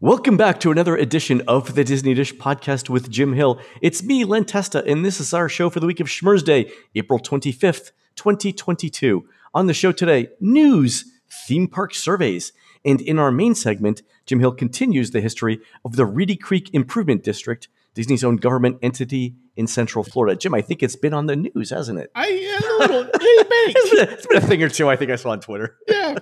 Welcome 0.00 0.36
back 0.36 0.60
to 0.60 0.70
another 0.70 0.94
edition 0.94 1.40
of 1.48 1.74
the 1.74 1.82
Disney 1.82 2.12
Dish 2.12 2.34
podcast 2.34 2.90
with 2.90 3.10
Jim 3.10 3.32
Hill. 3.32 3.58
It's 3.80 4.02
me, 4.02 4.26
Len 4.26 4.44
Testa, 4.44 4.84
and 4.84 5.02
this 5.02 5.20
is 5.20 5.32
our 5.32 5.48
show 5.48 5.70
for 5.70 5.80
the 5.80 5.86
week 5.86 6.00
of 6.00 6.06
Schmurz 6.06 6.44
Day, 6.44 6.70
April 6.94 7.18
25th, 7.18 7.92
2022. 8.14 9.26
On 9.54 9.66
the 9.66 9.72
show 9.72 9.92
today, 9.92 10.28
news, 10.38 11.06
theme 11.30 11.66
park 11.66 11.94
surveys, 11.94 12.52
and 12.84 13.00
in 13.00 13.18
our 13.18 13.32
main 13.32 13.54
segment, 13.54 14.02
Jim 14.26 14.38
Hill 14.40 14.52
continues 14.52 15.12
the 15.12 15.22
history 15.22 15.60
of 15.82 15.96
the 15.96 16.04
Reedy 16.04 16.36
Creek 16.36 16.68
Improvement 16.74 17.22
District, 17.24 17.66
Disney's 17.94 18.22
own 18.22 18.36
government 18.36 18.76
entity 18.82 19.34
in 19.56 19.66
Central 19.66 20.04
Florida. 20.04 20.36
Jim, 20.36 20.52
I 20.52 20.60
think 20.60 20.82
it's 20.82 20.96
been 20.96 21.14
on 21.14 21.24
the 21.24 21.36
news, 21.36 21.70
hasn't 21.70 21.98
it? 21.98 22.10
I 22.14 22.26
a 22.26 22.78
little 22.80 23.08
it's, 23.14 23.90
been 23.90 24.08
it's 24.10 24.26
been 24.26 24.36
a 24.36 24.40
thing 24.42 24.62
or 24.62 24.68
two 24.68 24.90
I 24.90 24.96
think 24.96 25.10
I 25.10 25.16
saw 25.16 25.30
on 25.30 25.40
Twitter. 25.40 25.78
yeah. 25.88 26.18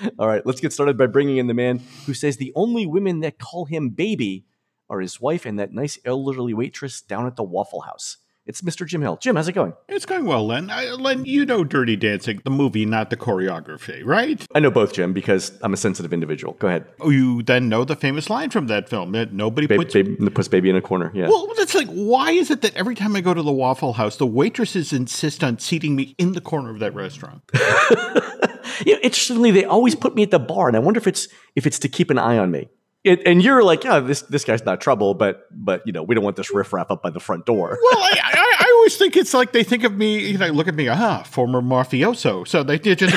All 0.18 0.28
right, 0.28 0.44
let's 0.44 0.60
get 0.60 0.72
started 0.72 0.96
by 0.96 1.06
bringing 1.06 1.36
in 1.36 1.46
the 1.46 1.54
man 1.54 1.80
who 2.06 2.14
says 2.14 2.36
the 2.36 2.52
only 2.54 2.86
women 2.86 3.20
that 3.20 3.38
call 3.38 3.64
him 3.64 3.90
baby 3.90 4.44
are 4.88 5.00
his 5.00 5.20
wife 5.20 5.46
and 5.46 5.58
that 5.58 5.72
nice 5.72 5.98
elderly 6.04 6.54
waitress 6.54 7.00
down 7.00 7.26
at 7.26 7.36
the 7.36 7.42
Waffle 7.42 7.80
House. 7.82 8.18
It's 8.46 8.62
Mr. 8.62 8.86
Jim 8.86 9.02
Hill. 9.02 9.18
Jim, 9.20 9.34
how's 9.34 9.48
it 9.48 9.54
going? 9.54 9.72
It's 9.88 10.06
going 10.06 10.24
well, 10.24 10.46
Len. 10.46 10.70
I, 10.70 10.90
Len, 10.90 11.24
you 11.24 11.44
know 11.44 11.64
Dirty 11.64 11.96
Dancing, 11.96 12.40
the 12.44 12.50
movie, 12.50 12.86
not 12.86 13.10
the 13.10 13.16
choreography, 13.16 14.02
right? 14.04 14.46
I 14.54 14.60
know 14.60 14.70
both, 14.70 14.92
Jim, 14.92 15.12
because 15.12 15.50
I'm 15.62 15.72
a 15.72 15.76
sensitive 15.76 16.12
individual. 16.12 16.52
Go 16.60 16.68
ahead. 16.68 16.86
Oh, 17.00 17.10
you 17.10 17.42
then 17.42 17.68
know 17.68 17.84
the 17.84 17.96
famous 17.96 18.30
line 18.30 18.50
from 18.50 18.68
that 18.68 18.88
film 18.88 19.10
that 19.12 19.32
nobody 19.32 19.66
puts. 19.66 19.94
baby, 19.94 20.14
puts 20.30 20.46
baby 20.46 20.70
in 20.70 20.76
a 20.76 20.80
corner. 20.80 21.10
Yeah. 21.12 21.26
Well, 21.26 21.48
that's 21.56 21.74
like, 21.74 21.88
why 21.88 22.30
is 22.30 22.52
it 22.52 22.62
that 22.62 22.76
every 22.76 22.94
time 22.94 23.16
I 23.16 23.20
go 23.20 23.34
to 23.34 23.42
the 23.42 23.52
Waffle 23.52 23.94
House, 23.94 24.16
the 24.16 24.26
waitresses 24.26 24.92
insist 24.92 25.42
on 25.42 25.58
seating 25.58 25.96
me 25.96 26.14
in 26.16 26.30
the 26.32 26.40
corner 26.40 26.70
of 26.70 26.78
that 26.78 26.94
restaurant? 26.94 27.42
you 28.84 28.94
know, 28.94 29.00
interestingly, 29.02 29.50
they 29.50 29.64
always 29.64 29.94
put 29.94 30.14
me 30.14 30.22
at 30.22 30.30
the 30.30 30.38
bar, 30.38 30.68
and 30.68 30.76
I 30.76 30.80
wonder 30.80 30.98
if 30.98 31.06
it's 31.06 31.28
if 31.54 31.66
it's 31.66 31.78
to 31.80 31.88
keep 31.88 32.10
an 32.10 32.18
eye 32.18 32.38
on 32.38 32.50
me. 32.50 32.68
It, 33.06 33.22
and 33.24 33.42
you're 33.42 33.62
like, 33.62 33.84
yeah, 33.84 34.00
this 34.00 34.22
this 34.22 34.44
guy's 34.44 34.64
not 34.64 34.80
trouble, 34.80 35.14
but 35.14 35.46
but 35.52 35.82
you 35.86 35.92
know, 35.92 36.02
we 36.02 36.14
don't 36.14 36.24
want 36.24 36.36
this 36.36 36.52
riffraff 36.52 36.90
up 36.90 37.02
by 37.02 37.10
the 37.10 37.20
front 37.20 37.46
door. 37.46 37.78
Well, 37.86 38.02
I, 38.02 38.18
I, 38.22 38.56
I 38.60 38.72
always 38.78 38.96
think 38.96 39.16
it's 39.16 39.32
like 39.32 39.52
they 39.52 39.62
think 39.62 39.84
of 39.84 39.92
me, 39.96 40.28
you 40.30 40.38
know, 40.38 40.48
look 40.48 40.66
at 40.66 40.74
me, 40.74 40.88
ah, 40.88 41.22
former 41.22 41.60
mafioso. 41.62 42.46
So 42.48 42.62
they 42.64 42.78
just 42.78 43.16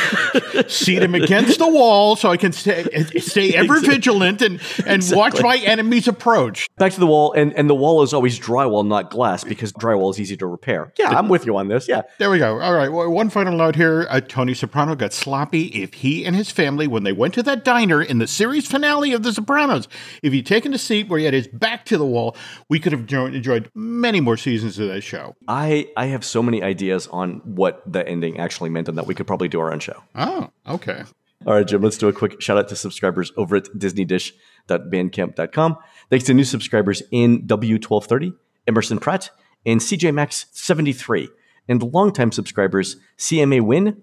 seat 0.71 1.01
him 1.01 1.15
against 1.15 1.57
the 1.59 1.67
wall 1.67 2.15
so 2.15 2.29
I 2.29 2.37
can 2.37 2.51
stay, 2.51 2.83
stay 3.17 3.55
ever 3.55 3.79
vigilant 3.79 4.41
and, 4.43 4.61
and 4.85 4.97
Exactly. 4.97 5.17
watch 5.17 5.41
my 5.41 5.57
enemies 5.65 6.07
approach. 6.07 6.67
Back 6.77 6.91
to 6.93 6.99
the 6.99 7.07
wall, 7.07 7.33
and 7.33 7.51
and 7.53 7.67
the 7.69 7.75
wall 7.75 8.03
is 8.03 8.13
always 8.13 8.39
drywall, 8.39 8.85
not 8.85 9.09
glass, 9.09 9.43
because 9.43 9.73
drywall 9.73 10.11
is 10.11 10.19
easy 10.19 10.37
to 10.37 10.45
repair. 10.45 10.93
Yeah, 10.99 11.09
I'm 11.17 11.29
with 11.29 11.45
you 11.47 11.57
on 11.57 11.67
this. 11.67 11.87
Yeah, 11.87 12.03
There 12.19 12.29
we 12.29 12.37
go. 12.37 12.59
All 12.59 12.73
right. 12.73 12.89
Well, 12.91 13.09
one 13.09 13.29
final 13.31 13.55
note 13.57 13.75
here. 13.75 14.05
Uh, 14.09 14.19
Tony 14.21 14.53
Soprano 14.53 14.95
got 14.95 15.13
sloppy 15.13 15.63
if 15.67 15.95
he 15.95 16.25
and 16.25 16.35
his 16.35 16.51
family, 16.51 16.85
when 16.87 17.03
they 17.03 17.13
went 17.13 17.33
to 17.35 17.43
that 17.43 17.65
diner 17.65 18.01
in 18.01 18.19
the 18.19 18.27
series 18.27 18.67
finale 18.67 19.13
of 19.13 19.23
The 19.23 19.33
Sopranos, 19.33 19.78
if 20.21 20.33
he'd 20.33 20.45
taken 20.45 20.73
a 20.73 20.77
seat 20.77 21.07
where 21.07 21.19
he 21.19 21.25
had 21.25 21.33
his 21.33 21.47
back 21.47 21.85
to 21.85 21.97
the 21.97 22.05
wall, 22.05 22.35
we 22.69 22.79
could 22.79 22.91
have 22.91 23.11
enjoyed 23.11 23.69
many 23.73 24.19
more 24.19 24.37
seasons 24.37 24.77
of 24.79 24.87
that 24.87 25.01
show. 25.01 25.35
I 25.47 25.87
I 25.95 26.07
have 26.07 26.25
so 26.25 26.43
many 26.43 26.63
ideas 26.63 27.07
on 27.07 27.41
what 27.45 27.81
the 27.91 28.07
ending 28.07 28.39
actually 28.39 28.69
meant, 28.69 28.89
and 28.89 28.97
that 28.97 29.07
we 29.07 29.15
could 29.15 29.27
probably 29.27 29.47
do 29.47 29.59
our 29.59 29.71
own 29.71 29.79
show. 29.79 30.03
Oh, 30.15 30.49
okay. 30.67 31.03
All 31.45 31.53
right, 31.53 31.65
Jim, 31.65 31.81
let's 31.81 31.97
do 31.97 32.09
a 32.09 32.13
quick 32.13 32.41
shout 32.41 32.57
out 32.57 32.67
to 32.67 32.75
subscribers 32.75 33.31
over 33.37 33.55
at 33.55 33.63
disneydish.bandcamp.com. 33.65 35.77
Thanks 36.09 36.25
to 36.25 36.33
new 36.33 36.43
subscribers 36.43 37.01
in 37.11 37.47
W1230, 37.47 38.33
Emerson 38.67 38.99
Pratt, 38.99 39.29
and 39.65 39.79
CJ 39.79 40.13
Max 40.13 40.47
73, 40.51 41.29
and 41.69 41.81
longtime 41.81 42.33
subscribers 42.33 42.97
CMA 43.17 43.61
Win, 43.61 44.01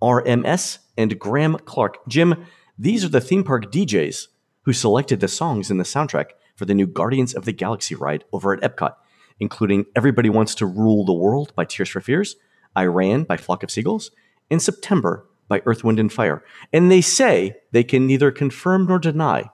RMS, 0.00 0.78
and 0.96 1.18
Graham 1.18 1.56
Clark. 1.64 1.98
Jim, 2.06 2.46
these 2.78 3.04
are 3.04 3.08
the 3.08 3.20
theme 3.20 3.42
park 3.42 3.72
DJs 3.72 4.28
who 4.68 4.74
selected 4.74 5.20
the 5.20 5.28
songs 5.28 5.70
in 5.70 5.78
the 5.78 5.82
soundtrack 5.82 6.32
for 6.54 6.66
the 6.66 6.74
new 6.74 6.86
Guardians 6.86 7.34
of 7.34 7.46
the 7.46 7.52
Galaxy 7.52 7.94
ride 7.94 8.24
over 8.34 8.52
at 8.52 8.60
Epcot, 8.60 8.96
including 9.40 9.86
Everybody 9.96 10.28
Wants 10.28 10.54
to 10.56 10.66
Rule 10.66 11.06
the 11.06 11.12
World 11.14 11.54
by 11.56 11.64
Tears 11.64 11.88
for 11.88 12.02
Fears, 12.02 12.36
I 12.76 12.84
Ran 12.84 13.22
by 13.22 13.38
Flock 13.38 13.62
of 13.62 13.70
Seagulls, 13.70 14.10
and 14.50 14.60
September 14.60 15.26
by 15.48 15.62
Earth, 15.64 15.84
Wind, 15.84 15.98
and 15.98 16.12
Fire. 16.12 16.44
And 16.70 16.90
they 16.90 17.00
say 17.00 17.56
they 17.72 17.82
can 17.82 18.06
neither 18.06 18.30
confirm 18.30 18.86
nor 18.86 18.98
deny 18.98 19.48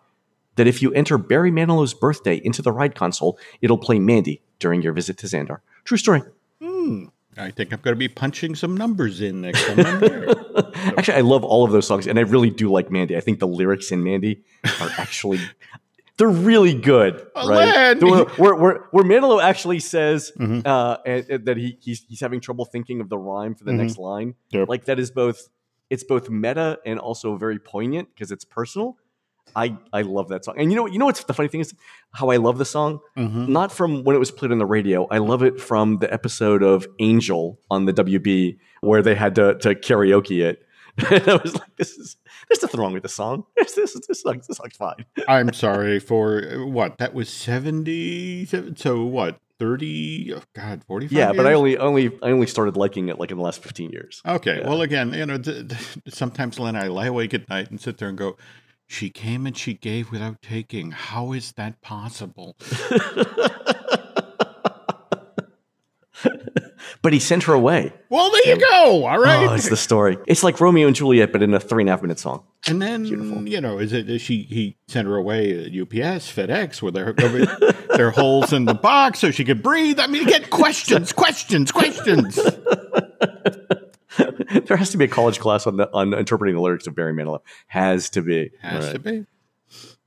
that 0.57 0.67
if 0.67 0.83
you 0.83 0.93
enter 0.95 1.17
Barry 1.17 1.53
Manilow's 1.53 1.95
birthday 1.95 2.41
into 2.43 2.61
the 2.61 2.73
ride 2.73 2.97
console, 2.97 3.39
it'll 3.63 3.79
play 3.79 4.01
Mandy 4.01 4.43
during 4.59 4.83
your 4.83 4.95
visit 4.95 5.17
to 5.19 5.29
Xandar. 5.29 5.59
True 5.85 5.97
story. 5.97 6.23
Hmm. 6.61 7.05
I 7.37 7.51
think 7.51 7.73
I'm 7.73 7.81
going 7.81 7.95
to 7.95 7.99
be 7.99 8.09
punching 8.09 8.55
some 8.55 8.77
numbers 8.77 9.21
in 9.21 9.41
next 9.43 9.65
time. 9.67 9.79
Actually, 10.97 11.17
I 11.19 11.21
love 11.23 11.45
all 11.45 11.65
of 11.65 11.73
those 11.73 11.87
songs, 11.87 12.07
and 12.07 12.19
I 12.19 12.23
really 12.23 12.51
do 12.51 12.71
like 12.71 12.91
Mandy. 12.91 13.17
I 13.17 13.21
think 13.21 13.39
the 13.41 13.49
lyrics 13.49 13.91
in 13.93 14.03
Mandy 14.05 14.43
are 14.81 14.91
actually 14.99 15.41
they're 16.17 16.29
really 16.29 16.75
good, 16.75 17.27
right? 17.35 18.01
Where, 18.01 18.25
where, 18.25 18.55
where, 18.55 18.75
where 18.93 19.05
Manilow 19.05 19.43
actually 19.43 19.81
says 19.81 20.31
Mhm. 20.39 20.65
uh, 20.65 20.99
and- 21.05 21.27
and 21.29 21.45
that 21.47 21.57
he 21.57 21.77
he's, 21.81 22.05
he's 22.09 22.21
having 22.21 22.41
trouble 22.41 22.65
thinking 22.65 23.01
of 23.01 23.09
the 23.09 23.19
rhyme 23.19 23.55
for 23.57 23.65
the 23.65 23.73
Mhm. 23.73 23.77
next 23.79 23.99
line. 23.99 24.35
Yep. 24.51 24.69
Like 24.69 24.85
that 24.85 25.01
is 25.01 25.11
both 25.11 25.49
it's 25.91 26.05
both 26.05 26.31
meta 26.31 26.79
and 26.87 26.99
also 27.01 27.37
very 27.37 27.59
poignant 27.59 28.09
because 28.15 28.31
it's 28.31 28.45
personal. 28.45 28.97
I 29.57 29.77
I 29.93 30.03
love 30.03 30.29
that 30.29 30.45
song, 30.45 30.55
and 30.59 30.71
you 30.71 30.77
know 30.77 30.87
you 30.87 30.99
know 30.99 31.07
what's 31.07 31.25
the 31.25 31.35
funny 31.35 31.49
thing 31.49 31.61
is 31.61 31.75
how 32.13 32.31
I 32.31 32.37
love 32.37 32.59
the 32.59 32.65
song 32.65 33.01
Mhm. 33.17 33.49
not 33.49 33.71
from 33.73 34.05
when 34.05 34.15
it 34.17 34.19
was 34.19 34.31
played 34.31 34.53
on 34.53 34.59
the 34.59 34.67
radio. 34.67 35.07
I 35.11 35.19
love 35.19 35.43
it 35.43 35.61
from 35.61 35.99
the 35.99 36.13
episode 36.13 36.63
of 36.63 36.87
Angel 36.99 37.59
on 37.71 37.85
the 37.87 37.93
WB 37.93 38.59
where 38.81 39.03
they 39.03 39.15
had 39.15 39.35
to, 39.37 39.55
to 39.59 39.75
karaoke 39.75 40.43
it. 40.45 40.61
And 41.11 41.29
I 41.29 41.37
was 41.37 41.55
like, 41.55 41.75
this 41.77 41.93
is 41.99 42.17
there's 42.49 42.63
nothing 42.63 42.79
wrong 42.81 42.93
with 42.93 43.03
the 43.03 43.09
song. 43.09 43.45
This 43.57 43.75
this 43.75 43.95
this, 44.07 44.21
song, 44.23 44.41
this 44.47 44.57
song's 44.57 44.77
fine. 44.77 45.05
I'm 45.29 45.53
sorry 45.53 45.99
for 45.99 46.65
what? 46.67 46.99
That 46.99 47.15
was 47.15 47.29
70. 47.29 48.47
So 48.77 49.05
what? 49.05 49.39
30? 49.61 50.35
Oh, 50.37 50.43
God, 50.55 50.83
45? 50.85 51.13
Yeah, 51.13 51.33
but 51.33 51.47
I 51.47 51.53
only 51.55 51.79
only 51.79 52.11
I 52.23 52.31
only 52.31 52.47
started 52.47 52.77
liking 52.77 53.09
it 53.09 53.19
like 53.19 53.31
in 53.31 53.37
the 53.39 53.43
last 53.43 53.63
15 53.63 53.91
years. 53.91 54.21
Okay. 54.27 54.59
Yeah. 54.61 54.69
Well, 54.69 54.83
again, 54.83 55.13
you 55.15 55.27
know, 55.27 55.39
th- 55.39 55.69
th- 55.69 55.99
sometimes 56.09 56.59
Len, 56.59 56.77
I 56.77 56.89
lie 56.89 57.07
awake 57.07 57.35
at 57.35 57.49
night 57.49 57.71
and 57.71 57.81
sit 57.81 57.99
there 57.99 58.09
and 58.09 58.19
go, 58.19 58.37
she 58.87 59.11
came 59.11 59.47
and 59.47 59.57
she 59.57 59.75
gave 59.75 60.11
without 60.11 60.43
taking. 60.43 60.91
How 60.91 61.33
is 61.33 61.53
that 61.53 61.81
possible? 61.81 62.57
but 67.03 67.13
he 67.13 67.19
sent 67.19 67.43
her 67.45 67.53
away. 67.53 67.93
Well, 68.09 68.31
there 68.31 68.55
you 68.55 68.61
go. 68.61 69.07
All 69.07 69.19
oh, 69.19 69.23
right. 69.23 69.49
Oh, 69.49 69.55
it's 69.55 69.69
the 69.69 69.77
story. 69.77 70.17
It's 70.27 70.43
like 70.43 70.61
Romeo 70.61 70.87
and 70.87 70.97
Juliet, 70.97 71.33
but 71.33 71.43
in 71.43 71.53
a 71.53 71.61
three 71.61 71.83
and 71.83 71.89
a 71.89 71.93
half 71.93 72.03
minute 72.03 72.19
song. 72.19 72.45
and 72.67 72.81
then, 72.81 73.03
beautiful. 73.03 73.47
you 73.49 73.61
know, 73.61 73.79
is 73.79 73.93
it, 73.93 74.09
is 74.09 74.23
she, 74.23 74.43
he 74.43 74.79
sent 74.89 75.07
her 75.09 75.17
away 75.17 75.67
at 75.67 75.73
UPS, 75.73 76.33
FedEx, 76.33 76.81
where 76.81 76.93
there, 76.93 77.13
there 77.97 78.11
holes 78.11 78.53
in 78.53 78.65
the 78.65 78.75
box 78.75 79.19
so 79.19 79.31
she 79.31 79.45
could 79.45 79.63
breathe. 79.63 80.01
I 80.01 80.07
mean, 80.07 80.27
again, 80.27 80.47
questions, 80.51 81.13
questions, 81.13 81.73
questions. 81.73 82.39
there 84.67 84.77
has 84.77 84.91
to 84.91 84.97
be 84.97 85.05
a 85.05 85.09
college 85.09 85.41
class 85.41 85.67
on 85.67 85.77
the 85.77 85.93
on 85.93 86.15
interpreting 86.15 86.55
the 86.55 86.61
lyrics 86.61 86.87
of 86.87 86.95
Barry 86.95 87.13
Manilow. 87.13 87.41
Has 87.69 88.11
to 88.11 88.23
be. 88.23 88.51
Has 88.61 88.87
All 88.87 88.93
to 88.93 88.99
be. 88.99 89.27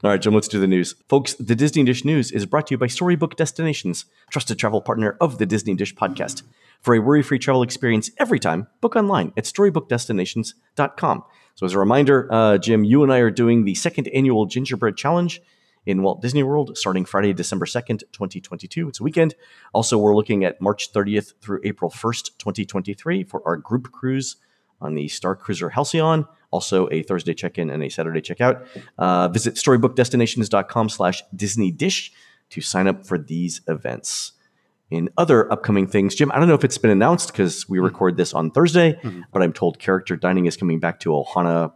All 0.04 0.12
right, 0.12 0.22
Jim, 0.22 0.34
let's 0.34 0.48
do 0.48 0.60
the 0.60 0.68
news. 0.68 0.94
Folks, 1.10 1.34
the 1.36 1.56
Disney 1.56 1.84
Dish 1.84 2.06
News 2.06 2.32
is 2.32 2.46
brought 2.46 2.68
to 2.68 2.76
you 2.76 2.78
by 2.78 2.86
Storybook 2.86 3.36
Destinations, 3.36 4.06
trusted 4.30 4.60
travel 4.60 4.80
partner 4.80 5.18
of 5.20 5.40
the 5.40 5.46
Disney 5.48 5.74
Dish 5.74 5.96
podcast. 5.96 6.44
For 6.82 6.94
a 6.94 7.00
worry 7.00 7.24
free 7.24 7.40
travel 7.40 7.64
experience 7.64 8.12
every 8.20 8.40
time, 8.40 8.68
book 8.80 8.96
online 8.96 9.34
at 9.36 9.46
storybookdestinations.com. 9.46 11.24
So, 11.56 11.66
as 11.66 11.74
a 11.74 11.80
reminder, 11.80 12.32
uh, 12.32 12.60
Jim, 12.60 12.84
you 12.84 13.02
and 13.02 13.12
I 13.12 13.18
are 13.18 13.32
doing 13.32 13.66
the 13.66 13.74
second 13.74 14.08
annual 14.10 14.46
Gingerbread 14.46 14.96
Challenge 14.96 15.42
in 15.88 16.04
Walt 16.04 16.22
Disney 16.22 16.44
World 16.44 16.78
starting 16.78 17.06
Friday, 17.06 17.34
December 17.34 17.66
2nd, 17.66 18.04
2022. 18.12 18.90
It's 18.90 19.00
a 19.00 19.04
weekend. 19.04 19.34
Also, 19.74 19.98
we're 19.98 20.16
looking 20.16 20.44
at 20.44 20.62
March 20.62 20.92
30th 20.92 21.34
through 21.42 21.62
April 21.64 21.90
1st, 21.90 22.38
2023 22.38 23.24
for 23.24 23.42
our 23.48 23.56
group 23.56 23.92
cruise 23.92 24.36
on 24.82 24.96
the 24.96 25.08
Star 25.08 25.34
Cruiser 25.34 25.70
Halcyon. 25.70 26.26
Also, 26.52 26.90
a 26.92 27.04
Thursday 27.04 27.34
check-in 27.34 27.70
and 27.70 27.82
a 27.82 27.90
Saturday 27.90 28.22
checkout. 28.22 28.68
Uh, 28.98 29.30
visit 29.30 29.56
storybookdestinations.com 29.56 30.90
slash 30.90 31.24
Disney 31.34 31.72
Dish 31.72 32.12
to 32.50 32.62
sign 32.62 32.88
up 32.88 33.06
for 33.06 33.18
these 33.18 33.62
events. 33.68 34.34
In 34.90 35.10
other 35.18 35.52
upcoming 35.52 35.88
things, 35.88 36.16
Jim, 36.16 36.32
I 36.34 36.40
don't 36.40 36.50
know 36.50 36.54
if 36.54 36.64
it's 36.64 36.78
been 36.78 36.92
announced 36.92 37.32
because 37.32 37.68
we 37.68 37.80
record 37.80 38.18
this 38.18 38.34
on 38.34 38.52
Thursday, 38.52 39.00
but 39.32 39.42
I'm 39.42 39.52
told 39.54 39.80
character 39.80 40.16
dining 40.18 40.46
is 40.46 40.56
coming 40.58 40.80
back 40.80 41.00
to 41.02 41.10
Ohana 41.10 41.74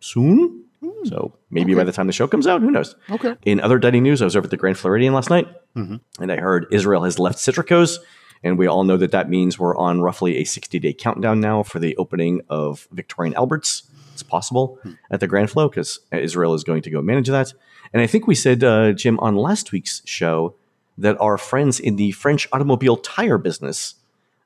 soon. 0.00 0.61
Hmm. 0.82 1.04
So 1.04 1.32
maybe 1.50 1.74
by 1.74 1.84
the 1.84 1.92
time 1.92 2.06
the 2.06 2.12
show 2.12 2.26
comes 2.26 2.46
out, 2.46 2.60
who 2.60 2.70
knows? 2.70 2.96
Okay. 3.10 3.36
In 3.42 3.60
other 3.60 3.78
dining 3.78 4.02
news, 4.02 4.20
I 4.20 4.24
was 4.24 4.36
over 4.36 4.46
at 4.46 4.50
the 4.50 4.56
Grand 4.56 4.78
Floridian 4.78 5.14
last 5.14 5.30
night, 5.30 5.46
mm-hmm. 5.76 5.96
and 6.20 6.32
I 6.32 6.36
heard 6.36 6.66
Israel 6.72 7.04
has 7.04 7.18
left 7.18 7.38
Citricos, 7.38 7.98
and 8.42 8.58
we 8.58 8.66
all 8.66 8.82
know 8.82 8.96
that 8.96 9.12
that 9.12 9.30
means 9.30 9.58
we're 9.58 9.76
on 9.76 10.00
roughly 10.00 10.38
a 10.38 10.44
60 10.44 10.78
day 10.78 10.92
countdown 10.92 11.40
now 11.40 11.62
for 11.62 11.78
the 11.78 11.96
opening 11.96 12.42
of 12.48 12.88
Victoria 12.90 13.34
& 13.34 13.36
Albert's. 13.36 13.84
It's 14.12 14.22
possible 14.22 14.78
hmm. 14.82 14.92
at 15.10 15.20
the 15.20 15.26
Grand 15.26 15.50
Flow 15.50 15.68
because 15.68 16.00
Israel 16.12 16.52
is 16.54 16.64
going 16.64 16.82
to 16.82 16.90
go 16.90 17.00
manage 17.00 17.28
that. 17.28 17.54
And 17.92 18.02
I 18.02 18.06
think 18.06 18.26
we 18.26 18.34
said, 18.34 18.62
uh, 18.62 18.92
Jim, 18.92 19.18
on 19.20 19.36
last 19.36 19.72
week's 19.72 20.02
show 20.04 20.54
that 20.98 21.18
our 21.20 21.38
friends 21.38 21.80
in 21.80 21.96
the 21.96 22.10
French 22.12 22.46
automobile 22.52 22.96
tire 22.96 23.38
business 23.38 23.94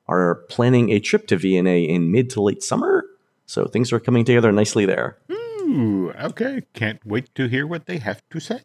are 0.07 0.35
planning 0.49 0.89
a 0.91 0.99
trip 0.99 1.27
to 1.27 1.35
VNA 1.35 1.89
in 1.89 2.11
mid 2.11 2.29
to 2.31 2.41
late 2.41 2.63
summer. 2.63 3.05
So 3.45 3.65
things 3.65 3.91
are 3.91 3.99
coming 3.99 4.23
together 4.23 4.51
nicely 4.51 4.85
there. 4.85 5.17
Hmm. 5.29 5.46
Ooh, 5.67 6.11
okay. 6.11 6.63
Can't 6.73 7.05
wait 7.05 7.33
to 7.35 7.47
hear 7.47 7.67
what 7.67 7.85
they 7.85 7.97
have 7.97 8.21
to 8.29 8.39
say. 8.39 8.61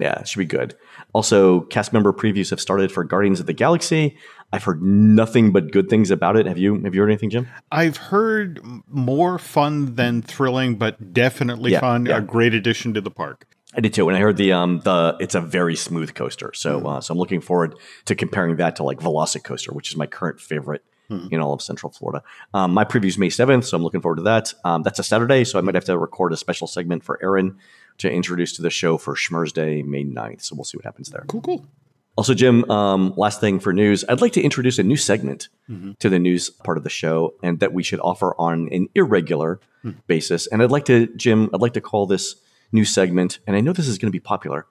Yeah, 0.00 0.18
it 0.20 0.26
should 0.28 0.38
be 0.40 0.44
good. 0.44 0.74
Also, 1.12 1.60
cast 1.60 1.92
member 1.92 2.12
previews 2.12 2.50
have 2.50 2.60
started 2.60 2.90
for 2.90 3.04
Guardians 3.04 3.38
of 3.38 3.46
the 3.46 3.52
Galaxy. 3.52 4.16
I've 4.52 4.64
heard 4.64 4.82
nothing 4.82 5.52
but 5.52 5.70
good 5.70 5.88
things 5.88 6.10
about 6.10 6.36
it. 6.36 6.46
Have 6.46 6.58
you? 6.58 6.80
Have 6.82 6.94
you 6.94 7.00
heard 7.00 7.10
anything, 7.10 7.30
Jim? 7.30 7.46
I've 7.70 7.96
heard 7.96 8.60
more 8.88 9.38
fun 9.38 9.94
than 9.94 10.22
thrilling, 10.22 10.76
but 10.76 11.12
definitely 11.12 11.72
Yeah, 11.72 11.80
fun. 11.80 12.06
yeah. 12.06 12.16
A 12.16 12.20
great 12.20 12.54
addition 12.54 12.92
to 12.94 13.00
the 13.00 13.10
park. 13.10 13.46
I 13.76 13.80
did 13.80 13.92
too, 13.94 14.08
and 14.08 14.16
I 14.16 14.20
heard 14.20 14.36
the 14.36 14.52
um 14.52 14.80
the 14.80 15.16
it's 15.20 15.34
a 15.36 15.40
very 15.40 15.76
smooth 15.76 16.14
coaster. 16.14 16.52
So 16.54 16.84
uh, 16.86 17.00
so 17.00 17.12
I'm 17.12 17.18
looking 17.18 17.40
forward 17.40 17.76
to 18.06 18.14
comparing 18.16 18.56
that 18.56 18.76
to 18.76 18.82
like 18.82 18.98
Velocicoaster, 18.98 19.72
which 19.72 19.90
is 19.90 19.96
my 19.96 20.06
current 20.06 20.40
favorite 20.40 20.84
in 21.10 21.40
all 21.40 21.52
of 21.52 21.62
Central 21.62 21.92
Florida. 21.92 22.22
Um, 22.52 22.72
my 22.72 22.84
preview's 22.84 23.18
May 23.18 23.28
7th, 23.28 23.64
so 23.64 23.76
I'm 23.76 23.82
looking 23.82 24.00
forward 24.00 24.16
to 24.16 24.22
that. 24.22 24.54
Um, 24.64 24.82
that's 24.82 24.98
a 24.98 25.02
Saturday, 25.02 25.44
so 25.44 25.58
I 25.58 25.62
might 25.62 25.74
have 25.74 25.84
to 25.84 25.98
record 25.98 26.32
a 26.32 26.36
special 26.36 26.66
segment 26.66 27.04
for 27.04 27.22
Aaron 27.22 27.58
to 27.98 28.10
introduce 28.10 28.52
to 28.54 28.62
the 28.62 28.70
show 28.70 28.98
for 28.98 29.14
Schmurz 29.14 29.52
Day, 29.52 29.82
May 29.82 30.04
9th. 30.04 30.42
So 30.42 30.56
we'll 30.56 30.64
see 30.64 30.76
what 30.76 30.84
happens 30.84 31.10
there. 31.10 31.24
Cool, 31.28 31.42
cool. 31.42 31.66
Also, 32.16 32.32
Jim, 32.32 32.70
um, 32.70 33.12
last 33.16 33.40
thing 33.40 33.58
for 33.58 33.72
news, 33.72 34.04
I'd 34.08 34.20
like 34.20 34.32
to 34.34 34.42
introduce 34.42 34.78
a 34.78 34.84
new 34.84 34.96
segment 34.96 35.48
to 35.98 36.08
the 36.08 36.18
news 36.20 36.48
part 36.48 36.78
of 36.78 36.84
the 36.84 36.90
show, 36.90 37.34
and 37.42 37.58
that 37.60 37.72
we 37.72 37.82
should 37.82 37.98
offer 38.00 38.34
on 38.38 38.68
an 38.70 38.88
irregular 38.94 39.58
basis. 40.06 40.46
And 40.46 40.62
I'd 40.62 40.70
like 40.70 40.84
to, 40.84 41.08
Jim, 41.16 41.50
I'd 41.52 41.60
like 41.60 41.72
to 41.74 41.80
call 41.80 42.06
this 42.06 42.36
new 42.70 42.84
segment, 42.84 43.40
and 43.46 43.56
I 43.56 43.60
know 43.60 43.72
this 43.72 43.88
is 43.88 43.98
going 43.98 44.08
to 44.10 44.12
be 44.12 44.20
popular. 44.20 44.66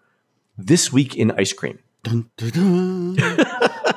This 0.58 0.94
week 0.94 1.16
in 1.16 1.32
ice 1.32 1.52
cream. 1.52 1.80
Dun, 2.04 2.30
dun, 2.38 3.16
dun. 3.16 3.46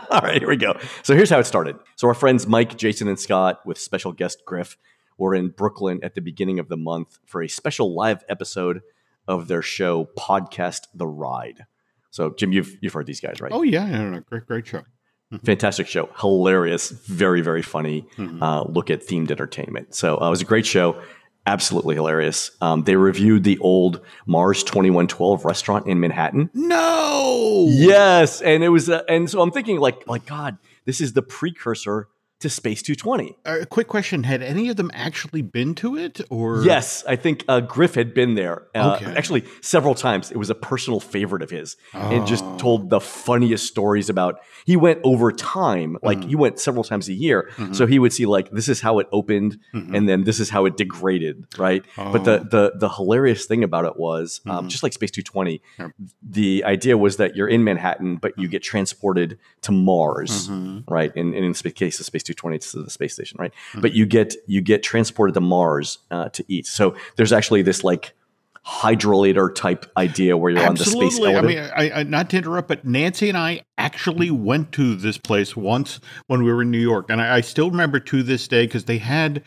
All 0.10 0.20
right, 0.20 0.38
here 0.38 0.48
we 0.48 0.56
go. 0.56 0.78
So 1.02 1.14
here's 1.14 1.30
how 1.30 1.38
it 1.38 1.46
started. 1.46 1.76
So 1.96 2.08
our 2.08 2.14
friends 2.14 2.46
Mike, 2.46 2.76
Jason, 2.76 3.08
and 3.08 3.18
Scott, 3.18 3.60
with 3.66 3.78
special 3.78 4.12
guest 4.12 4.42
Griff, 4.46 4.76
were 5.18 5.34
in 5.34 5.48
Brooklyn 5.48 6.00
at 6.02 6.14
the 6.14 6.20
beginning 6.20 6.58
of 6.58 6.68
the 6.68 6.76
month 6.76 7.18
for 7.24 7.42
a 7.42 7.48
special 7.48 7.94
live 7.94 8.22
episode 8.28 8.82
of 9.26 9.48
their 9.48 9.62
show, 9.62 10.08
Podcast 10.18 10.82
The 10.94 11.06
Ride. 11.06 11.66
So, 12.10 12.30
Jim, 12.30 12.52
you've 12.52 12.76
you've 12.80 12.92
heard 12.92 13.06
these 13.06 13.20
guys, 13.20 13.40
right? 13.40 13.52
oh, 13.52 13.62
yeah. 13.62 13.86
No, 13.86 14.10
no, 14.10 14.20
great, 14.20 14.46
great 14.46 14.66
show. 14.66 14.82
Fantastic 15.44 15.88
show, 15.88 16.08
hilarious, 16.20 16.90
very 16.90 17.40
very 17.40 17.60
funny. 17.62 18.06
Uh, 18.16 18.62
look 18.68 18.90
at 18.90 19.00
themed 19.02 19.30
entertainment. 19.32 19.92
So 19.92 20.20
uh, 20.20 20.26
it 20.28 20.30
was 20.30 20.40
a 20.40 20.44
great 20.44 20.64
show, 20.64 21.02
absolutely 21.46 21.94
hilarious. 21.94 22.50
Um, 22.60 22.82
they 22.82 22.96
reviewed 22.96 23.44
the 23.44 23.58
old 23.58 24.00
Mars 24.26 24.62
Twenty 24.62 24.90
One 24.90 25.06
Twelve 25.06 25.44
restaurant 25.44 25.86
in 25.86 26.00
Manhattan. 26.00 26.50
No! 26.52 27.66
Yes, 27.70 28.42
and 28.42 28.62
it 28.62 28.68
was, 28.68 28.90
uh, 28.90 29.02
and 29.08 29.30
so 29.30 29.40
I'm 29.40 29.50
thinking 29.50 29.78
like, 29.78 30.06
like 30.06 30.26
God, 30.26 30.58
this 30.84 31.00
is 31.00 31.12
the 31.12 31.22
precursor 31.22 32.08
to 32.40 32.50
Space 32.50 32.82
220. 32.82 33.36
A 33.44 33.64
quick 33.66 33.88
question: 33.88 34.24
Had 34.24 34.42
any 34.42 34.68
of 34.68 34.76
them 34.76 34.90
actually 34.92 35.42
been 35.42 35.74
to 35.76 35.96
it, 35.96 36.20
or 36.30 36.62
Yes, 36.64 37.02
I 37.08 37.16
think 37.16 37.44
uh, 37.48 37.60
Griff 37.60 37.94
had 37.94 38.12
been 38.14 38.34
there. 38.34 38.66
Uh, 38.74 38.98
Okay. 39.00 39.14
Actually, 39.16 39.44
several 39.62 39.94
times. 39.94 40.30
It 40.30 40.36
was 40.36 40.50
a 40.50 40.54
personal 40.54 41.00
favorite 41.00 41.42
of 41.42 41.50
his, 41.50 41.76
and 41.94 42.26
just 42.26 42.44
Oh. 42.44 42.56
told 42.58 42.90
the 42.90 43.00
funniest 43.00 43.66
stories 43.66 44.08
about. 44.10 44.40
He 44.66 44.76
went 44.76 45.00
over 45.04 45.32
time, 45.32 45.96
like 46.02 46.18
Mm-hmm. 46.18 46.28
he 46.28 46.36
went 46.36 46.58
several 46.58 46.84
times 46.84 47.08
a 47.08 47.12
year. 47.14 47.50
So 47.72 47.86
he 47.86 47.98
would 47.98 48.12
see 48.12 48.26
like 48.26 48.50
this 48.50 48.68
is 48.68 48.80
how 48.80 48.98
it 48.98 49.06
opened, 49.12 49.58
and 49.72 50.08
then 50.08 50.24
this 50.24 50.38
is 50.40 50.50
how 50.50 50.66
it 50.66 50.76
degraded, 50.76 51.44
right? 51.58 51.84
But 51.96 52.24
the 52.24 52.36
Mm-hmm. 52.38 52.46
Oh. 52.46 52.48
the 52.50 52.72
the 52.78 52.88
hilarious 52.90 53.46
thing 53.46 53.64
about 53.64 53.84
it 53.86 53.96
was, 53.96 54.40
um, 54.46 54.68
just 54.68 54.82
like 54.82 54.92
Space 54.92 55.10
220, 55.10 55.62
Yep. 55.78 55.90
the 56.22 56.64
idea 56.64 56.98
was 56.98 57.16
that 57.16 57.34
you're 57.36 57.48
in 57.48 57.64
Manhattan, 57.64 58.16
but 58.16 58.32
you 58.38 58.46
get 58.48 58.62
transported 58.62 59.38
to 59.62 59.72
Mars, 59.72 60.48
Mm-hmm. 60.48 60.92
right? 60.92 61.12
And, 61.16 61.34
and 61.34 61.44
in 61.44 61.52
the 61.52 61.70
case 61.70 61.98
of 62.00 62.06
Space 62.06 62.22
220, 62.34 62.56
it's 62.56 62.72
the 62.72 62.90
space 62.90 63.14
station, 63.14 63.36
right? 63.38 63.52
But 63.78 63.94
you 63.94 64.06
get 64.06 64.34
you 64.46 64.60
get 64.60 64.82
transported 64.82 65.34
to 65.34 65.40
Mars 65.40 65.98
uh, 66.10 66.28
to 66.30 66.44
eat. 66.48 66.66
So 66.66 66.94
there's 67.16 67.32
actually 67.32 67.62
this 67.62 67.84
like 67.84 68.14
hydrolator 68.66 69.54
type 69.54 69.86
idea 69.96 70.36
where 70.36 70.50
you're 70.50 70.66
on 70.66 70.74
the 70.74 70.84
space 70.84 71.20
Absolutely. 71.20 71.36
I 71.36 71.40
mean, 71.42 71.58
I, 71.58 72.00
I, 72.00 72.02
not 72.02 72.30
to 72.30 72.38
interrupt, 72.38 72.66
but 72.66 72.84
Nancy 72.84 73.28
and 73.28 73.38
I 73.38 73.62
actually 73.78 74.30
went 74.30 74.72
to 74.72 74.96
this 74.96 75.18
place 75.18 75.56
once 75.56 76.00
when 76.26 76.42
we 76.42 76.52
were 76.52 76.62
in 76.62 76.72
New 76.72 76.80
York, 76.80 77.06
and 77.08 77.22
I, 77.22 77.36
I 77.36 77.40
still 77.42 77.70
remember 77.70 78.00
to 78.00 78.22
this 78.24 78.48
day 78.48 78.66
because 78.66 78.84
they 78.84 78.98
had 78.98 79.44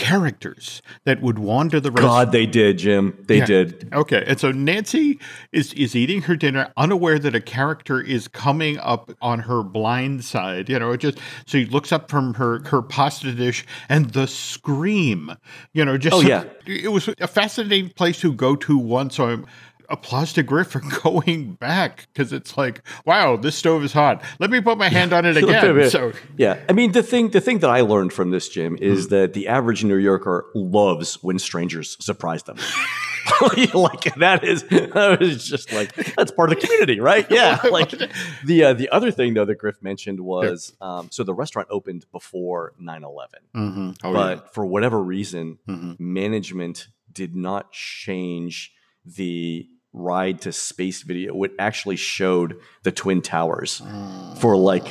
characters 0.00 0.80
that 1.04 1.20
would 1.20 1.38
wander 1.38 1.78
the 1.78 1.90
restaurant. 1.90 2.26
God, 2.26 2.32
they 2.32 2.46
did, 2.46 2.78
Jim. 2.78 3.22
They 3.28 3.38
Yeah. 3.38 3.44
did. 3.44 3.88
Okay, 3.92 4.24
and 4.26 4.40
so 4.40 4.50
Nancy 4.50 5.18
is 5.52 5.72
is 5.74 5.94
eating 5.94 6.22
her 6.22 6.36
dinner, 6.36 6.72
unaware 6.76 7.18
that 7.18 7.34
a 7.34 7.40
character 7.40 8.00
is 8.00 8.26
coming 8.26 8.78
up 8.78 9.10
on 9.20 9.40
her 9.40 9.62
blind 9.62 10.24
side. 10.24 10.68
You 10.70 10.78
know, 10.78 10.92
it 10.92 10.98
just 11.00 11.18
so 11.46 11.58
she 11.58 11.66
looks 11.66 11.92
up 11.92 12.10
from 12.10 12.34
her 12.34 12.62
her 12.66 12.80
pasta 12.82 13.32
dish, 13.32 13.64
and 13.88 14.10
the 14.10 14.26
scream. 14.26 15.32
You 15.74 15.84
know, 15.84 15.98
just 15.98 16.16
Oh, 16.16 16.20
yeah. 16.22 16.44
it 16.66 16.90
was 16.90 17.08
a 17.20 17.26
fascinating 17.28 17.90
place 17.90 18.20
to 18.20 18.32
go 18.32 18.56
to 18.56 18.78
once. 18.78 19.16
So 19.16 19.26
I'm. 19.28 19.46
Applause 19.90 20.32
to 20.34 20.42
Griff 20.44 20.68
for 20.68 20.80
going 21.02 21.54
back 21.54 22.06
because 22.12 22.32
it's 22.32 22.56
like, 22.56 22.82
wow, 23.04 23.36
this 23.36 23.56
stove 23.56 23.82
is 23.84 23.92
hot. 23.92 24.22
Let 24.38 24.48
me 24.50 24.60
put 24.60 24.78
my 24.78 24.88
hand 24.88 25.12
on 25.12 25.26
it 25.26 25.36
again. 25.42 25.90
So, 25.90 26.12
yeah, 26.36 26.60
I 26.68 26.72
mean 26.72 26.92
the 26.92 27.02
thing 27.02 27.30
the 27.30 27.40
thing 27.40 27.58
that 27.58 27.70
I 27.70 27.80
learned 27.80 28.12
from 28.12 28.30
this, 28.30 28.48
Jim, 28.48 28.76
is 28.80 29.06
Hmm. 29.06 29.10
that 29.10 29.32
the 29.32 29.48
average 29.48 29.82
New 29.84 29.96
Yorker 29.96 30.46
loves 30.54 31.14
when 31.22 31.38
strangers 31.40 31.96
surprise 32.00 32.44
them. 32.44 32.56
like 33.74 34.14
that 34.16 34.44
is 34.44 34.62
that 34.64 35.18
is 35.20 35.46
just 35.46 35.72
like 35.72 35.94
that's 36.16 36.30
part 36.30 36.52
of 36.52 36.60
the 36.60 36.66
community, 36.66 37.00
right? 37.00 37.26
Yeah. 37.30 37.60
Like 37.70 37.90
the 38.44 38.64
uh, 38.64 38.72
the 38.74 38.88
other 38.90 39.10
thing 39.10 39.34
though 39.34 39.44
that 39.44 39.56
Griff 39.56 39.82
mentioned 39.82 40.20
was 40.20 40.72
um, 40.80 41.08
so 41.10 41.22
the 41.24 41.34
restaurant 41.34 41.68
opened 41.70 42.06
before 42.12 42.72
9-11 42.80 43.26
Mhm. 43.56 43.96
oh, 44.04 44.12
but 44.12 44.54
for 44.54 44.64
whatever 44.66 45.02
reason, 45.02 45.58
Mhm. 45.68 45.98
management 45.98 46.88
did 47.12 47.34
not 47.34 47.72
change 47.72 48.72
the 49.04 49.66
ride 49.92 50.40
to 50.42 50.52
space 50.52 51.02
video. 51.02 51.42
It 51.42 51.52
actually 51.58 51.96
showed 51.96 52.58
the 52.84 52.92
Twin 52.92 53.22
Towers 53.22 53.82
for 54.38 54.56
like 54.56 54.86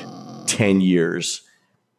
10 0.48 0.82
years 0.82 1.42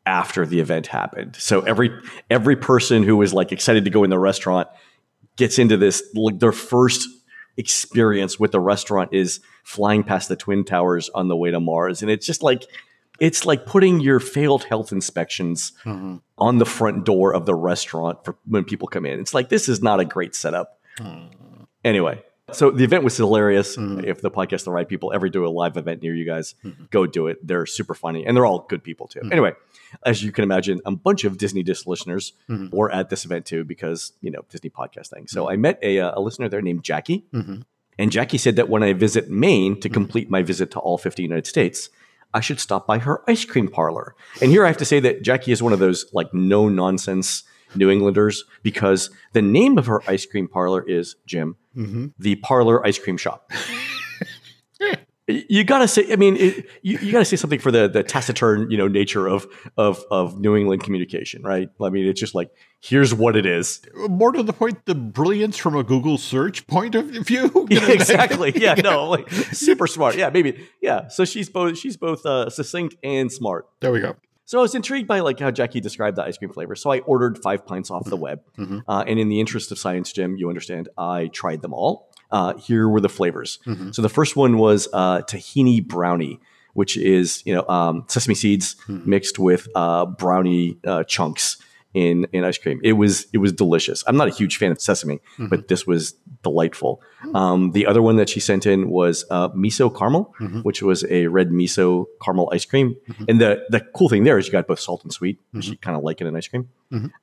after 0.07 0.45
the 0.47 0.61
event 0.61 0.87
happened. 0.89 1.37
So 1.37 1.61
every 1.61 1.91
every 2.29 2.57
person 2.57 3.03
who 3.03 3.17
was 3.17 3.33
like 3.33 3.53
excited 3.53 3.85
to 3.85 3.91
go 3.91 4.05
in 4.05 4.11
the 4.11 4.19
restaurant 4.19 4.69
gets 5.37 5.59
into 5.59 5.77
this 5.77 6.03
like 6.15 6.39
their 6.39 6.53
first 6.53 7.09
experience 7.57 8.39
with 8.41 8.53
the 8.53 8.61
restaurant 8.61 9.11
is 9.13 9.41
flying 9.65 10.03
past 10.03 10.29
the 10.29 10.37
twin 10.37 10.65
towers 10.65 11.09
on 11.11 11.29
the 11.29 11.37
way 11.37 11.51
to 11.51 11.61
Mars 11.61 12.01
and 12.01 12.11
it's 12.11 12.25
just 12.25 12.43
like 12.43 12.65
it's 13.19 13.45
like 13.45 13.67
putting 13.67 14.01
your 14.01 14.19
failed 14.19 14.65
health 14.65 14.93
inspections 14.93 15.73
Mhm. 15.85 16.23
on 16.39 16.57
the 16.59 16.65
front 16.65 17.05
door 17.05 17.35
of 17.35 17.45
the 17.45 17.55
restaurant 17.55 18.25
for 18.25 18.37
when 18.47 18.65
people 18.65 18.89
come 18.89 19.05
in. 19.05 19.21
It's 19.21 19.35
like 19.35 19.49
this 19.51 19.69
is 19.69 19.83
not 19.83 20.01
a 20.01 20.05
great 20.07 20.35
setup. 20.35 20.81
Anyway, 21.85 22.23
so 22.53 22.71
the 22.71 22.85
event 22.85 23.05
was 23.05 23.17
hilarious. 23.17 23.77
Mm-hmm. 23.77 24.05
If 24.05 24.21
the 24.21 24.31
Podcast 24.31 24.65
The 24.65 24.71
Ride 24.71 24.89
people 24.89 25.13
ever 25.13 25.29
do 25.29 25.47
a 25.47 25.49
live 25.49 25.77
event 25.77 26.03
near 26.03 26.15
you 26.15 26.25
guys, 26.25 26.55
mm-hmm. 26.65 26.85
go 26.91 27.07
do 27.07 27.27
it. 27.27 27.47
They're 27.47 27.67
super 27.67 27.95
funny 27.95 28.27
and 28.27 28.37
they're 28.37 28.47
all 28.47 28.67
good 28.69 28.83
people 28.83 29.09
too. 29.09 29.21
Mm-hmm. 29.21 29.33
Anyway, 29.33 29.53
as 30.05 30.23
you 30.23 30.33
can 30.33 30.45
imagine, 30.45 30.81
a 30.85 30.93
bunch 30.93 31.25
of 31.25 31.39
Disney 31.39 31.63
Dish 31.63 31.87
listeners 31.87 32.33
were 32.71 32.91
at 32.93 33.11
this 33.11 33.25
event 33.25 33.47
too 33.47 33.65
because 33.65 34.13
you 34.21 34.31
know 34.31 34.45
Disney 34.49 34.71
podcast 34.71 35.09
thing. 35.09 35.27
So 35.27 35.51
I 35.51 35.57
met 35.57 35.79
a, 35.83 36.01
uh, 36.01 36.19
a 36.19 36.21
listener 36.21 36.49
there 36.49 36.63
named 36.63 36.83
Jackie, 36.85 37.27
Mhm. 37.33 37.65
and 37.99 38.11
Jackie 38.13 38.39
said 38.39 38.57
that 38.57 38.69
when 38.69 38.83
I 38.83 38.93
visit 38.93 39.31
Maine 39.31 39.79
to 39.81 39.89
complete 39.89 40.31
my 40.31 40.43
visit 40.43 40.71
to 40.73 40.79
all 40.79 40.99
50 40.99 41.23
United 41.23 41.47
States, 41.47 41.91
I 42.33 42.41
should 42.41 42.61
stop 42.61 42.87
by 42.87 42.99
her 42.99 43.23
ice 43.29 43.45
cream 43.45 43.69
parlor. 43.69 44.15
And 44.41 44.51
here 44.51 44.65
I 44.65 44.69
have 44.69 44.77
to 44.79 44.85
say 44.85 45.01
that 45.01 45.23
Jackie 45.23 45.53
is 45.53 45.63
one 45.63 45.73
of 45.73 45.79
those 45.81 46.07
like 46.13 46.33
no 46.33 46.69
nonsense 46.69 47.43
New 47.75 47.91
Englanders 47.91 48.45
because 48.63 49.11
the 49.33 49.43
name 49.43 49.79
of 49.79 49.87
her 49.87 50.01
ice 50.09 50.27
cream 50.27 50.49
parlor 50.49 50.83
is 50.89 51.17
Jim, 51.27 51.57
Mhm. 51.77 52.13
the 52.19 52.37
Parlor 52.37 52.85
Ice 52.87 52.99
Cream 52.99 53.17
Shop. 53.17 53.51
you 55.29 55.63
gotta 55.63 55.87
say, 55.87 56.13
I 56.13 56.17
mean, 56.17 56.37
it, 56.37 56.67
you, 56.83 56.99
you 57.01 57.13
gotta 57.13 57.25
say 57.25 57.37
something 57.37 57.61
for 57.61 57.71
the 57.71 57.89
the 57.89 58.03
taciturn, 58.03 58.69
you 58.71 58.77
know, 58.77 58.89
nature 58.89 59.29
of 59.29 59.47
of 59.77 60.03
of 60.11 60.41
New 60.41 60.57
England 60.57 60.83
communication, 60.83 61.43
right? 61.43 61.69
I 61.81 61.89
mean, 61.91 62.07
it's 62.07 62.19
just 62.19 62.35
like 62.35 62.51
here's 62.81 63.15
what 63.15 63.37
it 63.37 63.47
is. 63.47 63.81
more 64.09 64.33
to 64.33 64.43
the 64.43 64.53
point, 64.53 64.85
the 64.87 64.95
brilliance 64.97 65.57
from 65.57 65.77
a 65.77 65.85
Google 65.85 66.19
search 66.19 66.67
point 66.67 66.95
of 66.97 67.07
view. 67.07 67.51
you 67.55 67.67
Yeah, 67.71 67.81
know, 67.87 67.93
exactly. 67.93 68.53
Yeah, 68.57 68.75
no, 68.75 69.09
like 69.09 69.31
super 69.31 69.87
smart. 69.87 70.17
Yeah, 70.17 70.31
maybe. 70.31 70.67
Yeah. 70.83 71.07
So 71.09 71.25
she's 71.25 71.49
both 71.49 71.79
she's 71.79 71.97
both 71.97 72.27
uh, 72.27 72.51
succinct 72.51 72.97
and 73.05 73.31
smart. 73.31 73.69
There 73.81 73.93
we 73.93 74.01
go. 74.01 74.17
So 74.51 74.59
I 74.59 74.63
was 74.63 74.75
intrigued 74.75 75.07
by 75.07 75.21
like 75.21 75.39
how 75.39 75.53
Jackie 75.53 75.79
described 75.81 76.17
the 76.17 76.25
ice 76.25 76.37
cream 76.37 76.51
flavor. 76.53 76.75
So 76.75 76.91
I 76.91 76.99
ordered 77.01 77.39
five 77.41 77.65
pints 77.65 77.89
off 77.89 78.05
the 78.05 78.17
web, 78.17 78.41
Mhm. 78.59 78.83
uh, 78.89 79.05
and 79.07 79.21
in 79.21 79.29
the 79.29 79.39
interest 79.39 79.71
of 79.71 79.79
science, 79.79 80.11
Jim, 80.13 80.37
you 80.37 80.49
understand, 80.49 80.89
I 80.99 81.29
tried 81.29 81.63
them 81.63 81.73
all. 81.73 82.09
Uh, 82.33 82.55
here 82.55 82.89
were 82.89 83.01
the 83.01 83.09
flavors. 83.09 83.61
Mhm. 83.65 83.95
So 83.95 84.03
the 84.03 84.09
first 84.09 84.35
one 84.35 84.59
was 84.59 84.89
uh, 84.93 85.19
tahini 85.23 85.87
brownie, 85.87 86.41
which 86.75 86.97
is 86.97 87.45
you 87.47 87.55
know 87.55 87.65
um, 87.69 88.03
sesame 88.09 88.35
seeds 88.35 88.75
mixed 88.89 89.39
with 89.39 89.69
uh, 89.77 90.07
brownie 90.07 90.79
uh, 90.85 91.05
chunks 91.05 91.57
in 91.95 92.27
in 92.33 92.45
ice 92.45 92.59
cream. 92.59 92.81
It 92.85 92.93
was 92.95 93.27
it 93.33 93.39
was 93.39 93.53
delicious. 93.53 94.05
I'm 94.07 94.17
not 94.17 94.29
a 94.29 94.31
huge 94.31 94.57
fan 94.59 94.71
of 94.73 94.81
sesame, 94.81 95.17
Mm-hmm. 95.17 95.49
but 95.49 95.69
this 95.69 95.87
was 95.87 96.15
delightful. 96.43 97.01
Um, 97.35 97.73
the 97.73 97.87
other 97.87 98.01
one 98.01 98.17
that 98.17 98.29
she 98.29 98.41
sent 98.41 98.65
in 98.67 98.89
was 98.91 99.25
uh, 99.31 99.49
miso 99.51 99.91
caramel, 99.97 100.35
Mm-hmm. 100.41 100.61
which 100.61 100.83
was 100.83 101.05
a 101.11 101.27
red 101.27 101.49
miso 101.51 102.07
caramel 102.23 102.49
ice 102.53 102.65
cream. 102.65 102.97
And 103.29 103.41
the 103.41 103.65
the 103.71 103.81
cool 103.95 104.09
thing 104.09 104.25
there 104.25 104.39
is 104.39 104.47
you 104.47 104.53
got 104.53 104.67
both 104.67 104.81
salt 104.81 105.03
and 105.05 105.13
sweet, 105.13 105.39
which 105.53 105.65
Mm-hmm. 105.67 105.73
you 105.73 105.79
kind 105.79 105.97
of 105.97 106.03
like 106.05 106.21
it 106.21 106.27
in 106.27 106.37
ice 106.37 106.49
cream. 106.49 106.69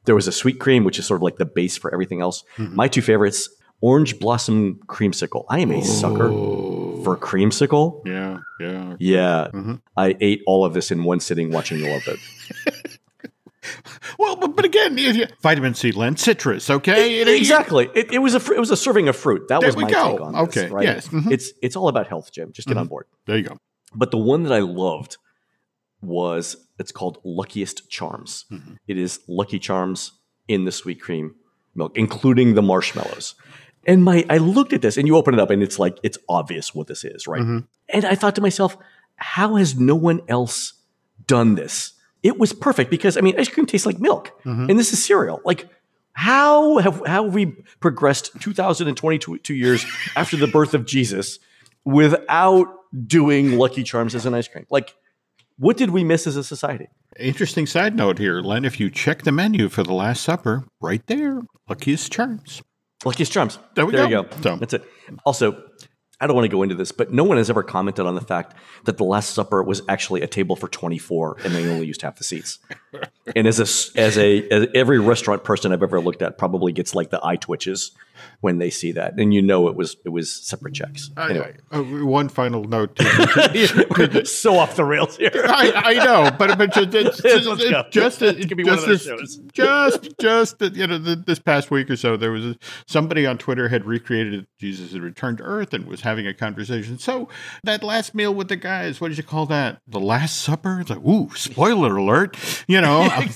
There 0.06 0.16
was 0.16 0.28
a 0.28 0.32
sweet 0.32 0.60
cream, 0.60 0.84
which 0.84 1.00
is 1.00 1.06
sort 1.06 1.18
of 1.20 1.24
like 1.24 1.38
the 1.38 1.46
base 1.46 1.78
for 1.78 1.94
everything 1.94 2.22
else. 2.22 2.44
Mm-hmm. 2.58 2.76
My 2.76 2.88
two 2.88 3.02
favorites: 3.02 3.50
orange 3.82 4.20
blossom 4.20 4.80
creamsicle. 4.88 5.46
I 5.50 5.60
am 5.60 5.72
a 5.72 5.84
sucker 5.84 6.30
for 7.04 7.16
creamsicle. 7.18 8.02
Yeah, 8.06 8.38
yeah. 8.60 8.96
Yeah, 9.00 9.48
Mm-hmm. 9.54 9.76
I 9.96 10.16
ate 10.20 10.42
all 10.48 10.66
of 10.66 10.74
this 10.74 10.92
in 10.92 11.04
one 11.04 11.20
sitting 11.20 11.52
watching 11.52 11.80
you 11.80 11.90
love 11.90 12.08
it. 12.08 12.20
Well, 14.20 14.36
but, 14.36 14.56
but 14.56 14.66
again, 14.66 14.98
you- 14.98 15.26
vitamin 15.42 15.74
C, 15.74 15.92
Len, 15.92 16.16
citrus. 16.18 16.70
Okay, 16.70 17.22
It- 17.22 17.28
exactly. 17.28 17.90
It, 17.96 18.12
it 18.14 18.20
was 18.20 18.34
a 18.36 18.54
it 18.54 18.60
was 18.60 18.72
a 18.72 18.78
serving 18.78 19.08
of 19.08 19.16
fruit. 19.16 19.48
That 19.48 19.60
There 19.62 19.68
was 19.70 19.76
we 19.76 19.84
my 19.84 19.92
go. 19.92 20.12
take 20.12 20.22
on 20.22 20.36
Okay, 20.36 20.62
this. 20.62 20.72
Right? 20.72 20.84
yes, 20.86 21.08
mhm. 21.10 21.32
It's 21.32 21.52
it's 21.62 21.76
all 21.76 21.88
about 21.88 22.08
health, 22.08 22.32
Jim. 22.32 22.52
Just 22.52 22.68
get 22.68 22.78
on 22.78 22.88
board. 22.88 23.06
There 23.26 23.38
you 23.38 23.44
go. 23.44 23.58
But 23.96 24.12
the 24.12 24.18
one 24.18 24.44
that 24.44 24.54
I 24.54 24.60
loved 24.60 25.18
was 26.02 26.58
it's 26.80 26.92
called 26.92 27.20
Luckiest 27.24 27.90
Charms. 27.90 28.46
Mm-hmm. 28.52 28.74
It 28.88 28.98
is 28.98 29.20
Lucky 29.28 29.60
Charms 29.60 30.12
in 30.48 30.66
the 30.66 30.72
sweet 30.72 31.02
cream 31.02 31.36
milk, 31.76 31.98
including 31.98 32.54
the 32.56 32.62
marshmallows. 32.62 33.36
And 33.86 34.04
my 34.04 34.26
I 34.30 34.38
looked 34.38 34.74
at 34.74 34.82
this 34.82 34.98
and 34.98 35.08
you 35.08 35.16
open 35.16 35.34
it 35.34 35.40
up 35.40 35.50
and 35.50 35.64
it's 35.64 35.80
like 35.80 35.98
it's 36.04 36.18
obvious 36.30 36.76
what 36.76 36.88
this 36.88 37.04
is, 37.04 37.28
right? 37.28 37.42
Mm-hmm. 37.42 37.60
And 37.90 38.06
I 38.06 38.16
thought 38.16 38.36
to 38.36 38.42
myself, 38.42 38.78
how 39.16 39.56
has 39.56 39.80
no 39.80 39.96
one 39.96 40.22
else 40.28 40.74
done 41.26 41.56
this? 41.56 41.94
It 42.28 42.38
was 42.38 42.52
perfect 42.54 42.90
because 42.92 43.18
I 43.18 43.22
mean 43.22 43.36
ice 43.40 43.50
cream 43.50 43.66
tastes 43.66 43.86
like 43.86 44.00
milk 44.00 44.26
Mm-hmm. 44.46 44.70
and 44.70 44.78
this 44.80 44.92
is 44.94 45.04
cereal. 45.04 45.40
Like 45.46 45.68
how 46.14 46.78
have 46.80 47.02
how 47.06 47.24
have 47.26 47.34
we 47.34 47.46
progressed 47.80 48.32
2022 48.42 49.54
years 49.54 49.86
after 50.16 50.36
the 50.38 50.48
birth 50.48 50.74
of 50.74 50.86
Jesus 50.86 51.40
without 51.86 52.68
doing 53.06 53.58
Lucky 53.58 53.84
Charms 53.84 54.14
as 54.16 54.26
an 54.26 54.34
ice 54.34 54.48
cream? 54.48 54.66
Like, 54.70 54.96
what 55.58 55.78
did 55.78 55.90
we 55.92 56.04
miss 56.04 56.28
as 56.28 56.36
a 56.36 56.44
society? 56.44 56.88
Interesting 57.20 57.66
side 57.66 57.96
note 57.96 58.18
here, 58.20 58.42
Len. 58.42 58.66
If 58.66 58.80
you 58.80 58.90
check 58.92 59.24
the 59.24 59.32
menu 59.32 59.70
for 59.70 59.84
the 59.84 59.94
Last 59.94 60.24
Supper, 60.24 60.66
right 60.82 61.06
there, 61.08 61.42
luckiest 61.70 62.12
charms. 62.12 62.62
Luckiest 63.06 63.32
Charms. 63.32 63.60
There 63.76 63.86
we 63.86 63.94
you 63.94 63.98
go. 64.10 64.24
go. 64.24 64.30
So- 64.42 64.56
That's 64.58 64.74
it. 64.74 64.84
Also, 65.24 65.64
I 66.20 66.26
don't 66.26 66.36
want 66.36 66.46
to 66.46 66.50
go 66.50 66.64
into 66.64 66.74
this, 66.74 66.92
but 66.92 67.14
no 67.14 67.24
one 67.24 67.38
has 67.38 67.50
ever 67.50 67.62
commented 67.62 68.06
on 68.06 68.16
the 68.16 68.22
fact 68.22 68.56
that 68.86 68.98
the 68.98 69.04
Last 69.04 69.36
Supper 69.36 69.62
was 69.62 69.84
actually 69.88 70.22
a 70.24 70.28
table 70.28 70.56
for 70.56 70.68
24 70.68 71.38
and 71.44 71.54
they 71.54 71.70
only 71.70 71.86
used 71.86 72.02
half 72.02 72.18
the 72.18 72.24
seats. 72.24 72.58
and 73.36 73.46
as 73.46 73.60
a, 73.60 74.00
as 74.00 74.18
a 74.18 74.48
as 74.50 74.68
every 74.74 75.00
restaurant 75.00 75.44
person 75.44 75.72
I've 75.72 75.84
ever 75.84 76.02
looked 76.02 76.24
at 76.24 76.38
probably 76.38 76.72
gets 76.72 76.96
like 76.96 77.12
the 77.12 77.24
eye 77.24 77.36
twitches 77.36 77.92
when 78.42 78.60
they 78.60 78.70
see 78.70 78.92
that, 78.92 79.18
and 79.20 79.34
you 79.34 79.42
know 79.42 79.68
it 79.68 79.76
was 79.76 79.98
it 80.06 80.10
was 80.10 80.32
separate 80.32 80.74
checks. 80.76 81.10
Anyway, 81.18 81.58
Uh, 81.72 81.82
one 81.82 82.30
final 82.30 82.64
note. 82.64 82.98
so 84.28 84.58
off 84.58 84.76
the 84.76 84.86
rails 84.86 85.18
here. 85.18 85.32
I, 85.34 85.72
I 85.76 85.94
know, 85.96 86.30
but 86.38 86.58
but 86.58 86.72
just 86.92 87.22
just, 87.24 87.92
just 87.92 88.22
It 88.22 88.48
could 88.48 88.58
be 88.58 88.64
just 88.64 88.86
this- 88.86 89.04
shows. 89.06 89.38
just 89.54 90.20
just 90.20 90.62
you 90.62 90.86
know 90.88 91.00
th- 91.04 91.20
this 91.26 91.40
past 91.40 91.72
week 91.72 91.90
or 91.90 91.96
so, 91.96 92.16
there 92.18 92.32
was 92.32 92.46
a, 92.46 92.56
somebody 92.86 93.26
on 93.26 93.38
Twitter 93.38 93.70
had 93.70 93.86
recreated 93.86 94.46
Jesus 94.60 94.92
had 94.94 95.02
returned 95.02 95.40
to 95.40 95.44
Earth 95.44 95.74
and 95.74 95.86
was 95.88 96.02
having 96.02 96.28
a 96.28 96.34
conversation. 96.34 96.98
So 97.00 97.30
that 97.64 97.84
last 97.84 98.14
meal 98.14 98.34
with 98.34 98.50
the 98.50 98.56
guys, 98.56 99.02
what 99.02 99.10
did 99.10 99.18
you 99.18 99.24
call 99.24 99.46
that? 99.48 99.82
The 99.88 100.00
Last 100.00 100.42
Supper. 100.42 100.80
It's 100.82 100.90
like, 100.90 101.00
ooh, 101.04 101.30
spoiler 101.36 101.98
alert! 101.98 102.38
You 102.68 102.82
know, 102.82 103.02
I, 103.02 103.30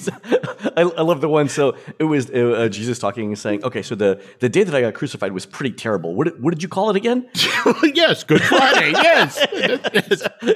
I 0.78 1.02
love 1.02 1.22
the 1.22 1.30
one. 1.30 1.50
So 1.50 1.76
it 2.00 2.04
was 2.06 2.30
uh, 2.30 2.70
Jesus 2.72 3.00
talking 3.00 3.28
and 3.28 3.40
saying, 3.40 3.64
"Okay, 3.64 3.82
so 3.82 3.96
the 3.96 4.22
the 4.40 4.50
day 4.50 4.64
that 4.64 4.76
I 4.76 4.91
got 4.92 4.98
crucified 4.98 5.32
was 5.32 5.46
pretty 5.46 5.76
terrible. 5.76 6.16
What 6.16 6.26
did- 6.28 6.42
what 6.44 6.54
did 6.54 6.64
you 6.64 6.70
call 6.70 6.90
it 6.90 6.96
again?" 6.96 7.30
yes, 7.94 8.24
Good 8.24 8.42
Friday. 8.42 8.92
Yes. 8.92 10.28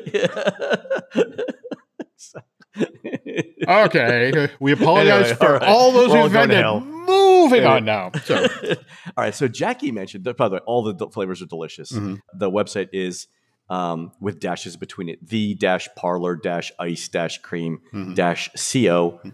okay, 3.67 4.49
we 4.59 4.71
apologize 4.73 5.31
Anyway, 5.31 5.35
for 5.35 5.45
all 5.45 5.53
right. 5.53 5.63
all 5.63 5.91
those 5.91 6.09
We're 6.11 6.21
who 6.21 6.25
offended. 6.27 6.65
Moving 7.05 7.65
on 7.65 7.85
now. 7.85 8.11
So. 8.23 8.41
All 8.43 8.77
right. 9.17 9.35
So 9.35 9.47
Jackie 9.47 9.91
mentioned, 9.91 10.25
that, 10.25 10.35
by 10.35 10.49
the 10.49 10.55
way, 10.55 10.61
all 10.65 10.83
the 10.83 10.93
d- 10.93 11.05
flavors 11.13 11.41
are 11.41 11.45
delicious. 11.45 11.91
Mm-hmm. 11.91 12.15
The 12.37 12.49
website 12.49 12.89
is 12.91 13.27
um, 13.69 14.11
with 14.19 14.39
dashes 14.39 14.75
between 14.77 15.09
it, 15.09 15.25
the 15.27 15.53
dash 15.55 15.87
parlor 15.95 16.35
dash 16.35 16.71
ice 16.79 17.07
dash 17.07 17.37
cream 17.39 17.79
Mm-hmm. 17.93 18.13
dash 18.15 18.49
co 18.73 19.19
dot 19.23 19.33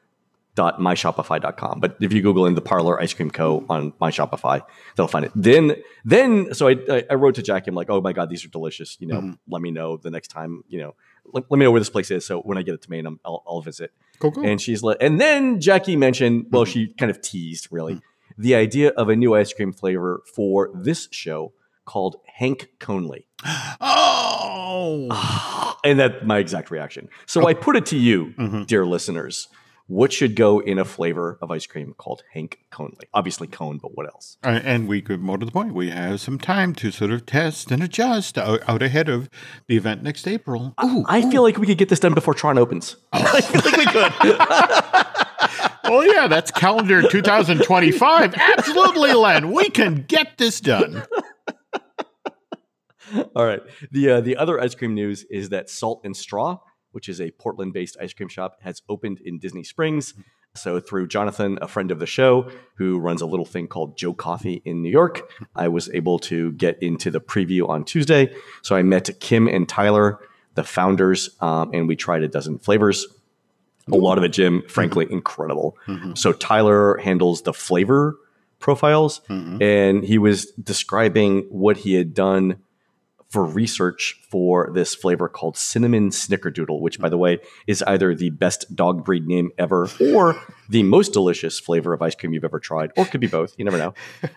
myshopify.com. 0.56 1.80
But 1.80 1.98
if 2.02 2.12
you 2.14 2.22
Google 2.22 2.46
in 2.46 2.56
the 2.56 2.62
parlor 2.62 3.00
ice 3.02 3.14
cream 3.14 3.32
co 3.32 3.66
on 3.70 3.94
my 4.00 4.12
Shopify, 4.12 4.62
they'll 4.96 5.08
find 5.08 5.26
it. 5.26 5.32
Then, 5.36 5.76
then, 6.06 6.54
so 6.54 6.68
I, 6.68 6.78
I, 6.90 7.04
I 7.12 7.14
wrote 7.16 7.36
to 7.36 7.42
Jackie, 7.42 7.70
I'm 7.70 7.76
like, 7.76 7.90
oh 7.90 8.02
my 8.02 8.14
God, 8.14 8.30
these 8.30 8.44
are 8.46 8.50
delicious. 8.50 8.98
You 9.00 9.08
know, 9.08 9.22
Mm-hmm. 9.22 9.32
let 9.54 9.62
me 9.62 9.72
know 9.72 9.98
the 9.98 10.12
next 10.12 10.28
time, 10.30 10.64
you 10.68 10.80
know, 10.80 10.96
let, 11.34 11.46
let 11.50 11.58
me 11.58 11.66
know 11.66 11.72
where 11.72 11.80
this 11.80 11.90
place 11.90 12.12
is. 12.12 12.26
So 12.26 12.42
when 12.42 12.58
I 12.58 12.62
get 12.64 12.74
it 12.74 12.82
to 12.84 12.92
me, 12.92 13.00
and 13.00 13.08
I'm, 13.08 13.20
I'll, 13.26 13.44
I'll 13.48 13.62
visit. 13.62 13.92
Cool, 14.20 14.32
cool. 14.34 14.46
And 14.46 14.60
she's 14.62 14.84
like, 14.84 14.98
and 15.02 15.20
then 15.22 15.60
Jackie 15.60 15.96
mentioned, 15.96 16.48
well, 16.52 16.64
Mm-hmm. 16.66 16.72
she 16.72 16.88
kind 16.94 17.10
of 17.10 17.22
teased 17.22 17.68
really 17.72 18.02
the 18.38 18.56
idea 18.56 18.90
of 18.92 19.10
a 19.10 19.16
new 19.16 19.36
ice 19.36 19.54
cream 19.54 19.72
flavor 19.74 20.22
for 20.36 20.70
this 20.74 21.08
show 21.12 21.54
called 21.86 22.18
Hank 22.28 22.70
Conley. 22.80 23.28
Oh, 23.84 25.78
And 25.84 26.00
that's 26.00 26.24
my 26.24 26.38
exact 26.38 26.70
reaction. 26.72 27.10
So 27.26 27.48
I 27.48 27.54
put 27.56 27.76
it 27.76 27.86
to 27.88 27.98
you, 27.98 28.34
Mm-hmm. 28.38 28.64
dear 28.64 28.86
listeners. 28.86 29.48
What 29.92 30.14
should 30.14 30.38
go 30.38 30.60
in 30.60 30.80
a 30.80 30.86
flavor 30.86 31.38
of 31.42 31.52
ice 31.52 31.66
cream 31.66 31.94
called 31.98 32.24
Hank 32.32 32.60
Conley? 32.70 33.10
Obviously 33.14 33.46
cone, 33.46 33.78
but 33.78 33.94
what 33.94 34.06
else? 34.06 34.38
Uh, 34.42 34.62
and 34.64 34.88
we 34.88 35.02
could 35.02 35.20
more 35.20 35.38
to 35.38 35.46
the 35.46 35.52
point. 35.52 35.74
We 35.74 35.90
have 35.90 36.22
some 36.22 36.40
time 36.40 36.74
to 36.76 36.92
sort 36.92 37.12
of 37.12 37.26
test 37.26 37.72
and 37.72 37.84
adjust 37.84 38.38
out, 38.38 38.62
out 38.70 38.82
ahead 38.82 39.10
of 39.10 39.30
the 39.68 39.76
event 39.76 40.02
next 40.02 40.30
April. 40.30 40.74
Ooh, 40.82 41.04
I 41.10 41.30
feel 41.30 41.42
like 41.42 41.58
we 41.58 41.68
could 41.68 41.78
get 41.78 41.90
this 41.90 42.00
done 42.00 42.14
before 42.14 42.34
Tron 42.34 42.58
opens. 42.58 42.96
I 43.12 43.42
feel 43.42 43.62
like 43.66 43.78
we 43.78 43.86
could. 43.86 45.84
well, 45.92 46.06
yeah, 46.06 46.30
that's 46.30 46.52
calendar 46.52 47.02
2025. 47.02 48.34
Absolutely, 48.34 49.12
Len. 49.12 49.52
We 49.52 49.70
can 49.70 50.06
get 50.08 50.38
this 50.38 50.62
done. 50.62 51.04
All 53.36 53.46
right. 53.46 53.62
The 53.92 54.10
uh, 54.10 54.22
the 54.22 54.38
other 54.38 54.58
ice 54.58 54.74
cream 54.74 54.96
news 54.96 55.26
is 55.30 55.50
that 55.50 55.70
Salt 55.70 56.00
and 56.06 56.16
Straw, 56.16 56.60
which 56.92 57.10
is 57.10 57.20
a 57.20 57.32
Portland-based 57.32 57.98
ice 58.00 58.14
cream 58.14 58.30
shop, 58.30 58.58
has 58.62 58.82
opened 58.88 59.20
in 59.22 59.40
Disney 59.40 59.64
Springs. 59.64 60.14
So 60.54 60.80
through 60.82 61.08
Jonathan, 61.08 61.58
a 61.62 61.68
friend 61.68 61.92
of 61.92 62.00
the 62.00 62.06
show, 62.06 62.52
who 62.76 63.00
runs 63.00 63.22
a 63.22 63.26
little 63.26 63.46
thing 63.46 63.68
called 63.68 63.98
Joe 63.98 64.14
Coffee 64.14 64.62
in 64.66 64.82
New 64.82 64.90
York, 64.90 65.32
I 65.56 65.70
was 65.70 65.90
able 65.94 66.20
to 66.20 66.52
get 66.54 66.82
into 66.84 67.10
the 67.10 67.22
preview 67.22 67.70
on 67.70 67.86
Tuesday. 67.86 68.36
So 68.62 68.76
I 68.76 68.82
met 68.82 69.10
Kim 69.22 69.48
and 69.48 69.68
Tyler, 69.70 70.20
the 70.56 70.66
founders, 70.66 71.30
um, 71.40 71.72
and 71.74 71.88
we 71.88 71.96
tried 71.96 72.24
a 72.24 72.28
dozen 72.28 72.60
flavors. 72.60 73.08
A 73.92 73.96
lot 73.96 74.18
of 74.18 74.24
it, 74.26 74.34
Jim, 74.34 74.62
frankly, 74.68 75.08
incredible. 75.10 75.78
So 76.16 76.34
Tyler 76.34 76.98
handles 76.98 77.44
the 77.44 77.54
flavor 77.54 78.18
profiles, 78.60 79.22
and 79.62 80.04
he 80.04 80.18
was 80.18 80.48
describing 80.52 81.48
what 81.50 81.78
he 81.78 81.94
had 81.94 82.14
done 82.14 82.58
for 83.32 83.46
research 83.46 84.20
for 84.30 84.70
this 84.74 84.94
flavor 84.94 85.30
called 85.30 85.56
cinnamon 85.56 86.10
snickerdoodle, 86.10 86.82
which, 86.82 87.00
by 87.00 87.08
the 87.08 87.18
way, 87.18 87.40
is 87.66 87.82
either 87.84 88.14
the 88.14 88.30
best 88.30 88.76
dog 88.76 89.06
breed 89.06 89.26
name 89.26 89.52
ever 89.58 89.88
or 90.14 90.36
the 90.68 90.84
most 90.84 91.14
delicious 91.14 91.58
flavor 91.58 91.94
of 91.94 92.02
ice 92.02 92.14
cream 92.14 92.34
you've 92.34 92.44
ever 92.44 92.60
tried, 92.60 92.92
or 92.98 93.06
it 93.06 93.12
could 93.12 93.22
be 93.22 93.28
both. 93.28 93.56
You 93.58 93.66
never 93.66 93.78
know. 93.78 93.94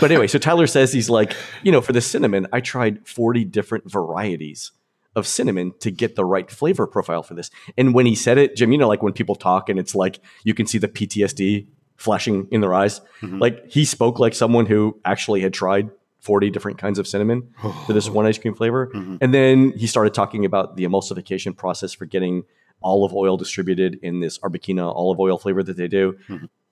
But 0.00 0.10
anyway, 0.10 0.28
so 0.28 0.38
Tyler 0.38 0.66
says 0.66 0.94
he's 0.94 1.10
like, 1.10 1.36
you 1.62 1.70
know, 1.70 1.82
for 1.82 1.92
the 1.92 2.00
cinnamon, 2.00 2.46
I 2.54 2.60
tried 2.60 3.06
40 3.06 3.44
different 3.44 3.90
varieties 3.90 4.72
of 5.14 5.26
cinnamon 5.26 5.74
to 5.80 5.90
get 5.90 6.16
the 6.16 6.24
right 6.24 6.50
flavor 6.50 6.86
profile 6.86 7.22
for 7.22 7.34
this. 7.34 7.50
And 7.76 7.92
when 7.92 8.06
he 8.06 8.14
said 8.14 8.38
it, 8.38 8.56
Jim, 8.56 8.72
you 8.72 8.78
know, 8.78 8.88
like 8.88 9.02
when 9.02 9.12
people 9.12 9.34
talk 9.34 9.68
and 9.68 9.78
it's 9.78 9.94
like 9.94 10.20
you 10.42 10.54
can 10.54 10.66
see 10.66 10.78
the 10.78 10.88
PTSD 10.88 11.66
flashing 11.96 12.48
in 12.50 12.62
their 12.62 12.72
eyes, 12.72 13.00
mm-hmm. 13.20 13.40
like 13.40 13.70
he 13.70 13.84
spoke 13.84 14.18
like 14.18 14.34
someone 14.34 14.64
who 14.64 14.98
actually 15.04 15.42
had 15.42 15.52
tried 15.52 15.90
40 16.20 16.50
different 16.50 16.78
kinds 16.78 16.98
of 16.98 17.06
cinnamon 17.06 17.54
for 17.86 17.92
this 17.92 18.08
one 18.10 18.26
ice 18.26 18.38
cream 18.38 18.54
flavor. 18.54 18.90
And 19.20 19.32
then 19.32 19.72
he 19.72 19.86
started 19.86 20.14
talking 20.14 20.44
about 20.44 20.76
the 20.76 20.84
emulsification 20.84 21.56
process 21.56 21.92
for 21.92 22.06
getting 22.06 22.44
olive 22.82 23.12
oil 23.14 23.36
distributed 23.36 23.98
in 24.02 24.20
this 24.20 24.38
Arbequina 24.38 24.94
olive 24.94 25.18
oil 25.18 25.38
flavor 25.38 25.62
that 25.62 25.76
they 25.76 25.88
do. 25.88 26.18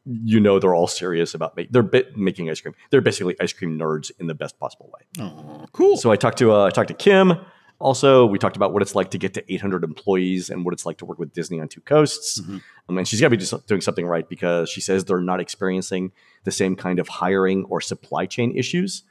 You 0.09 0.39
know, 0.39 0.61
they're 0.61 0.75
all 0.75 0.87
serious 0.87 1.35
about 1.35 1.57
making, 1.57 1.73
they're 1.73 1.83
bit, 1.83 2.17
making 2.17 2.49
ice 2.49 2.61
cream. 2.61 2.75
They're 2.91 3.01
basically 3.01 3.35
ice 3.41 3.53
cream 3.53 3.77
nerds 3.77 4.13
in 4.21 4.29
the 4.29 4.35
best 4.35 4.59
possible 4.61 4.89
way. 4.95 5.25
Oh, 5.25 5.67
cool. 5.73 5.97
So 5.97 6.13
I 6.13 6.17
talked 6.17 6.39
to 6.39 6.53
uh, 6.53 6.67
I 6.67 6.71
talked 6.71 6.89
to 6.89 6.95
Kim. 6.95 7.35
Also, 7.79 8.25
we 8.25 8.39
talked 8.39 8.57
about 8.57 8.73
what 8.73 8.83
it's 8.83 8.95
like 8.95 9.11
to 9.11 9.19
get 9.19 9.35
to 9.35 9.53
800 9.53 9.85
employees 9.85 10.49
and 10.49 10.65
what 10.65 10.73
it's 10.73 10.87
like 10.87 10.97
to 10.99 11.05
work 11.05 11.19
with 11.19 11.33
Disney 11.35 11.61
on 11.61 11.69
two 11.69 11.81
coasts. 11.83 12.39
Um, 12.89 12.97
and 12.97 13.07
she's 13.07 13.21
got 13.21 13.27
to 13.27 13.31
be 13.31 13.37
just 13.37 13.67
doing 13.67 13.81
something 13.83 14.07
right 14.07 14.27
because 14.29 14.71
she 14.71 14.81
says 14.81 15.05
they're 15.05 15.21
not 15.21 15.41
experiencing 15.41 16.13
the 16.45 16.53
same 16.53 16.77
kind 16.77 16.99
of 17.01 17.09
hiring 17.09 17.65
or 17.65 17.81
supply 17.81 18.25
chain 18.27 18.57
issues 18.57 19.03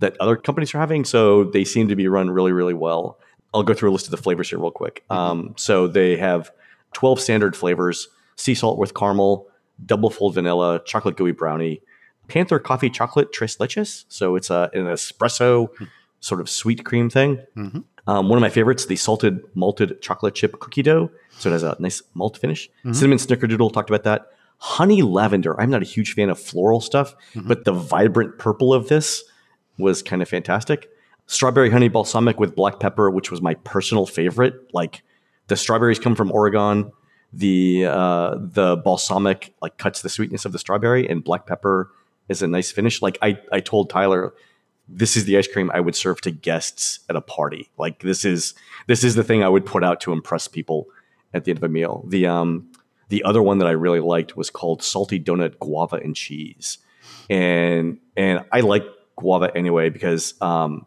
that 0.00 0.16
other 0.20 0.36
companies 0.36 0.74
are 0.74 0.78
having. 0.78 1.04
So 1.04 1.44
they 1.44 1.64
seem 1.64 1.88
to 1.88 1.96
be 1.96 2.08
run 2.08 2.30
really, 2.30 2.52
really 2.52 2.74
well. 2.74 3.18
I'll 3.54 3.62
go 3.62 3.74
through 3.74 3.90
a 3.90 3.92
list 3.92 4.06
of 4.06 4.10
the 4.10 4.16
flavors 4.16 4.50
here 4.50 4.58
real 4.58 4.70
quick. 4.70 5.04
Um, 5.10 5.54
so 5.56 5.86
they 5.88 6.16
have 6.16 6.50
12 6.92 7.20
standard 7.20 7.56
flavors: 7.56 8.08
sea 8.36 8.54
salt 8.54 8.78
with 8.78 8.94
caramel, 8.94 9.46
double 9.84 10.10
fold 10.10 10.34
vanilla, 10.34 10.80
chocolate 10.84 11.16
gooey 11.16 11.32
brownie, 11.32 11.80
Panther 12.28 12.60
coffee 12.60 12.90
chocolate 12.90 13.32
tres 13.32 13.56
leches. 13.56 14.04
So 14.08 14.36
it's 14.36 14.50
a, 14.50 14.70
an 14.72 14.84
espresso 14.84 15.68
sort 16.20 16.40
of 16.40 16.48
sweet 16.48 16.84
cream 16.84 17.10
thing. 17.10 17.40
Mhm. 17.56 17.82
Um, 18.06 18.28
one 18.28 18.36
of 18.38 18.40
my 18.40 18.48
favorites, 18.50 18.86
the 18.86 18.96
salted 18.96 19.42
malted 19.54 20.00
chocolate 20.00 20.34
chip 20.34 20.58
cookie 20.60 20.82
dough. 20.82 21.10
So 21.38 21.48
it 21.50 21.52
has 21.52 21.62
a 21.64 21.76
nice 21.80 22.02
malt 22.14 22.36
finish. 22.38 22.70
Cinnamon 22.92 23.18
snickerdoodle, 23.18 23.72
talked 23.72 23.90
about 23.90 24.04
that. 24.04 24.26
Honey 24.58 25.02
lavender. 25.02 25.60
I'm 25.60 25.70
not 25.70 25.82
a 25.82 25.86
huge 25.86 26.14
fan 26.14 26.30
of 26.30 26.38
floral 26.38 26.80
stuff, 26.80 27.14
but 27.34 27.64
the 27.64 27.72
vibrant 27.72 28.38
purple 28.38 28.72
of 28.72 28.88
this 28.88 29.24
was 29.80 30.02
kind 30.02 30.22
of 30.22 30.28
fantastic. 30.28 30.88
Strawberry 31.26 31.70
honey 31.70 31.88
balsamic 31.88 32.40
with 32.40 32.56
black 32.56 32.80
pepper, 32.80 33.10
which 33.10 33.30
was 33.30 33.40
my 33.40 33.54
personal 33.54 34.06
favorite. 34.06 34.54
Like 34.72 35.02
the 35.46 35.56
strawberries 35.56 35.98
come 35.98 36.14
from 36.14 36.32
Oregon. 36.32 36.92
The 37.32 37.86
uh, 37.86 38.36
the 38.40 38.76
balsamic 38.76 39.54
like 39.62 39.78
cuts 39.78 40.02
the 40.02 40.08
sweetness 40.08 40.44
of 40.44 40.52
the 40.52 40.58
strawberry, 40.58 41.08
and 41.08 41.22
black 41.22 41.46
pepper 41.46 41.90
is 42.28 42.42
a 42.42 42.48
nice 42.48 42.72
finish. 42.72 43.00
Like 43.00 43.18
I 43.22 43.38
I 43.52 43.60
told 43.60 43.90
Tyler, 43.90 44.34
this 44.88 45.16
is 45.16 45.24
the 45.24 45.38
ice 45.38 45.46
cream 45.46 45.70
I 45.72 45.80
would 45.80 45.94
serve 45.94 46.20
to 46.22 46.30
guests 46.30 47.00
at 47.08 47.16
a 47.16 47.20
party. 47.20 47.70
Like 47.78 48.00
this 48.00 48.24
is 48.24 48.54
this 48.88 49.04
is 49.04 49.14
the 49.14 49.22
thing 49.22 49.44
I 49.44 49.48
would 49.48 49.64
put 49.64 49.84
out 49.84 50.00
to 50.02 50.12
impress 50.12 50.48
people 50.48 50.86
at 51.32 51.44
the 51.44 51.52
end 51.52 51.58
of 51.58 51.64
a 51.64 51.68
meal. 51.68 52.04
The 52.08 52.26
um 52.26 52.72
the 53.08 53.22
other 53.24 53.42
one 53.42 53.58
that 53.58 53.66
I 53.66 53.72
really 53.72 54.00
liked 54.00 54.36
was 54.36 54.50
called 54.50 54.82
salty 54.82 55.20
donut 55.20 55.58
guava 55.58 55.96
and 55.96 56.16
cheese, 56.16 56.78
and 57.28 57.98
and 58.16 58.44
I 58.52 58.60
like 58.60 58.84
guava 59.20 59.56
anyway 59.56 59.90
because 59.90 60.34
um. 60.40 60.86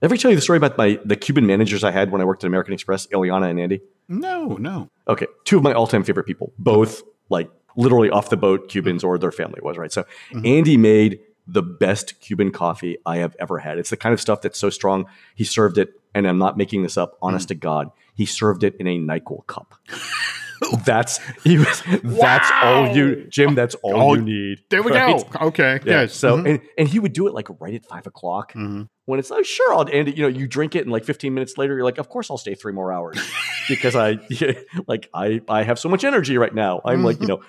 Ever 0.00 0.16
tell 0.16 0.32
you 0.32 0.36
the 0.36 0.42
story 0.42 0.56
about 0.56 0.76
my 0.76 0.98
the 1.04 1.14
Cuban 1.14 1.46
managers 1.46 1.84
I 1.84 1.92
had 1.92 2.10
when 2.10 2.20
I 2.20 2.24
worked 2.24 2.42
at 2.42 2.48
American 2.48 2.74
Express, 2.74 3.06
Eliana 3.08 3.48
and 3.48 3.60
Andy? 3.60 3.82
No, 4.08 4.56
no. 4.56 4.88
Okay, 5.06 5.26
two 5.44 5.58
of 5.58 5.62
my 5.62 5.72
all-time 5.72 6.02
favorite 6.02 6.24
people, 6.24 6.52
both 6.58 7.04
like 7.28 7.48
literally 7.76 8.10
off 8.10 8.28
the 8.28 8.36
boat 8.36 8.68
Cubans 8.68 9.04
or 9.04 9.16
their 9.16 9.30
family 9.30 9.60
was 9.62 9.78
right. 9.78 9.92
So 9.92 10.04
Andy 10.44 10.76
made 10.76 11.20
the 11.46 11.62
best 11.62 12.20
Cuban 12.20 12.50
coffee 12.50 12.98
I 13.06 13.18
have 13.18 13.36
ever 13.38 13.58
had. 13.58 13.78
It's 13.78 13.90
the 13.90 13.96
kind 13.96 14.12
of 14.12 14.20
stuff 14.20 14.42
that's 14.42 14.58
so 14.58 14.70
strong. 14.70 15.06
He 15.34 15.44
served 15.44 15.78
it, 15.78 16.00
and 16.14 16.26
I'm 16.26 16.38
not 16.38 16.56
making 16.56 16.82
this 16.82 16.96
up. 16.96 17.16
Honest 17.22 17.48
to 17.48 17.54
God, 17.54 17.90
he 18.14 18.26
served 18.26 18.64
it 18.64 18.74
in 18.78 18.86
a 18.86 18.98
Nyquil 18.98 19.46
cup. 19.46 19.74
that's 20.84 21.18
he 21.44 21.58
was. 21.58 21.82
That's 22.02 22.50
all 22.62 22.88
you, 22.96 23.26
Jim. 23.28 23.54
That's 23.54 23.74
all 23.76 24.10
Oh, 24.10 24.14
you 24.14 24.22
need. 24.22 24.58
There 24.70 24.82
we 24.82 24.92
right? 24.92 25.22
go. 25.30 25.46
Okay. 25.48 25.80
Yeah. 25.84 26.02
Yes. 26.02 26.14
So 26.14 26.36
Mhm. 26.38 26.48
and, 26.50 26.60
and 26.78 26.88
he 26.88 26.98
would 26.98 27.12
do 27.12 27.26
it 27.26 27.34
like 27.34 27.48
right 27.60 27.74
at 27.74 27.84
five 27.86 28.06
o'clock 28.06 28.52
Mhm. 28.54 28.88
when 29.06 29.18
it's 29.18 29.30
like 29.30 29.44
sure 29.44 29.74
I'll 29.74 29.82
and 29.82 30.08
you 30.16 30.22
know 30.22 30.28
you 30.28 30.46
drink 30.46 30.74
it 30.76 30.80
and 30.82 30.90
like 30.92 31.04
15 31.04 31.32
minutes 31.34 31.58
later 31.58 31.74
you're 31.74 31.84
like 31.84 31.98
of 31.98 32.08
course 32.08 32.30
I'll 32.30 32.38
stay 32.38 32.54
three 32.54 32.72
more 32.72 32.92
hours 32.92 33.18
because 33.68 33.94
I 33.96 34.18
like 34.86 35.08
I 35.14 35.40
I 35.48 35.62
have 35.64 35.78
so 35.78 35.88
much 35.88 36.04
energy 36.04 36.38
right 36.38 36.54
now. 36.54 36.80
I'm 36.84 37.02
like 37.04 37.20
you 37.20 37.26
know 37.26 37.40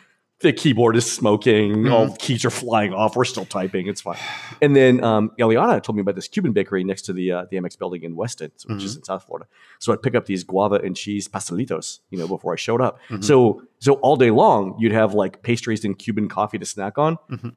the 0.44 0.54
keyboard 0.54 0.96
is 0.96 1.12
smoking, 1.12 1.88
all 1.88 2.08
the 2.08 2.18
keys 2.18 2.46
are 2.46 2.52
flying 2.52 2.94
off. 2.94 3.16
We're 3.16 3.24
still 3.26 3.46
typing. 3.46 3.88
It's 3.88 4.02
fine. 4.02 4.18
And 4.62 4.76
then 4.76 5.04
um, 5.04 5.32
Eliana 5.40 5.82
told 5.82 5.96
me 5.96 6.02
about 6.02 6.14
this 6.16 6.28
Cuban 6.28 6.54
bakery 6.54 6.84
next 6.84 7.04
to 7.04 7.14
the 7.14 7.32
uh, 7.32 7.46
the 7.50 7.58
AmEx 7.58 7.80
building 7.80 8.04
in 8.04 8.16
Weston, 8.16 8.52
which 8.68 8.84
is 8.84 8.96
in 8.96 9.04
South 9.04 9.24
Florida. 9.24 9.48
So 9.80 9.92
I'd 9.92 10.04
pick 10.04 10.14
up 10.14 10.28
these 10.28 10.44
guava 10.44 10.76
and 10.76 10.96
cheese 10.96 11.28
pastelitos, 11.28 12.00
you 12.12 12.20
know, 12.20 12.28
before 12.28 12.54
I 12.54 12.58
showed 12.58 12.82
up. 12.82 13.00
So 13.22 13.64
so 13.80 13.94
all 13.96 14.16
day 14.16 14.30
long 14.30 14.76
you'd 14.78 14.92
have 14.92 15.14
like 15.16 15.42
pastries 15.42 15.84
and 15.84 15.98
Cuban 15.98 16.30
coffee 16.30 16.60
to 16.60 16.66
snack 16.66 16.98
on. 17.00 17.18
Mhm. 17.32 17.56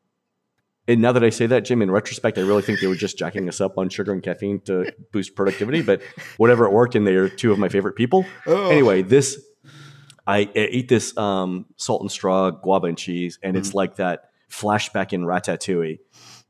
And 0.88 1.02
now 1.02 1.10
that 1.10 1.24
I 1.24 1.30
say 1.30 1.46
that, 1.46 1.64
Jim, 1.64 1.82
in 1.82 1.90
retrospect, 1.90 2.38
I 2.38 2.42
really 2.42 2.62
think 2.62 2.78
they 2.80 2.86
were 2.86 2.94
just 2.94 3.18
jacking 3.18 3.48
us 3.48 3.60
up 3.60 3.76
on 3.76 3.88
sugar 3.88 4.12
and 4.12 4.22
caffeine 4.22 4.60
to 4.60 4.92
boost 5.12 5.34
productivity. 5.34 5.82
But 5.82 6.00
whatever 6.36 6.64
it 6.64 6.70
worked, 6.72 6.94
and 6.94 7.04
they 7.04 7.16
are 7.16 7.28
two 7.28 7.50
of 7.50 7.58
my 7.58 7.68
favorite 7.68 7.96
people. 7.96 8.24
Oh. 8.46 8.70
Anyway, 8.70 9.02
this 9.02 9.42
I, 10.26 10.38
I 10.40 10.50
ate 10.54 10.88
this 10.88 11.16
um, 11.16 11.66
salt 11.76 12.02
and 12.02 12.10
straw 12.10 12.50
guava 12.50 12.86
and 12.88 12.98
cheese, 12.98 13.38
and 13.42 13.56
it's 13.56 13.74
like 13.74 13.96
that 13.96 14.30
flashback 14.50 15.12
in 15.12 15.22
Ratatouille, 15.22 15.98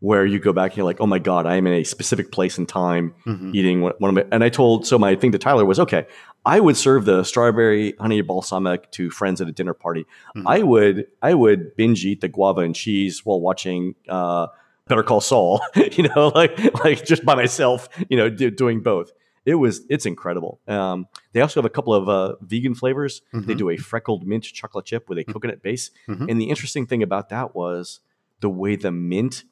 where 0.00 0.24
you 0.26 0.38
go 0.38 0.52
back 0.52 0.72
and 0.72 0.76
you're 0.78 0.86
like, 0.86 1.00
oh 1.00 1.06
my 1.06 1.18
god, 1.18 1.46
I 1.46 1.56
am 1.56 1.66
in 1.66 1.72
a 1.74 1.84
specific 1.84 2.30
place 2.32 2.58
and 2.58 2.68
time 2.68 3.14
Mhm. 3.26 3.54
eating 3.54 3.80
one 3.82 3.92
one 3.98 4.10
of 4.10 4.14
my. 4.14 4.24
And 4.34 4.44
I 4.44 4.48
told 4.48 4.86
so 4.86 4.98
my 4.98 5.14
thing 5.16 5.32
to 5.32 5.38
Tyler 5.38 5.64
was 5.64 5.80
okay. 5.80 6.06
I 6.44 6.60
would 6.60 6.76
serve 6.76 7.06
the 7.06 7.24
strawberry 7.24 7.94
honey 7.98 8.20
balsamic 8.20 8.90
to 8.92 9.10
friends 9.10 9.40
at 9.40 9.48
a 9.48 9.52
dinner 9.52 9.74
party. 9.74 10.04
Mhm. 10.36 10.42
I 10.46 10.62
would 10.62 11.06
I 11.22 11.34
would 11.34 11.74
binge 11.76 12.04
eat 12.04 12.20
the 12.20 12.28
guava 12.28 12.60
and 12.60 12.74
cheese 12.74 13.24
while 13.24 13.40
watching. 13.40 13.94
Uh, 14.08 14.48
Better 14.88 15.02
Call 15.02 15.20
Saul, 15.20 15.60
you 15.74 16.06
know, 16.14 16.30
like 16.32 16.56
like 16.84 17.04
just 17.04 17.24
by 17.24 17.34
myself, 17.34 17.88
you 18.08 18.16
know, 18.16 18.30
do, 18.30 18.52
doing 18.52 18.82
both. 18.82 19.10
It 19.46 19.54
was 19.54 19.82
it's 19.88 20.04
incredible. 20.04 20.60
Um, 20.68 21.06
they 21.32 21.40
also 21.40 21.60
have 21.60 21.64
a 21.64 21.70
couple 21.70 21.94
of 21.94 22.08
uh, 22.08 22.34
vegan 22.42 22.74
flavors. 22.74 23.22
They 23.32 23.54
Mhm. 23.54 23.58
do 23.58 23.70
a 23.70 23.76
freckled 23.78 24.26
mint 24.26 24.44
chocolate 24.44 24.84
chip 24.84 25.08
with 25.08 25.18
a 25.18 25.24
coconut 25.24 25.62
base, 25.62 25.90
Mhm. 26.08 26.28
and 26.30 26.40
the 26.40 26.50
interesting 26.50 26.84
thing 26.84 27.02
about 27.02 27.28
that 27.30 27.54
was 27.54 28.00
the 28.40 28.50
way 28.50 28.76
the 28.76 28.90
mint 28.90 29.44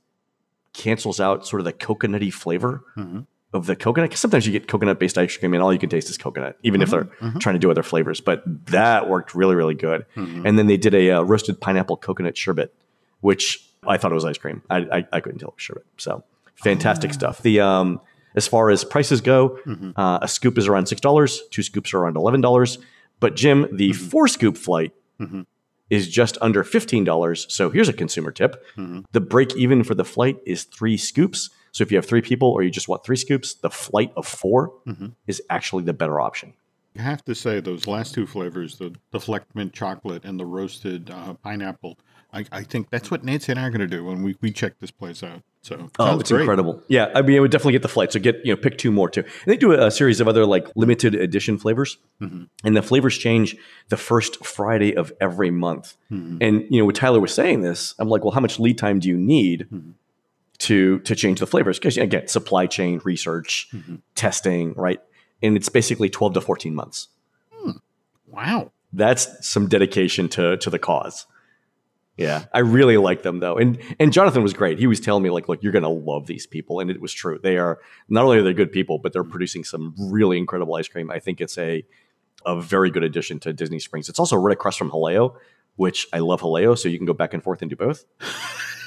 cancels 0.73 1.21
out 1.21 1.47
sort 1.47 1.61
of 1.61 1.65
the 1.65 1.73
coconutty 1.73 2.33
flavor 2.33 2.83
Mhm. 2.97 3.27
of 3.53 3.67
the 3.67 3.77
coconut. 3.77 4.11
'Cause 4.11 4.19
sometimes 4.19 4.45
you 4.47 4.53
get 4.53 4.67
coconut 4.67 4.99
based 4.99 5.17
ice 5.17 5.37
cream 5.37 5.55
and 5.55 5.63
all 5.63 5.73
you 5.73 5.79
can 5.79 5.89
taste 5.89 6.11
is 6.11 6.19
coconut, 6.19 6.59
even 6.65 6.83
if 6.83 6.91
they're 6.91 7.05
Mhm. 7.21 7.39
trying 7.41 7.55
to 7.55 7.61
do 7.61 7.71
other 7.71 7.85
flavors. 7.85 8.21
But 8.21 8.43
that 8.67 9.09
worked 9.09 9.35
really, 9.35 9.55
really 9.55 9.75
good. 9.77 10.05
And 10.17 10.59
then 10.59 10.67
they 10.67 10.77
did 10.77 10.93
a 10.95 11.13
uh, 11.13 11.23
roasted 11.23 11.61
pineapple 11.61 11.97
coconut 11.99 12.37
sherbet, 12.37 12.75
which 13.21 13.65
I 13.87 13.97
thought 13.97 14.11
it 14.11 14.17
was 14.17 14.25
ice 14.25 14.39
cream. 14.39 14.63
I, 14.69 14.79
I, 14.99 15.07
I 15.13 15.21
couldn't 15.21 15.39
tell 15.39 15.51
it 15.51 15.55
was 15.55 15.63
sherbet. 15.63 15.87
So 15.99 16.25
fantastic 16.57 17.13
stuff. 17.15 17.41
The 17.43 17.61
um, 17.61 18.01
as 18.35 18.47
far 18.47 18.71
as 18.71 18.85
prices 18.85 19.21
go, 19.21 19.59
Mhm. 19.67 19.93
uh, 19.97 20.19
a 20.23 20.29
scoop 20.29 20.59
is 20.59 20.67
around 20.69 20.87
six 20.87 21.01
dollars. 21.01 21.43
Two 21.51 21.63
scoops 21.63 21.93
are 21.95 21.99
around 21.99 22.17
eleven 22.17 22.41
dollars. 22.41 22.79
But 23.21 23.37
Jim, 23.37 23.67
the 23.73 23.93
four 23.93 24.29
scoop 24.29 24.57
flight 24.57 24.93
Mhm. 25.21 25.47
is 25.91 26.09
just 26.09 26.37
under 26.41 26.65
fifteen 26.65 27.05
dollars. 27.05 27.47
So 27.49 27.71
here's 27.71 27.89
a 27.89 27.93
consumer 27.93 28.31
tip: 28.33 28.65
Mhm. 28.77 29.05
the 29.13 29.21
break 29.21 29.55
even 29.57 29.85
for 29.85 29.95
the 29.95 30.05
flight 30.05 30.39
is 30.47 30.65
three 30.65 30.97
scoops. 30.97 31.51
So 31.73 31.83
if 31.83 31.91
you 31.91 31.97
have 31.97 32.07
three 32.07 32.23
people 32.23 32.49
or 32.49 32.63
you 32.63 32.71
just 32.71 32.89
want 32.89 33.05
three 33.05 33.17
scoops, 33.17 33.55
the 33.55 33.71
flight 33.71 34.13
of 34.17 34.27
4 34.27 34.73
Mhm. 34.87 35.13
is 35.27 35.43
actually 35.51 35.83
the 35.83 35.93
better 35.93 36.21
option. 36.21 36.53
I 36.97 37.03
have 37.03 37.25
to 37.25 37.35
say 37.35 37.59
those 37.59 37.89
last 37.89 38.15
two 38.15 38.27
flavors, 38.29 38.79
the 38.79 38.95
the 39.11 39.19
flecked 39.19 39.55
mint 39.57 39.73
chocolate 39.73 40.25
and 40.25 40.39
the 40.39 40.47
roasted 40.47 41.11
uh, 41.11 41.35
pineapple. 41.35 41.99
I, 42.35 42.45
I 42.51 42.63
think 42.65 42.91
that's 42.91 43.11
what 43.11 43.23
Nancy 43.23 43.53
and 43.53 43.61
I 43.61 43.65
are 43.67 43.71
going 43.71 43.81
to 43.81 43.87
do 43.87 44.05
when 44.05 44.23
we, 44.23 44.37
we 44.41 44.51
check 44.51 44.79
this 44.81 44.91
place 44.91 45.23
out. 45.23 45.43
So 45.63 45.89
Oh, 45.99 46.19
it's 46.19 46.31
great. 46.31 46.41
incredible. 46.41 46.83
Yeah, 46.89 47.11
I 47.15 47.23
mean, 47.23 47.37
I 47.37 47.41
would 47.41 47.51
definitely 47.51 47.73
get 47.73 47.83
the 47.83 47.89
flight. 47.89 48.13
So 48.13 48.19
get 48.21 48.45
you 48.45 48.53
know, 48.53 48.61
pick 48.61 48.77
two 48.77 48.91
more 48.91 49.09
too. 49.09 49.21
And 49.23 49.31
they 49.47 49.57
do 49.57 49.73
a, 49.73 49.87
a 49.87 49.91
series 49.91 50.21
of 50.21 50.27
other 50.29 50.45
like 50.45 50.67
limited 50.77 51.15
edition 51.15 51.57
flavors, 51.59 51.97
Mhm. 52.21 52.49
and 52.65 52.77
the 52.77 52.83
flavors 52.83 53.17
change 53.17 53.57
the 53.89 53.97
first 53.97 54.45
Friday 54.45 54.95
of 54.97 55.13
every 55.21 55.51
month. 55.51 55.97
Mhm. 56.11 56.39
And 56.41 56.67
you 56.71 56.81
know, 56.81 56.85
when 56.87 56.95
Tyler 56.95 57.21
was 57.21 57.33
saying 57.33 57.61
this, 57.63 57.95
I'm 57.99 58.09
like, 58.09 58.25
well, 58.25 58.33
how 58.33 58.41
much 58.41 58.59
lead 58.59 58.77
time 58.79 58.99
do 58.99 59.09
you 59.09 59.17
need 59.17 59.69
Mhm. 59.73 59.93
to 60.59 60.99
to 60.99 61.15
change 61.15 61.41
the 61.41 61.47
flavors? 61.47 61.79
Because 61.79 61.97
again, 61.97 62.27
supply 62.29 62.67
chain 62.67 63.01
research, 63.05 63.69
Mhm. 63.73 64.01
testing, 64.17 64.75
right? 64.75 65.01
And 65.43 65.57
it's 65.57 65.69
basically 65.71 66.11
12 66.11 66.35
to 66.35 66.41
14 66.41 66.75
months. 66.75 67.09
Wow. 68.31 68.73
That's 68.93 69.49
some 69.49 69.69
dedication 69.69 70.29
to 70.31 70.57
to 70.59 70.71
the 70.71 70.79
cause. 70.79 71.27
Yeah, 72.17 72.45
I 72.53 72.61
really 72.61 72.97
like 72.97 73.23
them 73.23 73.41
though, 73.41 73.57
and 73.57 73.79
and 73.99 74.13
Jonathan 74.13 74.43
was 74.45 74.53
great. 74.53 74.79
He 74.79 74.87
was 74.87 75.01
telling 75.01 75.25
me 75.25 75.31
like, 75.31 75.49
look, 75.49 75.63
you're 75.63 75.73
gonna 75.73 75.89
love 75.89 76.27
these 76.27 76.47
people, 76.47 76.79
and 76.79 76.89
it 76.89 77.01
was 77.01 77.13
true. 77.13 77.41
They 77.43 77.59
are 77.59 77.81
not 78.09 78.25
only 78.25 78.39
are 78.39 78.43
they 78.43 78.53
good 78.53 78.71
people, 78.71 78.99
but 78.99 79.13
they're 79.13 79.25
producing 79.25 79.65
some 79.65 79.95
really 79.99 80.39
incredible 80.39 80.77
ice 80.77 80.87
cream. 80.87 81.11
I 81.11 81.19
think 81.19 81.41
it's 81.41 81.59
a 81.59 81.85
a 82.47 82.61
very 82.61 82.91
good 82.91 83.03
addition 83.03 83.41
to 83.41 83.53
Disney 83.53 83.81
Springs. 83.81 84.09
It's 84.09 84.21
also 84.21 84.37
right 84.37 84.53
across 84.53 84.77
from 84.77 84.91
Jaleo, 84.91 85.35
which 85.77 86.07
I 86.13 86.21
love 86.21 86.41
Jaleo, 86.41 86.79
so 86.79 86.89
you 86.89 86.99
can 86.99 87.07
go 87.07 87.15
back 87.15 87.35
and 87.35 87.43
forth 87.43 87.63
and 87.63 87.71
do 87.71 87.77
both. 87.77 88.05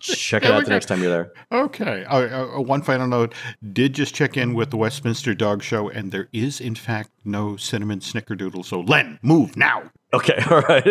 Check 0.00 0.44
it 0.44 0.50
out 0.50 0.64
the 0.64 0.70
next 0.70 0.86
time 0.86 1.02
you're 1.02 1.10
there. 1.10 1.32
Okay. 1.50 2.04
Uh, 2.04 2.58
uh, 2.58 2.60
one 2.60 2.82
final 2.82 3.06
note: 3.06 3.34
did 3.72 3.94
just 3.94 4.14
check 4.14 4.36
in 4.36 4.54
with 4.54 4.70
the 4.70 4.76
Westminster 4.76 5.34
Dog 5.34 5.62
Show, 5.62 5.88
and 5.88 6.12
there 6.12 6.28
is 6.32 6.60
in 6.60 6.74
fact 6.74 7.10
no 7.24 7.56
cinnamon 7.56 8.00
snickerdoodle. 8.00 8.64
So 8.64 8.80
Len, 8.80 9.18
move 9.22 9.56
now. 9.56 9.90
Okay, 10.12 10.42
all 10.50 10.60
right. 10.62 10.86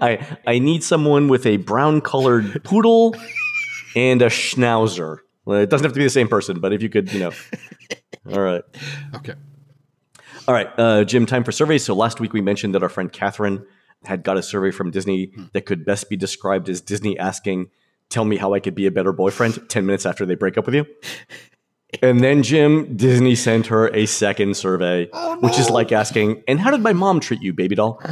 I 0.00 0.38
I 0.46 0.58
need 0.58 0.82
someone 0.84 1.28
with 1.28 1.46
a 1.46 1.56
brown 1.58 2.00
colored 2.00 2.62
poodle 2.64 3.16
and 3.96 4.22
a 4.22 4.26
schnauzer. 4.26 5.18
Well, 5.44 5.60
it 5.60 5.70
doesn't 5.70 5.84
have 5.84 5.92
to 5.92 5.98
be 5.98 6.04
the 6.04 6.10
same 6.10 6.28
person, 6.28 6.60
but 6.60 6.72
if 6.72 6.82
you 6.82 6.88
could, 6.88 7.12
you 7.12 7.20
know. 7.20 7.32
All 8.30 8.40
right. 8.40 8.62
Okay. 9.16 9.34
All 10.48 10.54
right, 10.54 10.68
uh, 10.78 11.04
Jim, 11.04 11.26
time 11.26 11.44
for 11.44 11.52
surveys. 11.52 11.84
So 11.84 11.94
last 11.94 12.18
week 12.18 12.32
we 12.32 12.40
mentioned 12.40 12.74
that 12.74 12.82
our 12.82 12.88
friend 12.88 13.12
Catherine 13.12 13.64
had 14.04 14.24
got 14.24 14.36
a 14.36 14.42
survey 14.42 14.70
from 14.70 14.90
Disney 14.90 15.32
that 15.52 15.66
could 15.66 15.84
best 15.84 16.08
be 16.08 16.16
described 16.16 16.68
as 16.68 16.80
Disney 16.80 17.18
asking, 17.18 17.70
Tell 18.10 18.24
me 18.24 18.36
how 18.36 18.52
I 18.54 18.60
could 18.60 18.74
be 18.74 18.86
a 18.86 18.90
better 18.90 19.12
boyfriend 19.12 19.68
10 19.68 19.86
minutes 19.86 20.04
after 20.04 20.26
they 20.26 20.34
break 20.34 20.58
up 20.58 20.66
with 20.66 20.74
you. 20.74 20.84
And 22.02 22.20
then, 22.22 22.42
Jim, 22.44 22.96
Disney 22.96 23.34
sent 23.34 23.66
her 23.66 23.88
a 23.94 24.06
second 24.06 24.56
survey, 24.56 25.08
which 25.40 25.58
is 25.58 25.70
like 25.70 25.90
asking, 25.90 26.42
And 26.46 26.60
how 26.60 26.70
did 26.70 26.82
my 26.82 26.92
mom 26.92 27.18
treat 27.20 27.40
you, 27.42 27.52
baby 27.52 27.74
doll? 27.74 28.00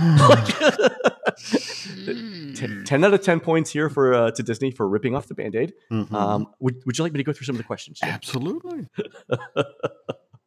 Ten- 2.54 2.82
10 2.84 3.04
out 3.04 3.14
of 3.14 3.22
10 3.22 3.38
points 3.40 3.70
here 3.70 3.88
for 3.88 4.14
uh, 4.14 4.30
to 4.32 4.42
Disney 4.42 4.70
for 4.72 4.88
ripping 4.88 5.14
off 5.14 5.26
the 5.28 5.34
band 5.34 5.54
aid. 5.54 5.74
Mhm. 5.92 6.12
Um, 6.12 6.46
would, 6.58 6.82
would 6.86 6.98
you 6.98 7.04
like 7.04 7.12
me 7.12 7.18
to 7.18 7.24
go 7.24 7.32
through 7.32 7.44
some 7.44 7.54
of 7.54 7.58
the 7.58 7.64
questions? 7.64 8.00
Jim? 8.00 8.08
Absolutely. 8.08 8.88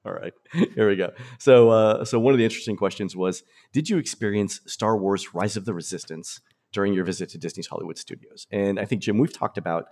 All 0.03 0.13
right, 0.13 0.33
here 0.73 0.89
we 0.89 0.95
go. 0.95 1.11
So, 1.37 1.69
uh, 1.69 2.03
so 2.05 2.19
one 2.19 2.33
of 2.33 2.39
the 2.39 2.43
interesting 2.43 2.75
questions 2.75 3.15
was: 3.15 3.43
Did 3.71 3.87
you 3.87 3.99
experience 3.99 4.59
Star 4.65 4.97
Wars: 4.97 5.31
Rise 5.35 5.55
of 5.55 5.65
the 5.65 5.75
Resistance 5.75 6.41
during 6.71 6.93
your 6.93 7.03
visit 7.03 7.29
to 7.29 7.37
Disney's 7.37 7.67
Hollywood 7.67 7.97
Studios. 7.97 8.47
And 8.51 8.79
I 8.79 8.85
think, 8.85 9.01
Jim, 9.01 9.17
we've 9.17 9.33
talked 9.33 9.57
about 9.57 9.87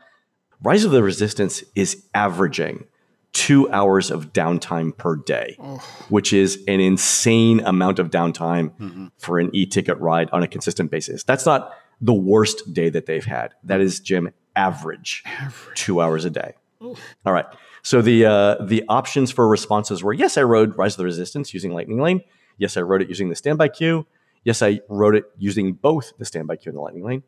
Rise 0.62 0.84
of 0.84 0.92
the 0.92 1.04
Resistance 1.04 1.64
is 1.76 2.04
averaging 2.14 2.86
two 3.32 3.70
hours 3.72 4.10
of 4.12 4.34
downtime 4.34 4.96
per 4.98 5.16
day, 5.16 5.56
which 6.10 6.34
is 6.34 6.64
an 6.68 6.80
insane 6.80 7.60
amount 7.62 8.00
of 8.00 8.10
downtime 8.10 9.12
for 9.18 9.40
an 9.40 9.50
e 9.54 9.66
ticket 9.66 9.98
ride 10.00 10.30
on 10.32 10.44
a 10.44 10.48
consistent 10.48 10.90
basis. 10.92 11.24
That's 11.24 11.46
not 11.46 11.74
the 12.02 12.14
worst 12.14 12.74
day 12.74 12.90
that 12.90 13.06
they've 13.06 13.24
had. 13.26 13.54
That 13.64 13.82
is, 13.82 14.00
Jim, 14.00 14.32
average, 14.56 15.24
two 15.76 16.02
hours 16.02 16.26
a 16.26 16.30
day. 16.30 16.54
All 17.26 17.34
right. 17.34 17.46
So 17.84 18.02
the 18.02 18.26
uh, 18.26 18.56
the 18.66 18.84
options 18.90 19.32
for 19.32 19.48
responses 19.48 20.04
were 20.04 20.14
yes, 20.14 20.38
I 20.38 20.44
rode 20.44 20.78
Rise 20.78 20.94
of 20.94 20.98
the 20.98 21.06
Resistance 21.06 21.54
using 21.54 21.72
Lightning 21.74 22.02
Lane. 22.02 22.22
Yes, 22.58 22.76
I 22.78 22.82
rode 22.82 23.02
it 23.02 23.10
using 23.10 23.30
the 23.30 23.36
standby 23.36 23.70
queue. 23.70 24.06
Yes, 24.44 24.62
I 24.62 24.82
wrote 24.90 25.16
it 25.16 25.26
using 25.38 25.74
both 25.74 26.14
the 26.18 26.26
standby 26.26 26.58
queue 26.58 26.72
and 26.72 26.78
the 26.78 26.82
Lightning 26.82 27.04
Lane. 27.04 27.24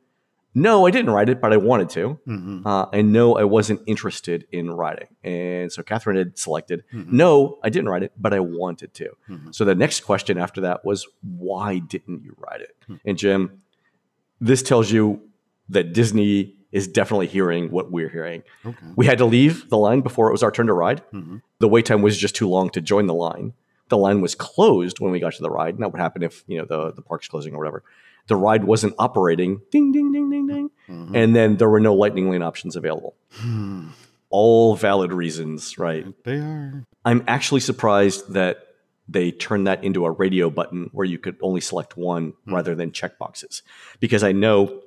No, 0.53 0.85
I 0.85 0.91
didn't 0.91 1.11
write 1.11 1.29
it, 1.29 1.39
but 1.39 1.53
I 1.53 1.57
wanted 1.57 1.89
to. 1.91 2.19
Mm-hmm. 2.27 2.67
Uh, 2.67 2.85
and 2.91 3.13
no, 3.13 3.37
I 3.37 3.45
wasn't 3.45 3.81
interested 3.87 4.45
in 4.51 4.69
writing. 4.69 5.07
And 5.23 5.71
so 5.71 5.81
Catherine 5.81 6.17
had 6.17 6.37
selected, 6.37 6.83
mm-hmm. 6.93 7.15
no, 7.15 7.57
I 7.63 7.69
didn't 7.69 7.87
write 7.87 8.03
it, 8.03 8.11
but 8.17 8.33
I 8.33 8.41
wanted 8.41 8.93
to. 8.95 9.15
Mm-hmm. 9.29 9.51
So 9.51 9.63
the 9.63 9.75
next 9.75 10.01
question 10.01 10.37
after 10.37 10.61
that 10.61 10.83
was, 10.83 11.07
why 11.21 11.79
didn't 11.79 12.23
you 12.23 12.35
write 12.37 12.61
it? 12.61 12.75
Hmm. 12.85 12.95
And 13.05 13.17
Jim, 13.17 13.61
this 14.41 14.61
tells 14.61 14.91
you 14.91 15.21
that 15.69 15.93
Disney 15.93 16.55
is 16.73 16.87
definitely 16.87 17.27
hearing 17.27 17.71
what 17.71 17.91
we're 17.91 18.09
hearing. 18.09 18.43
We 18.95 19.05
had 19.05 19.17
to 19.19 19.25
leave 19.25 19.69
the 19.69 19.77
line 19.77 20.01
before 20.01 20.29
it 20.29 20.31
was 20.31 20.43
our 20.43 20.51
turn 20.51 20.67
to 20.67 20.73
ride. 20.73 21.01
The 21.59 21.67
wait 21.67 21.85
time 21.85 22.01
was 22.01 22.17
just 22.17 22.35
too 22.35 22.49
long 22.49 22.69
to 22.71 22.81
join 22.81 23.07
the 23.07 23.13
line. 23.13 23.53
The 23.91 23.97
line 23.97 24.21
was 24.21 24.35
closed 24.35 25.01
when 25.01 25.11
we 25.11 25.19
got 25.19 25.33
to 25.33 25.41
the 25.41 25.49
ride. 25.49 25.73
And 25.73 25.83
that 25.83 25.91
would 25.91 25.99
happen 25.99 26.23
if 26.23 26.45
you 26.47 26.57
know 26.57 26.65
the, 26.65 26.93
the 26.93 27.01
park's 27.01 27.27
closing 27.27 27.53
or 27.53 27.57
whatever. 27.57 27.83
The 28.27 28.37
ride 28.37 28.63
wasn't 28.63 28.95
operating. 28.97 29.59
Ding 29.69 29.91
ding 29.91 30.13
ding 30.13 30.29
ding 30.29 30.47
ding. 30.47 30.69
Mm-hmm. 30.87 31.13
And 31.13 31.35
then 31.35 31.57
there 31.57 31.69
were 31.69 31.81
no 31.81 31.93
lightning 31.93 32.31
lane 32.31 32.41
options 32.41 32.77
available. 32.77 33.15
Hmm. 33.31 33.89
All 34.29 34.77
valid 34.77 35.11
reasons, 35.11 35.77
right? 35.77 36.05
They 36.23 36.37
are. 36.37 36.85
I'm 37.03 37.25
actually 37.27 37.59
surprised 37.59 38.31
that 38.31 38.65
they 39.09 39.31
turned 39.31 39.67
that 39.67 39.83
into 39.83 40.05
a 40.05 40.11
radio 40.11 40.49
button 40.49 40.89
where 40.93 41.05
you 41.05 41.17
could 41.17 41.35
only 41.41 41.59
select 41.59 41.97
one 41.97 42.31
hmm. 42.45 42.53
rather 42.53 42.75
than 42.75 42.91
checkboxes. 42.91 43.61
Because 43.99 44.23
I 44.23 44.31
know, 44.31 44.81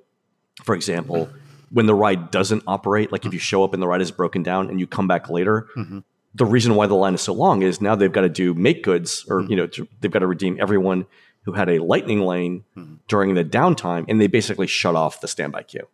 for 0.63 0.75
example, 0.75 1.29
when 1.69 1.85
the 1.85 1.95
ride 1.95 2.31
doesn't 2.31 2.63
operate, 2.67 3.13
like 3.13 3.27
if 3.27 3.33
hmm. 3.33 3.35
you 3.35 3.39
show 3.39 3.65
up 3.65 3.75
and 3.75 3.83
the 3.83 3.87
ride 3.87 4.01
is 4.01 4.11
broken 4.11 4.43
down 4.43 4.71
and 4.71 4.81
you 4.81 4.87
come 4.87 5.07
back 5.07 5.29
later, 5.29 5.69
mm-hmm. 5.77 5.99
The 6.35 6.45
reason 6.45 6.75
why 6.75 6.87
the 6.87 6.95
line 6.95 7.15
is 7.15 7.21
so 7.21 7.33
long 7.33 7.63
is 7.63 7.81
now 7.81 7.95
they've 7.95 8.13
got 8.13 8.23
to 8.23 8.29
do 8.29 8.55
make 8.55 8.83
goods 8.83 9.25
or 9.29 9.41
mm-hmm. 9.41 9.51
you 9.51 9.57
know 9.57 9.67
to, 9.69 9.89
they've 10.01 10.11
got 10.11 10.21
to 10.21 10.27
redeem 10.27 10.59
everyone 10.61 11.07
who 11.43 11.53
had 11.53 11.69
a 11.69 11.79
lightning 11.79 12.21
lane 12.21 12.65
mm-hmm. 12.77 12.95
during 13.07 13.35
the 13.35 13.45
downtime 13.45 14.05
and 14.09 14.21
they 14.21 14.27
basically 14.27 14.67
shut 14.67 14.97
off 14.97 15.21
the 15.21 15.29
standby 15.29 15.63
queue. 15.63 15.87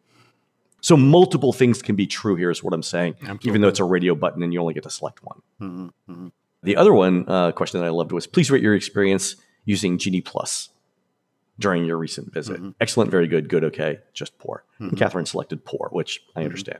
So 0.80 0.96
multiple 0.96 1.52
things 1.52 1.82
can 1.82 1.94
be 1.94 2.06
true 2.06 2.36
here 2.36 2.50
is 2.50 2.64
what 2.64 2.72
I'm 2.72 2.82
saying, 2.82 3.16
even 3.42 3.60
though 3.60 3.68
it's 3.68 3.80
a 3.80 3.84
radio 3.84 4.14
button 4.14 4.42
and 4.42 4.52
you 4.52 4.60
only 4.60 4.72
get 4.72 4.84
to 4.84 4.90
select 4.90 5.22
one. 5.22 5.42
Mm-hmm, 5.60 6.28
the 6.62 6.76
other 6.76 6.94
one 6.94 7.26
uh, 7.28 7.52
question 7.52 7.80
that 7.80 7.86
I 7.86 7.90
loved 7.90 8.12
was 8.12 8.26
please 8.26 8.50
rate 8.50 8.62
your 8.62 8.74
experience 8.74 9.36
using 9.66 9.98
Genie 9.98 10.22
Plus 10.22 10.70
during 11.58 11.84
your 11.84 11.98
recent 11.98 12.32
visit. 12.32 12.58
Excellent, 12.80 13.10
very 13.10 13.26
good, 13.26 13.50
good, 13.50 13.64
okay, 13.64 13.98
just 14.14 14.38
poor. 14.38 14.64
And 14.78 14.96
Catherine 14.96 15.26
selected 15.26 15.64
poor, 15.64 15.90
which 15.92 16.22
I 16.34 16.44
understand. 16.44 16.78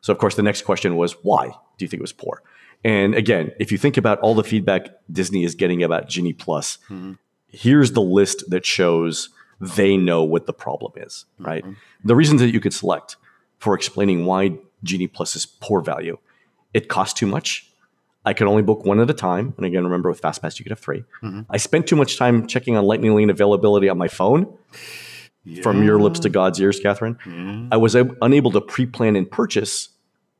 So, 0.00 0.12
of 0.12 0.18
course, 0.18 0.34
the 0.34 0.42
next 0.42 0.62
question 0.62 0.96
was 0.96 1.12
why 1.22 1.48
do 1.48 1.84
you 1.84 1.88
think 1.88 2.00
it 2.00 2.02
was 2.02 2.14
poor? 2.14 2.42
And 2.84 3.14
again, 3.14 3.52
if 3.60 3.70
you 3.70 3.78
think 3.78 3.96
about 3.96 4.18
all 4.20 4.34
the 4.34 4.44
feedback 4.44 4.88
Disney 5.10 5.44
is 5.44 5.54
getting 5.54 5.82
about 5.82 6.08
Genie 6.08 6.32
Plus, 6.32 6.78
here's 7.48 7.92
the 7.92 8.02
list 8.02 8.48
that 8.50 8.66
shows 8.66 9.28
they 9.60 9.96
know 9.96 10.24
what 10.24 10.46
the 10.46 10.52
problem 10.52 10.92
is, 10.96 11.24
right? 11.38 11.62
Mm-hmm. 11.62 11.74
The 12.04 12.16
reasons 12.16 12.40
that 12.40 12.52
you 12.52 12.58
could 12.58 12.74
select 12.74 13.16
for 13.58 13.74
explaining 13.74 14.26
why 14.26 14.58
Genie 14.82 15.06
Plus 15.06 15.36
is 15.36 15.46
poor 15.46 15.80
value 15.80 16.18
it 16.74 16.88
costs 16.88 17.18
too 17.18 17.26
much. 17.26 17.68
I 18.24 18.34
could 18.34 18.46
only 18.46 18.62
book 18.62 18.84
one 18.84 19.00
at 19.00 19.10
a 19.10 19.14
time. 19.14 19.52
And 19.56 19.66
again, 19.66 19.84
remember 19.84 20.08
with 20.08 20.20
FastPass, 20.20 20.58
you 20.58 20.64
could 20.64 20.70
have 20.70 20.78
3 20.78 21.04
I 21.50 21.56
spent 21.56 21.86
too 21.86 21.96
much 21.96 22.16
time 22.16 22.46
checking 22.46 22.76
on 22.76 22.84
Lightning 22.84 23.14
Lane 23.14 23.30
availability 23.30 23.88
on 23.88 23.98
my 23.98 24.08
phone. 24.08 24.56
From 25.64 25.82
your 25.82 26.00
lips 26.00 26.20
to 26.20 26.30
God's 26.30 26.60
ears, 26.60 26.78
Catherine. 26.78 27.16
Mm-hmm. 27.16 27.68
I 27.72 27.76
was 27.76 27.96
unable 27.96 28.52
to 28.52 28.60
pre 28.60 28.86
plan 28.86 29.16
and 29.16 29.28
purchase 29.28 29.88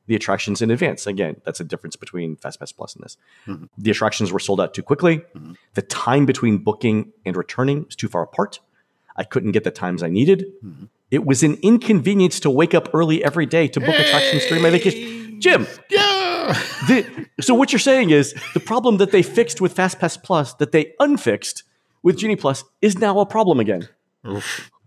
the 0.07 0.15
attractions 0.15 0.61
in 0.61 0.71
advance. 0.71 1.07
Again, 1.07 1.41
that's 1.45 1.59
a 1.59 1.63
difference 1.63 1.95
between 1.95 2.35
FastPass 2.37 2.75
Plus 2.75 2.95
and 2.95 3.03
this. 3.03 3.17
Mm-hmm. 3.47 3.65
The 3.77 3.91
attractions 3.91 4.31
were 4.31 4.39
sold 4.39 4.59
out 4.59 4.73
too 4.73 4.83
quickly. 4.83 5.19
Mm-hmm. 5.19 5.53
The 5.75 5.81
time 5.81 6.25
between 6.25 6.57
booking 6.57 7.13
and 7.25 7.35
returning 7.35 7.85
was 7.85 7.95
too 7.95 8.07
far 8.07 8.23
apart. 8.23 8.59
I 9.15 9.23
couldn't 9.23 9.51
get 9.51 9.63
the 9.63 9.71
times 9.71 10.03
I 10.03 10.09
needed. 10.09 10.45
Mm-hmm. 10.63 10.85
It 11.11 11.25
was 11.25 11.43
an 11.43 11.57
inconvenience 11.61 12.39
to 12.41 12.49
wake 12.49 12.73
up 12.73 12.89
early 12.93 13.23
every 13.23 13.45
day 13.45 13.67
to 13.67 13.79
book 13.79 13.95
attractions 13.95 14.45
during 14.47 14.63
my 14.63 14.71
vacation. 14.71 15.39
Jim, 15.39 15.67
Yeah. 15.89 16.23
the, 16.87 17.27
so 17.39 17.53
what 17.53 17.71
you're 17.71 17.79
saying 17.79 18.09
is 18.09 18.33
the 18.53 18.59
problem 18.59 18.97
that 18.97 19.11
they 19.11 19.21
fixed 19.21 19.61
with 19.61 19.75
FastPass 19.75 20.21
Plus 20.21 20.53
that 20.55 20.71
they 20.71 20.93
unfixed 20.99 21.63
with 22.01 22.17
Genie 22.17 22.35
Plus 22.35 22.63
is 22.81 22.97
now 22.97 23.19
a 23.19 23.25
problem 23.25 23.59
again. 23.59 23.87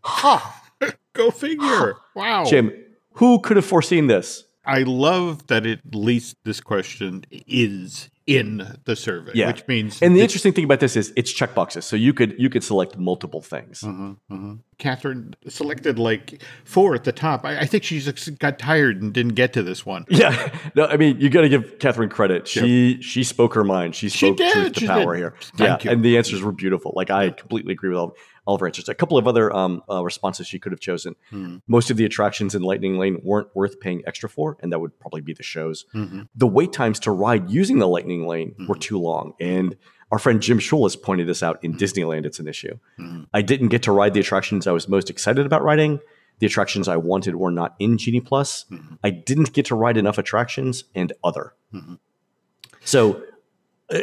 Ha! 0.03 0.63
Go 1.15 1.31
figure. 1.31 1.97
Wow. 2.15 2.45
Jim, 2.45 2.73
who 3.13 3.41
could 3.41 3.57
have 3.57 3.65
foreseen 3.65 4.07
this? 4.07 4.45
I 4.67 4.83
love 4.83 5.47
that 5.47 5.65
at 5.67 5.95
least 5.95 6.37
this 6.45 6.61
question 6.61 7.25
is 7.31 8.11
in 8.27 8.77
the 8.87 8.97
survey, 8.97 9.31
Yeah. 9.35 9.47
which 9.47 9.67
means 9.69 10.03
And 10.03 10.17
the 10.17 10.21
interesting 10.21 10.53
thing 10.53 10.65
about 10.65 10.81
this 10.81 10.97
is 10.97 11.13
it's 11.15 11.33
checkboxes, 11.33 11.85
so 11.85 11.95
you 11.95 12.13
could 12.13 12.35
you 12.39 12.51
could 12.51 12.65
select 12.65 12.99
multiple 12.99 13.41
things. 13.41 13.83
Mm-hmm, 13.83 14.11
mm-hmm. 14.35 14.55
Catherine 14.79 15.37
selected 15.49 15.99
like 16.01 16.43
four 16.65 16.97
at 16.97 17.05
the 17.05 17.13
top. 17.13 17.45
I, 17.45 17.61
I 17.61 17.67
think 17.67 17.85
she 17.85 18.01
just 18.01 18.39
got 18.41 18.59
tired 18.59 19.01
and 19.01 19.13
didn't 19.13 19.35
get 19.35 19.53
to 19.53 19.63
this 19.63 19.87
one. 19.87 20.05
Yeah, 20.11 20.51
no, 20.75 20.87
I 20.87 20.97
mean 20.97 21.21
you 21.21 21.31
got 21.31 21.43
to 21.43 21.49
give 21.49 21.79
Catherine 21.79 22.09
credit. 22.09 22.49
She 22.49 23.01
she 23.01 23.23
spoke 23.23 23.55
her 23.55 23.63
mind. 23.65 23.95
She 23.95 24.09
spoke 24.09 24.39
did, 24.39 24.53
truth 24.53 24.73
to 24.73 24.87
power 24.89 25.15
did. 25.15 25.21
here. 25.21 25.35
Thank 25.55 25.85
yeah, 25.85 25.91
you. 25.91 25.95
and 25.95 26.05
the 26.05 26.17
answers 26.17 26.43
were 26.43 26.53
beautiful. 26.53 26.93
Like 26.97 27.11
I 27.11 27.31
completely 27.31 27.75
agree 27.75 27.91
with 27.91 27.99
all, 27.99 28.17
all 28.47 28.55
of 28.55 28.61
her 28.61 28.67
answers. 28.67 28.89
A 28.89 28.95
couple 28.95 29.19
of 29.19 29.27
other 29.29 29.55
um, 29.55 29.83
uh, 29.91 30.03
responses 30.05 30.47
she 30.47 30.59
could 30.59 30.73
have 30.73 30.81
chosen. 30.81 31.17
Hmm. 31.31 31.57
Most 31.67 31.91
of 31.91 31.97
the 31.97 32.05
attractions 32.05 32.55
in 32.55 32.63
Lightning 32.63 32.97
Lane 32.99 33.21
weren't 33.23 33.55
worth 33.55 33.81
paying 33.81 34.03
extra 34.07 34.29
for, 34.29 34.57
and 34.61 34.73
that 34.73 34.79
would 34.79 34.99
probably 34.99 35.21
be 35.21 35.35
the 35.35 35.43
shows. 35.43 35.85
Mm-hmm. 35.95 36.23
The 36.35 36.47
wait 36.47 36.73
times 36.73 37.01
to 37.01 37.11
ride 37.11 37.51
using 37.51 37.79
the 37.79 37.89
Lightning 37.89 38.27
Lane 38.27 38.55
were 38.69 38.77
too 38.77 38.99
long, 38.99 39.35
and 39.41 39.77
our 40.13 40.19
friend 40.19 40.41
Jim 40.41 40.61
Schul 40.61 40.85
has 40.85 40.95
pointed 40.97 41.27
this 41.27 41.43
out 41.43 41.59
in 41.63 41.73
Mm-hmm. 41.73 41.83
Disneyland. 41.83 42.25
It's 42.25 42.39
an 42.39 42.49
issue. 42.49 42.79
I 43.35 43.43
didn't 43.43 43.69
get 43.69 43.83
to 43.83 43.93
ride 43.93 44.15
the 44.15 44.21
attractions 44.21 44.67
I 44.67 44.73
was 44.73 44.89
most 44.89 45.11
excited 45.11 45.45
about 45.45 45.63
riding. 45.63 45.99
The 46.39 46.47
attractions 46.47 46.87
I 46.87 46.97
wanted 46.97 47.35
were 47.35 47.51
not 47.51 47.75
in 47.79 47.99
Genie 47.99 48.21
Plus. 48.21 48.67
Mm-hmm. 48.71 48.95
I 49.03 49.11
didn't 49.11 49.53
get 49.53 49.67
to 49.67 49.75
ride 49.75 49.97
enough 49.97 50.19
attractions 50.19 50.85
and 50.95 51.13
other. 51.25 51.55
So 52.85 53.23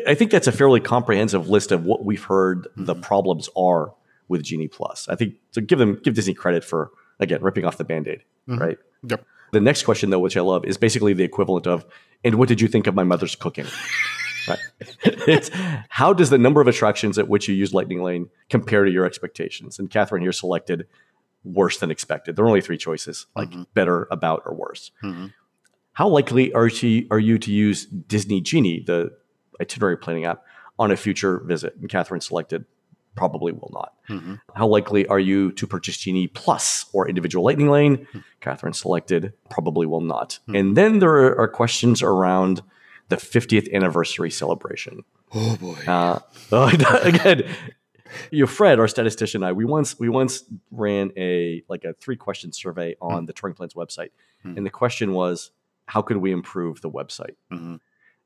I 0.08 0.14
think 0.16 0.32
that's 0.32 0.48
a 0.48 0.52
fairly 0.52 0.80
comprehensive 0.80 1.48
list 1.50 1.72
of 1.72 1.86
what 1.86 2.04
we've 2.04 2.24
heard 2.24 2.68
the 2.76 2.96
problems 2.96 3.50
are 3.56 3.94
with 4.34 4.44
Genie 4.44 4.68
Plus. 4.68 5.08
I 5.08 5.16
think 5.16 5.36
to 5.54 5.62
give 5.62 5.80
them 5.80 6.00
give 6.04 6.14
Disney 6.14 6.34
credit 6.34 6.66
for 6.66 6.92
again 7.20 7.42
ripping 7.42 7.64
off 7.64 7.78
the 7.78 7.86
band-aid, 7.86 8.24
mm-hmm. 8.50 8.60
right? 8.60 8.78
Yep. 9.08 9.26
The 9.54 9.62
next 9.62 9.84
question 9.84 10.10
though, 10.10 10.20
which 10.20 10.36
I 10.36 10.42
love, 10.42 10.66
is 10.66 10.78
basically 10.78 11.14
the 11.14 11.24
equivalent 11.24 11.68
of, 11.68 11.86
and 12.24 12.36
what 12.36 12.50
did 12.50 12.60
you 12.60 12.68
think 12.68 12.88
of 12.88 12.96
my 12.96 13.04
mother's 13.04 13.36
cooking? 13.36 13.68
right. 14.48 14.60
it's 15.28 15.50
how 15.90 16.12
does 16.12 16.30
the 16.30 16.38
number 16.38 16.60
of 16.60 16.68
attractions 16.68 17.18
at 17.18 17.28
which 17.30 17.48
you 17.48 17.56
use 17.56 17.74
Lightning 17.74 18.02
Lane 18.02 18.30
compare 18.50 18.84
to 18.84 18.92
your 18.92 19.06
expectations? 19.06 19.80
And 19.80 19.90
Catherine 19.90 20.24
here 20.24 20.32
selected 20.32 20.88
worse 21.44 21.78
than 21.78 21.92
expected. 21.92 22.36
There 22.36 22.46
are 22.46 22.48
only 22.48 22.62
three 22.62 22.78
choices, 22.78 23.28
like 23.36 23.50
mm-hmm. 23.50 23.64
better, 23.74 24.08
about, 24.12 24.44
or 24.46 24.56
worse. 24.56 24.92
Mm-hmm. 25.04 25.28
How 25.94 26.08
likely 26.08 26.52
are 26.54 26.70
she 26.70 27.08
are 27.12 27.20
you 27.20 27.38
to 27.38 27.52
use 27.52 27.86
Disney 27.86 28.42
Genie, 28.42 28.84
the 28.86 29.12
itinerary 29.62 29.98
planning 29.98 30.26
app, 30.26 30.44
on 30.80 30.90
a 30.90 30.98
future 30.98 31.40
visit? 31.46 31.76
And 31.80 31.88
Catherine 31.88 32.22
selected 32.22 32.66
probably 33.16 33.52
will 33.52 33.72
not. 33.74 33.94
Mm-hmm. 34.10 34.36
How 34.56 34.68
likely 34.68 35.06
are 35.08 35.20
you 35.20 35.52
to 35.54 35.68
purchase 35.68 35.98
Genie 35.98 36.28
Plus 36.28 36.86
or 36.94 37.08
individual 37.08 37.46
Lightning 37.46 37.70
Lane? 37.70 38.08
Hmm. 38.12 38.20
Catherine 38.42 38.74
selected 38.74 39.34
probably 39.50 39.86
will 39.86 40.02
not. 40.02 40.40
Hmm. 40.48 40.56
And 40.56 40.78
then 40.78 41.00
there 41.00 41.40
are, 41.40 41.48
questions 41.48 42.02
around 42.02 42.62
the 43.10 43.18
50th 43.18 43.72
anniversary 43.74 44.32
celebration. 44.32 45.04
Oh 45.34 45.58
boy. 45.58 45.78
Uh, 45.88 46.20
oh, 46.52 46.68
again, 47.04 47.44
you 48.32 48.42
know, 48.42 48.48
Fred, 48.48 48.80
our 48.80 48.88
statistician, 48.88 49.44
and 49.44 49.50
I, 49.50 49.52
we 49.54 49.66
once 49.66 50.00
we 50.00 50.10
once 50.10 50.44
ran 50.72 51.12
a 51.18 51.64
like 51.68 51.84
a 51.84 51.94
three 51.94 52.16
question 52.16 52.52
survey 52.52 52.96
on 53.02 53.20
hmm. 53.20 53.26
the 53.26 53.34
Touring 53.34 53.56
Plans 53.56 53.74
website, 53.74 54.10
and 54.44 54.66
the 54.66 54.70
question 54.70 55.14
was, 55.14 55.52
how 55.86 56.02
could 56.02 56.18
we 56.18 56.32
improve 56.32 56.82
the 56.82 56.90
website? 56.90 57.36
Mm-hmm. 57.52 57.76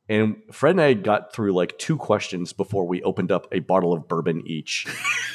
And 0.09 0.37
Fred 0.51 0.71
and 0.71 0.81
I 0.81 0.93
got 0.93 1.33
through 1.33 1.53
like 1.53 1.77
two 1.77 1.97
questions 1.97 2.53
before 2.53 2.87
we 2.87 3.01
opened 3.03 3.31
up 3.31 3.47
a 3.51 3.59
bottle 3.59 3.93
of 3.93 4.07
bourbon 4.07 4.43
each 4.45 4.87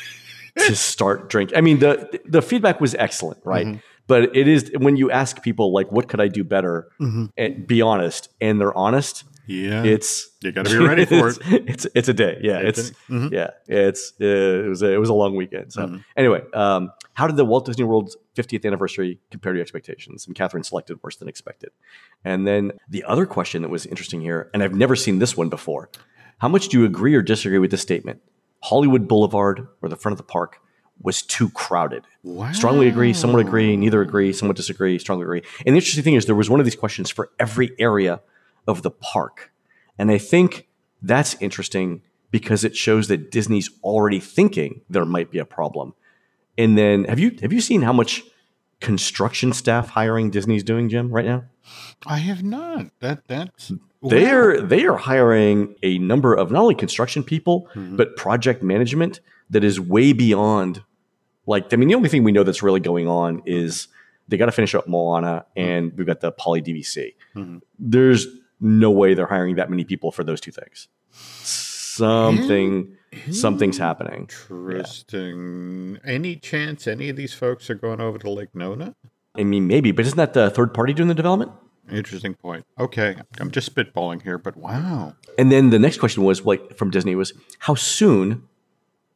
to 0.58 0.74
start 0.74 1.28
drinking. 1.28 1.56
I 1.56 1.60
mean, 1.60 1.78
the 1.78 2.20
the 2.24 2.42
feedback 2.42 2.80
was 2.80 2.94
excellent, 2.94 3.40
right? 3.44 3.66
Mm-hmm. 3.66 3.78
But 4.06 4.36
it 4.36 4.48
is 4.48 4.72
when 4.76 4.96
you 4.96 5.10
ask 5.10 5.42
people 5.42 5.72
like, 5.72 5.92
"What 5.92 6.08
could 6.08 6.20
I 6.20 6.28
do 6.28 6.42
better?" 6.44 6.88
Mm-hmm. 7.00 7.26
and 7.36 7.66
be 7.66 7.82
honest, 7.82 8.30
and 8.40 8.60
they're 8.60 8.76
honest. 8.76 9.24
Yeah. 9.52 9.84
It's 9.84 10.30
you 10.42 10.52
got 10.52 10.66
to 10.66 10.70
be 10.70 10.84
ready 10.84 11.04
for 11.04 11.28
it. 11.28 11.38
It's 11.72 11.86
it's 11.94 12.08
a 12.08 12.14
day. 12.14 12.38
Yeah, 12.42 12.58
It's 12.58 12.92
mhm. 13.08 13.30
yeah, 13.32 13.50
it's 13.68 14.12
uh, 14.20 14.24
it 14.24 14.68
was 14.68 14.82
a, 14.82 14.92
it 14.92 14.98
was 14.98 15.08
a 15.08 15.14
long 15.14 15.36
weekend. 15.36 15.72
So 15.72 15.82
Mhm. 15.86 16.04
anyway, 16.16 16.42
um, 16.54 16.90
how 17.14 17.26
did 17.26 17.36
the 17.36 17.44
Walt 17.44 17.66
Disney 17.66 17.84
World 17.84 18.14
50th 18.36 18.64
anniversary 18.64 19.18
compare 19.30 19.52
to 19.52 19.58
your 19.58 19.62
expectations? 19.62 20.26
And 20.26 20.34
Catherine 20.34 20.64
selected 20.64 20.98
worse 21.02 21.16
than 21.16 21.28
expected. 21.28 21.70
And 22.24 22.46
then 22.46 22.72
the 22.88 23.04
other 23.04 23.26
question 23.26 23.62
that 23.62 23.68
was 23.70 23.84
interesting 23.86 24.20
here, 24.20 24.50
and 24.54 24.62
I've 24.62 24.74
never 24.74 24.96
seen 24.96 25.18
this 25.18 25.36
one 25.36 25.48
before. 25.48 25.90
How 26.38 26.48
much 26.48 26.68
do 26.68 26.78
you 26.78 26.84
agree 26.84 27.14
or 27.14 27.22
disagree 27.22 27.58
with 27.58 27.70
this 27.70 27.82
statement? 27.82 28.20
Hollywood 28.64 29.06
Boulevard 29.08 29.66
or 29.82 29.88
the 29.88 29.96
front 29.96 30.12
of 30.12 30.18
the 30.18 30.24
park 30.24 30.58
was 31.00 31.22
too 31.22 31.48
crowded. 31.50 32.04
Wow. 32.22 32.52
Strongly 32.52 32.86
agree, 32.88 33.12
some 33.12 33.32
would 33.32 33.44
agree, 33.46 33.76
neither 33.76 34.00
agree, 34.02 34.32
some 34.32 34.46
would 34.48 34.56
disagree, 34.56 34.98
strongly 34.98 35.24
agree. 35.24 35.42
And 35.66 35.74
the 35.74 35.78
interesting 35.78 36.04
thing 36.04 36.14
is 36.14 36.26
there 36.26 36.34
was 36.36 36.48
one 36.48 36.60
of 36.60 36.66
these 36.66 36.76
questions 36.76 37.10
for 37.10 37.30
every 37.40 37.72
area 37.78 38.20
of 38.66 38.82
the 38.82 38.90
park. 38.90 39.52
And 39.98 40.10
I 40.10 40.18
think 40.18 40.68
that's 41.02 41.36
interesting 41.40 42.02
because 42.30 42.64
it 42.64 42.76
shows 42.76 43.08
that 43.08 43.30
Disney's 43.30 43.70
already 43.82 44.20
thinking 44.20 44.82
there 44.88 45.04
might 45.04 45.30
be 45.30 45.38
a 45.38 45.44
problem. 45.44 45.94
And 46.56 46.76
then 46.76 47.04
have 47.04 47.18
you 47.18 47.36
have 47.42 47.52
you 47.52 47.60
seen 47.60 47.82
how 47.82 47.92
much 47.92 48.22
construction 48.80 49.52
staff 49.52 49.90
hiring 49.90 50.30
Disney's 50.30 50.64
doing, 50.64 50.88
Jim, 50.88 51.10
right 51.10 51.24
now? 51.24 51.44
I 52.06 52.18
have 52.18 52.42
not. 52.42 52.86
That 53.00 53.26
that's 53.28 53.72
They 54.02 54.24
wow. 54.24 54.34
are 54.34 54.60
they 54.60 54.84
are 54.84 54.96
hiring 54.96 55.76
a 55.82 55.98
number 55.98 56.34
of 56.34 56.50
not 56.50 56.62
only 56.62 56.74
construction 56.74 57.22
people 57.22 57.68
but 57.74 58.16
project 58.16 58.62
management 58.62 59.20
that 59.50 59.62
is 59.62 59.78
way 59.78 60.12
beyond 60.12 60.82
like 61.46 61.72
I 61.72 61.76
mean 61.76 61.88
the 61.88 61.94
only 61.94 62.08
thing 62.08 62.24
we 62.24 62.32
know 62.32 62.42
that's 62.42 62.62
really 62.62 62.80
going 62.80 63.06
on 63.08 63.42
is 63.46 63.88
they 64.28 64.36
got 64.36 64.46
to 64.46 64.52
finish 64.52 64.74
up 64.74 64.88
Moana 64.88 65.44
and 65.56 65.92
we've 65.96 66.06
got 66.06 66.20
the 66.20 66.32
Poly 66.32 66.62
DVC. 66.62 67.14
Mhm. 67.36 67.60
There's 67.78 68.26
no 68.62 68.90
way 68.90 69.12
they're 69.14 69.26
hiring 69.26 69.56
that 69.56 69.68
many 69.68 69.84
people 69.84 70.12
for 70.12 70.24
those 70.24 70.40
two 70.40 70.52
things. 70.52 70.88
Something 71.10 72.96
something's 73.30 73.76
happening. 73.76 74.30
Interesting. 74.50 75.98
Any 76.04 76.36
chance 76.36 76.86
any 76.86 77.10
of 77.10 77.16
these 77.16 77.34
folks 77.34 77.68
are 77.68 77.74
going 77.74 78.00
over 78.00 78.18
to 78.18 78.30
Lake 78.30 78.54
Nona? 78.54 78.94
I 79.34 79.44
mean 79.44 79.66
maybe, 79.66 79.92
but 79.92 80.06
isn't 80.06 80.16
that 80.16 80.32
the 80.32 80.48
third 80.48 80.72
party 80.72 80.94
doing 80.94 81.08
the 81.08 81.14
development? 81.14 81.52
Interesting 81.90 82.34
point. 82.34 82.64
Okay, 82.78 83.16
I'm 83.40 83.50
just 83.50 83.74
spitballing 83.74 84.22
here, 84.22 84.38
but 84.38 84.56
wow. 84.56 85.14
And 85.36 85.50
then 85.50 85.70
the 85.70 85.78
next 85.78 85.98
question 85.98 86.22
was 86.22 86.46
like 86.46 86.78
from 86.78 86.90
Disney 86.90 87.14
was 87.16 87.32
how 87.58 87.74
soon 87.74 88.44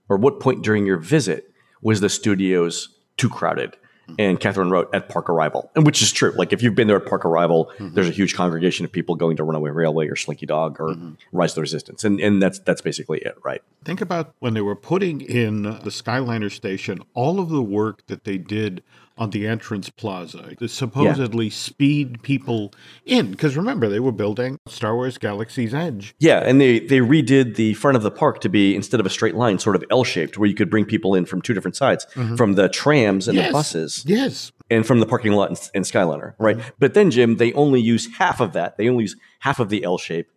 or 0.09 0.17
what 0.17 0.41
point 0.41 0.63
during 0.63 0.85
your 0.85 0.99
visit 0.99 1.53
was 1.81 2.01
the 2.01 2.09
studios 2.09 2.89
too 3.17 3.29
crowded? 3.29 3.77
Mm-hmm. 4.09 4.15
And 4.21 4.41
Catherine 4.41 4.71
wrote 4.71 4.89
at 4.95 5.09
park 5.09 5.29
arrival, 5.29 5.71
and 5.75 5.85
which 5.85 6.01
is 6.01 6.13
true. 6.13 6.33
Like 6.37 6.53
if 6.53 6.63
you've 6.63 6.75
been 6.75 6.87
there 6.87 6.97
at 6.97 7.07
park 7.07 7.25
arrival, 7.25 7.73
mm-hmm. 7.75 7.95
there's 7.95 8.09
a 8.09 8.13
huge 8.13 8.35
congregation 8.35 8.85
of 8.85 8.93
people 8.93 9.17
going 9.17 9.37
to 9.37 9.45
Runaway 9.45 9.71
Railway 9.71 10.09
or 10.09 10.17
Slinky 10.17 10.47
Dog 10.47 10.81
or 10.81 10.91
mm-hmm. 10.91 11.15
Rise 11.33 11.53
of 11.53 11.57
the 11.57 11.61
Resistance, 11.63 12.05
and 12.05 12.21
and 12.21 12.41
that's 12.41 12.59
that's 12.61 12.81
basically 12.81 13.19
it, 13.19 13.37
right? 13.45 13.63
Think 13.85 14.01
about 14.01 14.35
when 14.39 14.55
they 14.55 14.61
were 14.61 14.77
putting 14.77 15.21
in 15.21 15.63
the 15.63 15.91
Skyliner 15.91 16.51
station, 16.51 17.01
all 17.15 17.41
of 17.41 17.49
the 17.49 17.63
work 17.63 18.07
that 18.07 18.25
they 18.25 18.39
did 18.39 18.83
on 19.19 19.31
the 19.31 19.47
entrance 19.47 19.89
plaza 19.89 20.55
to 20.57 20.69
supposedly 20.69 21.49
speed 21.49 22.23
people 22.23 22.73
in. 23.05 23.31
Because 23.31 23.57
remember, 23.57 23.89
they 23.89 24.01
were 24.01 24.13
building 24.13 24.59
Star 24.67 24.95
Wars 24.95 25.17
Galaxy's 25.19 25.73
Edge. 25.73 26.15
Yeah, 26.19 26.41
and 26.41 26.61
they 26.61 26.81
they 26.81 26.99
redid 26.99 27.57
the 27.57 27.75
front 27.75 27.97
of 27.97 28.03
the 28.03 28.11
park 28.11 28.41
to 28.43 28.49
be 28.49 28.75
instead 28.75 29.01
of 29.01 29.07
a 29.07 29.11
straight 29.11 29.35
line, 29.35 29.59
sort 29.59 29.77
of 29.77 29.85
L 29.91 30.05
shaped, 30.05 30.37
where 30.39 30.49
you 30.49 30.55
could 30.55 30.71
bring 30.71 30.85
people 30.85 31.15
in 31.15 31.25
from 31.25 31.41
two 31.41 31.55
different 31.55 31.77
sides, 31.77 32.07
mm-hmm. 32.15 32.37
from 32.37 32.55
the 32.55 32.69
trams 32.69 33.29
and 33.29 33.37
Yes. 33.37 33.49
the 33.49 33.53
buses. 33.53 34.05
Yes. 34.07 34.53
and 34.69 34.85
from 34.85 34.99
the 35.01 35.07
parking 35.07 35.33
lot 35.33 35.49
in, 35.51 35.57
in 35.75 35.83
Skyliner, 35.83 36.35
right? 36.39 36.59
Mm-hmm. 36.59 36.69
But 36.79 36.95
then, 36.95 37.11
Jim, 37.11 37.37
they 37.37 37.53
only 37.53 37.81
use 37.81 38.09
half 38.17 38.41
of 38.41 38.53
that. 38.55 38.77
They 38.77 38.89
only 38.89 39.05
use 39.05 39.17
half 39.41 39.61
of 39.61 39.69
the 39.69 39.85
L 39.85 39.97
shape 39.97 40.29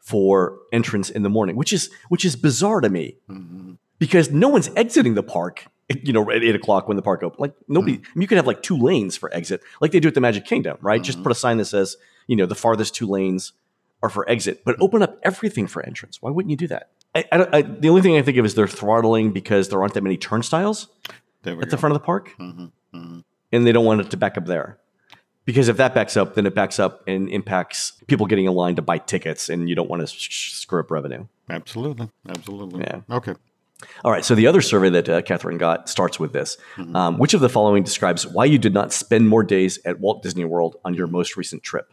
for 0.00 0.58
entrance 0.72 1.10
in 1.10 1.22
the 1.22 1.28
morning, 1.30 1.54
which 1.56 1.72
is 1.72 1.90
which 2.08 2.24
is 2.24 2.34
bizarre 2.34 2.80
to 2.80 2.88
me 2.88 3.16
mm-hmm. 3.30 3.74
because 3.98 4.30
no 4.30 4.48
one's 4.48 4.68
exiting 4.74 5.14
the 5.14 5.22
park. 5.22 5.66
You 6.02 6.12
know, 6.12 6.30
at 6.30 6.42
eight 6.44 6.54
o'clock 6.54 6.86
when 6.86 6.96
the 6.96 7.02
park 7.02 7.22
opens, 7.22 7.40
like 7.40 7.54
nobody. 7.66 7.94
I 7.94 7.96
mean, 8.14 8.22
you 8.22 8.26
could 8.28 8.36
have 8.36 8.46
like 8.46 8.62
two 8.62 8.76
lanes 8.76 9.16
for 9.16 9.32
exit, 9.34 9.62
like 9.80 9.90
they 9.92 10.00
do 10.00 10.08
at 10.08 10.14
the 10.14 10.20
Magic 10.20 10.44
Kingdom, 10.44 10.76
right? 10.82 11.02
Just 11.02 11.22
put 11.22 11.32
a 11.32 11.34
sign 11.34 11.56
that 11.58 11.64
says, 11.64 11.96
you 12.26 12.36
know, 12.36 12.44
the 12.46 12.54
farthest 12.54 12.94
two 12.94 13.06
lanes 13.06 13.52
are 14.02 14.10
for 14.10 14.28
exit, 14.28 14.62
but 14.64 14.76
open 14.80 15.02
up 15.02 15.18
everything 15.22 15.66
for 15.66 15.82
entrance. 15.84 16.20
Why 16.22 16.30
wouldn't 16.30 16.50
you 16.50 16.56
do 16.56 16.66
that? 16.68 16.90
I, 17.14 17.24
I, 17.32 17.48
I, 17.58 17.62
the 17.62 17.88
only 17.88 18.02
thing 18.02 18.16
I 18.16 18.22
think 18.22 18.36
of 18.36 18.44
is 18.44 18.54
they're 18.54 18.68
throttling 18.68 19.32
because 19.32 19.70
there 19.70 19.80
aren't 19.80 19.94
that 19.94 20.02
many 20.02 20.16
turnstiles 20.18 20.88
at 21.44 21.58
go. 21.58 21.64
the 21.64 21.76
front 21.78 21.94
of 21.94 22.00
the 22.00 22.04
park, 22.04 22.34
Mhm, 22.38 22.70
mhm. 22.94 23.24
and 23.50 23.66
they 23.66 23.72
don't 23.72 23.86
want 23.86 24.02
it 24.02 24.10
to 24.10 24.16
back 24.18 24.36
up 24.36 24.44
there. 24.44 24.78
Because 25.46 25.68
if 25.68 25.78
that 25.78 25.94
backs 25.94 26.14
up, 26.18 26.34
then 26.34 26.44
it 26.44 26.54
backs 26.54 26.78
up 26.78 27.02
and 27.08 27.30
impacts 27.30 27.92
people 28.06 28.26
getting 28.26 28.44
in 28.44 28.52
line 28.52 28.76
to 28.76 28.82
buy 28.82 28.98
tickets, 28.98 29.48
and 29.48 29.66
you 29.70 29.74
don't 29.74 29.88
want 29.88 30.02
to 30.02 30.06
sh- 30.06 30.52
screw 30.52 30.80
up 30.80 30.90
revenue. 30.90 31.26
Absolutely. 31.48 32.10
Absolutely. 32.28 32.80
Yeah. 32.82 33.00
Okay. 33.10 33.34
All 34.04 34.10
right. 34.10 34.24
So 34.24 34.34
the 34.34 34.46
other 34.46 34.60
survey 34.60 34.90
that 34.90 35.08
uh, 35.08 35.22
Catherine 35.22 35.58
got 35.58 35.88
starts 35.88 36.18
with 36.18 36.32
this: 36.32 36.56
um, 36.94 37.18
Which 37.18 37.34
of 37.34 37.40
the 37.40 37.48
following 37.48 37.84
describes 37.84 38.26
why 38.26 38.44
you 38.44 38.58
did 38.58 38.74
not 38.74 38.92
spend 38.92 39.28
more 39.28 39.44
days 39.44 39.78
at 39.84 40.00
Walt 40.00 40.22
Disney 40.22 40.44
World 40.44 40.76
on 40.84 40.94
your 40.94 41.06
most 41.06 41.36
recent 41.36 41.62
trip? 41.62 41.92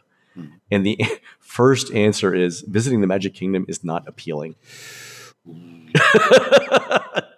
And 0.70 0.84
the 0.84 0.98
first 1.38 1.92
answer 1.92 2.34
is 2.34 2.62
visiting 2.62 3.00
the 3.00 3.06
Magic 3.06 3.34
Kingdom 3.34 3.64
is 3.68 3.84
not 3.84 4.06
appealing. 4.06 4.56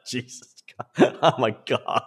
Jesus. 0.07 0.55
God. 0.97 0.97
Oh 1.23 1.35
my 1.39 1.57
God. 1.67 2.05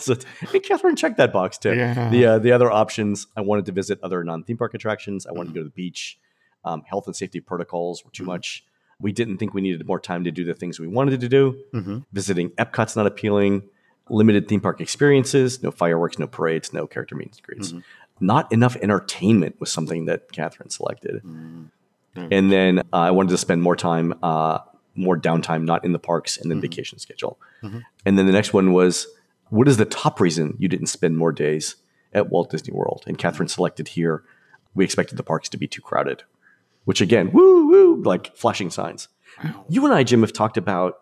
So, 0.00 0.14
hey, 0.52 0.60
Catherine, 0.60 0.96
check 0.96 1.16
that 1.16 1.32
box 1.32 1.58
too. 1.58 1.74
Yeah. 1.74 2.10
The 2.10 2.26
uh, 2.26 2.38
the 2.38 2.52
other 2.52 2.70
options, 2.70 3.26
I 3.36 3.40
wanted 3.40 3.66
to 3.66 3.72
visit 3.72 3.98
other 4.02 4.22
non 4.24 4.44
theme 4.44 4.56
park 4.56 4.74
attractions. 4.74 5.26
I 5.26 5.32
wanted 5.32 5.50
to 5.50 5.54
go 5.54 5.60
to 5.60 5.64
the 5.64 5.70
beach. 5.70 6.18
Um, 6.66 6.82
health 6.86 7.06
and 7.06 7.16
safety 7.16 7.40
protocols 7.40 8.04
were 8.04 8.10
too 8.10 8.24
much. 8.24 8.64
We 9.00 9.12
didn't 9.12 9.38
think 9.38 9.54
we 9.54 9.60
needed 9.60 9.86
more 9.86 10.00
time 10.00 10.24
to 10.24 10.30
do 10.30 10.44
the 10.44 10.54
things 10.54 10.78
we 10.80 10.88
wanted 10.88 11.20
to 11.20 11.28
do. 11.28 11.56
Mhm. 11.72 12.04
Visiting 12.12 12.50
Epcot's 12.50 12.96
not 12.96 13.06
appealing. 13.06 13.62
Limited 14.08 14.46
theme 14.48 14.60
park 14.60 14.80
experiences, 14.80 15.62
no 15.62 15.70
fireworks, 15.70 16.18
no 16.18 16.26
parades, 16.26 16.72
no 16.72 16.86
character 16.86 17.14
meet 17.16 17.32
and 17.32 17.42
greets. 17.42 17.74
Not 18.20 18.50
enough 18.52 18.76
entertainment 18.76 19.56
was 19.60 19.70
something 19.70 20.06
that 20.06 20.30
Catherine 20.32 20.70
selected. 20.70 21.22
And 22.14 22.50
then 22.50 22.78
uh, 22.92 22.96
I 22.96 23.10
wanted 23.10 23.30
to 23.30 23.36
spend 23.38 23.62
more 23.62 23.76
time, 23.76 24.14
uh, 24.22 24.58
more 24.94 25.18
downtime, 25.18 25.64
not 25.64 25.84
in 25.84 25.92
the 25.92 25.98
parks, 25.98 26.38
and 26.38 26.50
then 26.50 26.60
vacation 26.60 26.98
schedule. 26.98 27.38
And 28.06 28.16
then 28.18 28.24
the 28.26 28.32
next 28.32 28.52
one 28.54 28.72
was, 28.72 29.06
what 29.50 29.68
is 29.68 29.76
the 29.76 29.84
top 29.84 30.18
reason 30.20 30.56
you 30.58 30.68
didn't 30.68 30.86
spend 30.86 31.18
more 31.18 31.32
days 31.32 31.76
at 32.14 32.30
Walt 32.30 32.50
Disney 32.50 32.72
World? 32.72 33.04
And 33.06 33.18
Catherine 33.18 33.48
selected 33.48 33.88
here, 33.88 34.22
we 34.74 34.84
expected 34.84 35.18
the 35.18 35.22
parks 35.22 35.48
to 35.50 35.58
be 35.58 35.66
too 35.66 35.82
crowded, 35.82 36.22
which 36.86 37.00
again, 37.02 37.30
woo, 37.32 37.68
woo, 37.68 38.02
like 38.02 38.34
flashing 38.34 38.70
signs. 38.70 39.08
You 39.68 39.84
and 39.84 39.92
I, 39.92 40.02
Jim, 40.02 40.22
have 40.22 40.32
talked 40.32 40.56
about 40.56 40.94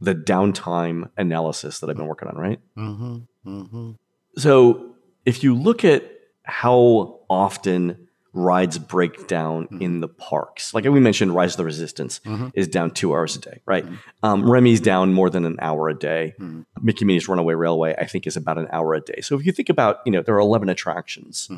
the 0.00 0.14
downtime 0.14 1.10
analysis 1.16 1.80
that 1.80 1.90
I've 1.90 1.96
been 1.96 2.06
working 2.06 2.28
on, 2.28 2.36
right? 2.36 2.60
Mm-hmm. 2.76 3.16
Mm-hmm. 3.46 3.90
So 4.36 4.94
if 5.24 5.42
you 5.42 5.56
look 5.56 5.84
at 5.84 6.04
how 6.44 7.20
often 7.28 8.06
rides 8.34 8.78
break 8.78 9.26
down 9.28 9.66
in 9.80 10.00
the 10.00 10.08
parks, 10.08 10.74
like 10.74 10.84
we 10.84 11.00
mentioned, 11.00 11.34
Rise 11.34 11.54
of 11.54 11.56
the 11.56 11.64
Resistance 11.64 12.20
is 12.54 12.68
down 12.68 12.90
two 12.90 13.14
hours 13.14 13.34
a 13.36 13.40
day, 13.40 13.60
right? 13.64 13.86
Um, 14.22 14.48
Remy's 14.48 14.80
down 14.80 15.14
more 15.14 15.30
than 15.30 15.44
an 15.46 15.56
hour 15.60 15.88
a 15.88 15.94
day. 15.94 16.34
Mickey 16.82 17.06
Minnie's 17.06 17.28
Runaway 17.28 17.54
Railway, 17.54 17.94
I 17.98 18.04
think, 18.04 18.26
is 18.26 18.36
about 18.36 18.58
an 18.58 18.68
hour 18.70 18.94
a 18.94 19.00
day. 19.00 19.20
So 19.22 19.38
if 19.38 19.46
you 19.46 19.52
think 19.52 19.70
about, 19.70 20.00
you 20.04 20.12
know, 20.12 20.20
there 20.20 20.34
are 20.34 20.40
11 20.40 20.68
attractions 20.68 21.48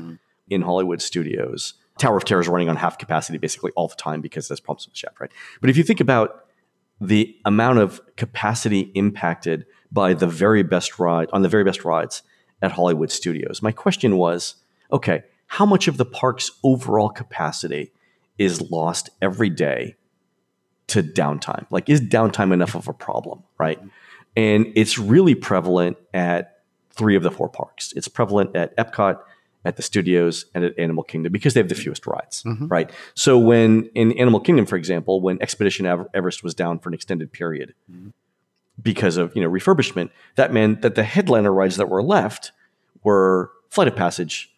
in 0.49 0.63
Hollywood 0.63 1.03
studios. 1.03 1.75
Tower 1.99 2.17
of 2.17 2.25
Terror 2.25 2.41
is 2.41 2.49
running 2.49 2.69
on 2.69 2.77
half 2.77 2.99
capacity 2.99 3.39
basically 3.39 3.73
all 3.77 3.89
the 3.89 3.97
time 3.97 4.21
because 4.21 4.49
there's 4.49 4.61
problems 4.61 4.87
with 4.87 4.95
the 4.95 4.99
shaft, 4.99 5.21
right? 5.21 5.31
But 5.61 5.71
if 5.71 5.77
you 5.77 5.83
think 5.83 6.01
about 6.01 6.47
the 7.01 7.37
amount 7.45 7.79
of 7.79 8.01
capacity 8.17 8.91
impacted 8.95 9.67
by 9.93 10.15
the 10.15 10.27
very 10.27 10.63
best 10.63 10.99
ride 10.99 11.29
on 11.33 11.43
the 11.43 11.49
very 11.49 11.65
best 11.65 11.85
rides 11.85 12.23
at 12.63 12.73
Hollywood 12.73 13.11
Studios. 13.11 13.63
My 13.63 13.73
question 13.73 14.17
was, 14.17 14.57
okay, 14.91 15.23
how 15.47 15.67
much 15.67 15.89
of 15.89 15.97
the 15.97 16.05
park's 16.05 16.51
overall 16.65 17.09
capacity 17.09 17.93
is 18.39 18.71
lost 18.71 19.11
every 19.21 19.51
day 19.51 19.97
to 20.89 21.03
downtime? 21.03 21.67
Like 21.71 21.89
is 21.89 22.01
downtime 22.01 22.53
enough 22.53 22.75
of 22.75 22.89
a 22.89 22.93
problem, 22.93 23.43
right? 23.59 23.81
And 24.37 24.73
it's 24.75 24.99
really 24.99 25.35
prevalent 25.35 25.97
at 26.13 26.61
three 26.91 27.17
of 27.17 27.23
the 27.23 27.31
four 27.31 27.49
parks. 27.49 27.93
It's 27.95 28.09
prevalent 28.09 28.57
at 28.57 28.77
Epcot, 28.77 29.19
at 29.67 29.77
the 29.77 29.83
studios, 29.83 30.47
and 30.55 30.65
at 30.65 30.79
Animal 30.79 31.05
Kingdom 31.05 31.33
because 31.33 31.55
they 31.55 31.61
have 31.61 31.69
the 31.69 31.75
fewest 31.75 32.07
rides, 32.07 32.43
mm-hmm. 32.45 32.69
right? 32.69 32.91
So 33.15 33.39
when 33.39 33.91
in 33.95 34.13
Animal 34.13 34.41
Kingdom, 34.41 34.65
for 34.65 34.77
example, 34.77 35.21
when 35.21 35.41
Expedition 35.43 35.87
Everest 36.15 36.43
was 36.43 36.55
down 36.55 36.79
for 36.79 36.89
an 36.89 36.95
extended 36.95 37.33
period 37.33 37.75
mm-hmm. 37.91 38.11
because 38.81 39.17
of 39.17 39.35
you 39.35 39.43
know 39.43 39.51
refurbishment, 39.51 40.11
that 40.37 40.53
meant 40.53 40.83
that 40.83 40.95
the 40.95 41.03
headliner 41.03 41.53
rides 41.53 41.77
that 41.77 41.89
were 41.89 42.03
left 42.03 42.53
were 43.03 43.51
Flight 43.71 43.89
of 43.89 43.97
Passage, 43.97 44.55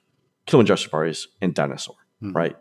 Kilimanjaro 0.46 0.76
Safaris, 0.76 1.26
and 1.40 1.54
Dinosaur, 1.54 1.96
mm-hmm. 2.22 2.36
right? 2.36 2.56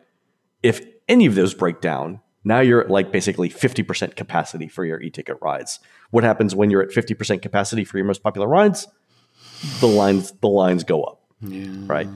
If 0.63 0.81
any 1.07 1.25
of 1.25 1.35
those 1.35 1.53
break 1.53 1.81
down, 1.81 2.21
now 2.43 2.61
you're 2.61 2.81
at 2.81 2.89
like 2.89 3.11
basically 3.11 3.49
50% 3.49 4.15
capacity 4.15 4.67
for 4.67 4.85
your 4.85 5.01
e-ticket 5.01 5.37
rides. 5.41 5.79
What 6.11 6.23
happens 6.23 6.55
when 6.55 6.71
you're 6.71 6.81
at 6.81 6.89
50% 6.89 7.41
capacity 7.41 7.83
for 7.83 7.97
your 7.97 8.07
most 8.07 8.23
popular 8.23 8.47
rides? 8.47 8.87
The 9.81 9.87
lines 9.87 10.31
the 10.41 10.47
lines 10.47 10.83
go 10.83 11.03
up, 11.03 11.21
Yeah. 11.41 11.67
right? 11.85 12.07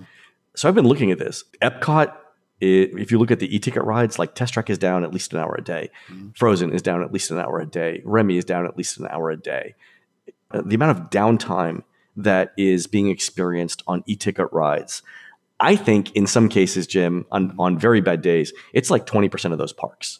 So 0.56 0.68
I've 0.68 0.76
been 0.76 0.88
looking 0.88 1.12
at 1.12 1.20
this. 1.20 1.44
Epcot, 1.62 2.14
it, 2.60 2.92
if 2.98 3.12
you 3.12 3.18
look 3.18 3.32
at 3.32 3.40
the 3.40 3.54
e-ticket 3.54 3.84
rides, 3.84 4.20
like 4.20 4.36
Test 4.36 4.54
Track 4.54 4.70
is 4.70 4.78
down 4.78 5.04
at 5.04 5.14
least 5.14 5.34
an 5.34 5.40
hour 5.40 5.56
a 5.58 5.64
day. 5.64 5.90
Frozen 6.36 6.74
is 6.74 6.82
down 6.82 7.02
at 7.04 7.12
least 7.12 7.32
an 7.32 7.40
hour 7.40 7.60
a 7.60 7.66
day. 7.66 8.02
Remy 8.06 8.38
is 8.38 8.46
down 8.46 8.66
at 8.66 8.78
least 8.78 9.00
an 9.00 9.08
hour 9.08 9.32
a 9.32 9.38
day. 9.38 9.76
Uh, 10.52 10.62
the 10.66 10.76
amount 10.76 10.98
of 10.98 11.10
downtime 11.10 11.84
that 12.18 12.54
is 12.58 12.88
being 12.88 13.10
experienced 13.10 13.84
on 13.88 14.04
e-ticket 14.06 14.48
rides, 14.52 15.02
I 15.60 15.76
think 15.76 16.12
in 16.16 16.28
some 16.28 16.50
cases, 16.50 16.88
Jim, 16.88 17.26
on, 17.32 17.56
on 17.58 17.78
very 17.78 18.02
bad 18.02 18.22
days, 18.22 18.52
it's 18.74 18.90
like 18.90 19.06
20% 19.06 19.52
of 19.54 19.58
those 19.58 19.74
parks. 19.74 20.20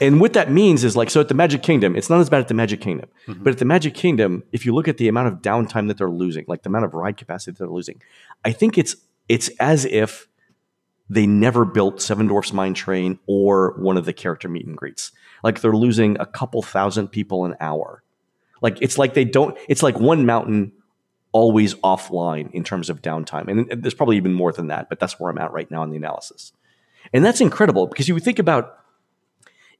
And 0.00 0.20
what 0.20 0.32
that 0.32 0.50
means 0.50 0.82
is 0.82 0.96
like, 0.96 1.10
so 1.10 1.20
at 1.20 1.28
the 1.28 1.34
Magic 1.34 1.62
Kingdom, 1.62 1.94
it's 1.94 2.10
not 2.10 2.20
as 2.20 2.28
bad 2.28 2.40
at 2.40 2.48
the 2.48 2.54
Magic 2.54 2.80
Kingdom, 2.80 3.08
mm-hmm. 3.26 3.42
but 3.42 3.52
at 3.52 3.58
the 3.58 3.64
Magic 3.64 3.94
Kingdom, 3.94 4.42
if 4.50 4.66
you 4.66 4.74
look 4.74 4.88
at 4.88 4.98
the 4.98 5.06
amount 5.06 5.28
of 5.28 5.34
downtime 5.42 5.86
that 5.88 5.98
they're 5.98 6.10
losing, 6.10 6.44
like 6.48 6.62
the 6.62 6.68
amount 6.68 6.84
of 6.84 6.94
ride 6.94 7.16
capacity 7.16 7.52
that 7.52 7.58
they're 7.58 7.68
losing, 7.68 8.02
I 8.44 8.52
think 8.52 8.78
it's 8.78 8.96
it's 9.28 9.48
as 9.60 9.84
if 9.84 10.28
they 11.08 11.26
never 11.26 11.64
built 11.64 12.02
Seven 12.02 12.26
Dwarfs 12.26 12.52
Mine 12.52 12.74
Train 12.74 13.18
or 13.26 13.74
one 13.78 13.96
of 13.96 14.04
the 14.04 14.12
character 14.12 14.48
meet 14.48 14.66
and 14.66 14.76
greets. 14.76 15.12
Like 15.44 15.60
they're 15.60 15.72
losing 15.72 16.18
a 16.18 16.26
couple 16.26 16.62
thousand 16.62 17.08
people 17.08 17.44
an 17.44 17.54
hour. 17.60 18.02
Like 18.60 18.78
it's 18.80 18.98
like 18.98 19.14
they 19.14 19.24
don't. 19.24 19.56
It's 19.68 19.82
like 19.82 20.00
one 20.00 20.26
mountain 20.26 20.72
always 21.32 21.74
offline 21.76 22.50
in 22.52 22.64
terms 22.64 22.90
of 22.90 23.02
downtime, 23.02 23.48
and, 23.48 23.70
and 23.70 23.82
there's 23.82 23.94
probably 23.94 24.16
even 24.16 24.32
more 24.32 24.52
than 24.52 24.66
that. 24.68 24.88
But 24.88 24.98
that's 24.98 25.20
where 25.20 25.30
I'm 25.30 25.38
at 25.38 25.52
right 25.52 25.70
now 25.70 25.82
in 25.82 25.90
the 25.90 25.96
analysis, 25.96 26.52
and 27.12 27.24
that's 27.24 27.40
incredible 27.40 27.86
because 27.86 28.08
you 28.08 28.14
would 28.14 28.24
think 28.24 28.38
about 28.38 28.78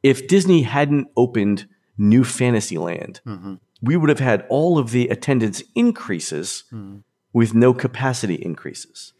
if 0.02 0.26
Disney 0.26 0.62
hadn't 0.62 1.08
opened 1.16 1.66
New 1.98 2.24
Fantasyland, 2.24 3.20
mm-hmm. 3.26 3.54
we 3.80 3.96
would 3.96 4.08
have 4.08 4.18
had 4.18 4.44
all 4.48 4.78
of 4.78 4.90
the 4.90 5.08
attendance 5.08 5.62
increases 5.74 6.64
mm-hmm. 6.72 6.98
with 7.32 7.54
no 7.54 7.72
capacity 7.72 8.34
increases. 8.34 9.12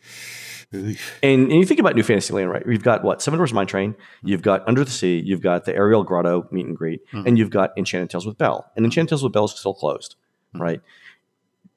And, 0.73 0.97
and 1.23 1.53
you 1.53 1.67
think 1.67 1.81
about 1.81 1.95
New 1.95 2.03
Fantasyland, 2.03 2.51
right? 2.51 2.63
You've 2.67 2.83
got 2.83 3.05
what? 3.05 3.21
Seven 3.21 3.37
Dwarfs 3.37 3.53
Mine 3.53 3.67
Train, 3.67 3.93
mm-hmm. 3.93 4.29
you've 4.29 4.43
got 4.43 4.67
Under 4.67 4.85
the 4.85 4.91
Sea, 4.91 5.21
you've 5.23 5.43
got 5.43 5.67
the 5.67 5.75
Ariel 5.75 6.03
Grotto 6.03 6.49
meet 6.51 6.67
and 6.67 6.77
greet, 6.77 7.03
and 7.13 7.37
you've 7.37 7.51
got 7.51 7.77
Enchanted 7.77 8.11
Tales 8.11 8.27
with 8.27 8.39
Belle. 8.39 8.71
And 8.75 8.85
Enchanted 8.85 9.11
Tales 9.11 9.23
with 9.23 9.33
Belle 9.33 9.45
is 9.45 9.53
still 9.53 9.75
closed, 9.75 10.17
right? 10.55 10.81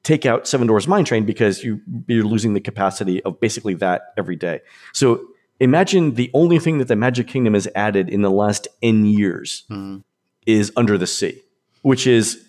Take 0.02 0.24
out 0.24 0.48
Seven 0.48 0.66
Dwarfs 0.66 0.86
Mine 0.86 1.04
Train 1.04 1.26
because 1.26 1.62
you, 1.62 1.80
you're 2.06 2.24
losing 2.24 2.54
the 2.54 2.60
capacity 2.60 3.22
of 3.24 3.38
basically 3.38 3.74
that 3.74 4.14
every 4.16 4.36
day. 4.36 4.60
So 4.92 5.26
imagine 5.60 6.14
the 6.14 6.30
only 6.34 6.58
thing 6.58 6.78
that 6.78 6.88
the 6.88 6.96
Magic 6.96 7.26
Kingdom 7.26 7.54
has 7.54 7.68
added 7.74 8.08
in 8.08 8.22
the 8.22 8.30
last 8.30 8.68
N 8.82 9.06
years 9.06 9.64
mm-hmm. 9.70 9.98
is 10.46 10.72
Under 10.76 10.98
the 10.98 11.06
Sea, 11.06 11.40
which 11.82 12.06
is 12.06 12.44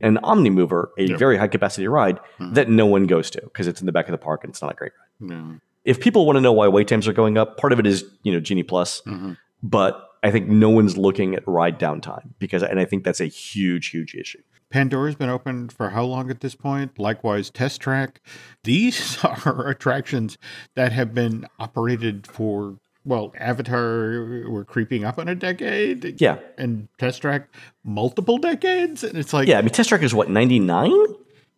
an 0.00 0.18
omnimover, 0.22 0.88
a 0.98 1.14
very 1.14 1.38
high 1.38 1.48
capacity 1.48 1.88
ride 1.88 2.18
mm-hmm. 2.38 2.52
that 2.52 2.68
no 2.68 2.86
one 2.86 3.06
goes 3.06 3.30
to 3.30 3.40
because 3.40 3.66
it's 3.66 3.80
in 3.80 3.86
the 3.86 3.92
back 3.92 4.06
of 4.06 4.12
the 4.12 4.18
park 4.18 4.44
and 4.44 4.50
it's 4.50 4.60
not 4.60 4.72
a 4.72 4.76
great 4.76 4.92
ride. 4.98 5.28
No. 5.28 5.60
If 5.84 6.00
people 6.00 6.26
want 6.26 6.36
to 6.36 6.40
know 6.40 6.52
why 6.52 6.68
wait 6.68 6.88
times 6.88 7.06
are 7.06 7.12
going 7.12 7.38
up, 7.38 7.56
part 7.56 7.72
of 7.72 7.78
it 7.78 7.86
is 7.86 8.04
you 8.22 8.32
know 8.32 8.40
Genie 8.40 8.62
Plus, 8.62 9.02
mm-hmm. 9.02 9.32
but 9.62 10.06
I 10.22 10.30
think 10.30 10.48
no 10.48 10.70
one's 10.70 10.96
looking 10.96 11.36
at 11.36 11.46
ride 11.46 11.78
downtime 11.78 12.30
because, 12.40 12.62
and 12.62 12.80
I 12.80 12.84
think 12.84 13.04
that's 13.04 13.20
a 13.20 13.26
huge, 13.26 13.88
huge 13.88 14.14
issue. 14.14 14.42
Pandora's 14.70 15.14
been 15.14 15.28
open 15.28 15.68
for 15.68 15.90
how 15.90 16.04
long 16.04 16.30
at 16.30 16.40
this 16.40 16.54
point? 16.54 16.98
Likewise, 16.98 17.50
Test 17.50 17.80
Track. 17.80 18.20
These 18.64 19.22
are 19.24 19.68
attractions 19.68 20.38
that 20.74 20.92
have 20.92 21.14
been 21.14 21.46
operated 21.58 22.26
for, 22.26 22.78
well, 23.04 23.32
Avatar, 23.38 24.44
we're 24.48 24.64
creeping 24.64 25.04
up 25.04 25.18
on 25.18 25.28
a 25.28 25.34
decade. 25.34 26.20
Yeah, 26.20 26.38
And 26.58 26.88
Test 26.98 27.22
Track, 27.22 27.48
multiple 27.84 28.38
decades. 28.38 29.04
And 29.04 29.16
it's 29.16 29.32
like, 29.32 29.48
yeah. 29.48 29.58
I 29.58 29.62
mean, 29.62 29.70
Test 29.70 29.88
Track 29.88 30.02
is 30.02 30.14
what 30.14 30.28
99, 30.30 30.90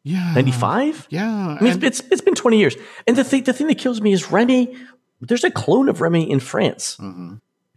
yeah. 0.05 0.33
95? 0.35 1.09
Yeah. 1.11 1.27
I 1.29 1.62
mean, 1.62 1.73
and- 1.73 1.85
it's, 1.85 2.01
it's 2.01 2.12
it's 2.12 2.21
been 2.21 2.35
twenty 2.35 2.59
years, 2.59 2.77
and 3.07 3.16
the 3.16 3.25
thing 3.25 3.44
the 3.44 3.53
thing 3.53 3.66
that 3.66 3.79
kills 3.79 4.01
me 4.01 4.12
is 4.12 4.31
Remy. 4.31 4.75
There's 5.21 5.44
a 5.44 5.51
clone 5.51 5.88
of 5.88 6.01
Remy 6.01 6.31
in 6.31 6.38
France 6.38 6.97
mm-hmm. 7.01 7.35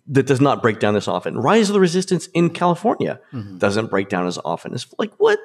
That 0.08 0.26
does 0.26 0.42
not 0.42 0.62
break 0.62 0.80
down 0.80 0.94
this 0.94 1.08
often. 1.08 1.38
Rise 1.38 1.70
of 1.70 1.74
the 1.74 1.80
Resistance 1.80 2.28
in 2.28 2.50
California 2.50 3.20
mm-hmm. 3.32 3.58
doesn't 3.58 3.90
break 3.90 4.10
down 4.10 4.28
as 4.28 4.40
often. 4.44 4.74
It's 4.74 4.88
like 4.98 5.14
what 5.18 5.40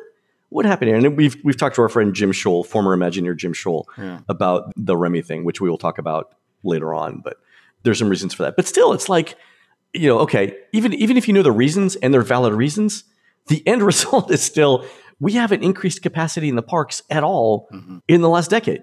what 0.48 0.64
happened 0.64 0.88
here? 0.88 0.96
And 0.96 1.16
we've 1.16 1.36
we've 1.44 1.56
talked 1.56 1.76
to 1.76 1.82
our 1.82 1.88
friend 1.88 2.14
Jim 2.14 2.32
Shull, 2.32 2.64
former 2.64 2.96
Imagineer 2.96 3.36
Jim 3.36 3.52
Shull, 3.52 3.88
Yeah. 3.98 4.20
about 4.28 4.72
the 4.76 4.96
Remy 4.96 5.22
thing, 5.22 5.44
which 5.44 5.60
we 5.60 5.68
will 5.68 5.78
talk 5.78 5.98
about 5.98 6.34
later 6.64 6.94
on. 6.94 7.20
But 7.20 7.36
there's 7.82 7.98
some 7.98 8.08
reasons 8.08 8.34
for 8.34 8.44
that. 8.44 8.56
But 8.56 8.66
still, 8.66 8.92
it's 8.92 9.08
like 9.08 9.36
you 9.92 10.08
know, 10.08 10.18
okay, 10.20 10.56
even 10.72 10.92
even 10.94 11.16
if 11.16 11.28
you 11.28 11.34
know 11.34 11.42
the 11.42 11.52
reasons 11.52 11.96
and 11.96 12.12
they're 12.12 12.22
valid 12.22 12.52
reasons, 12.54 13.04
the 13.48 13.66
end 13.66 13.82
result 13.92 14.30
is 14.30 14.42
still 14.42 14.84
we 15.20 15.32
haven't 15.32 15.62
increased 15.62 16.02
capacity 16.02 16.48
in 16.48 16.56
the 16.56 16.62
parks 16.62 17.02
at 17.10 17.24
all 17.24 17.68
mm-hmm. 17.72 17.98
in 18.08 18.20
the 18.20 18.28
last 18.28 18.50
decade. 18.50 18.82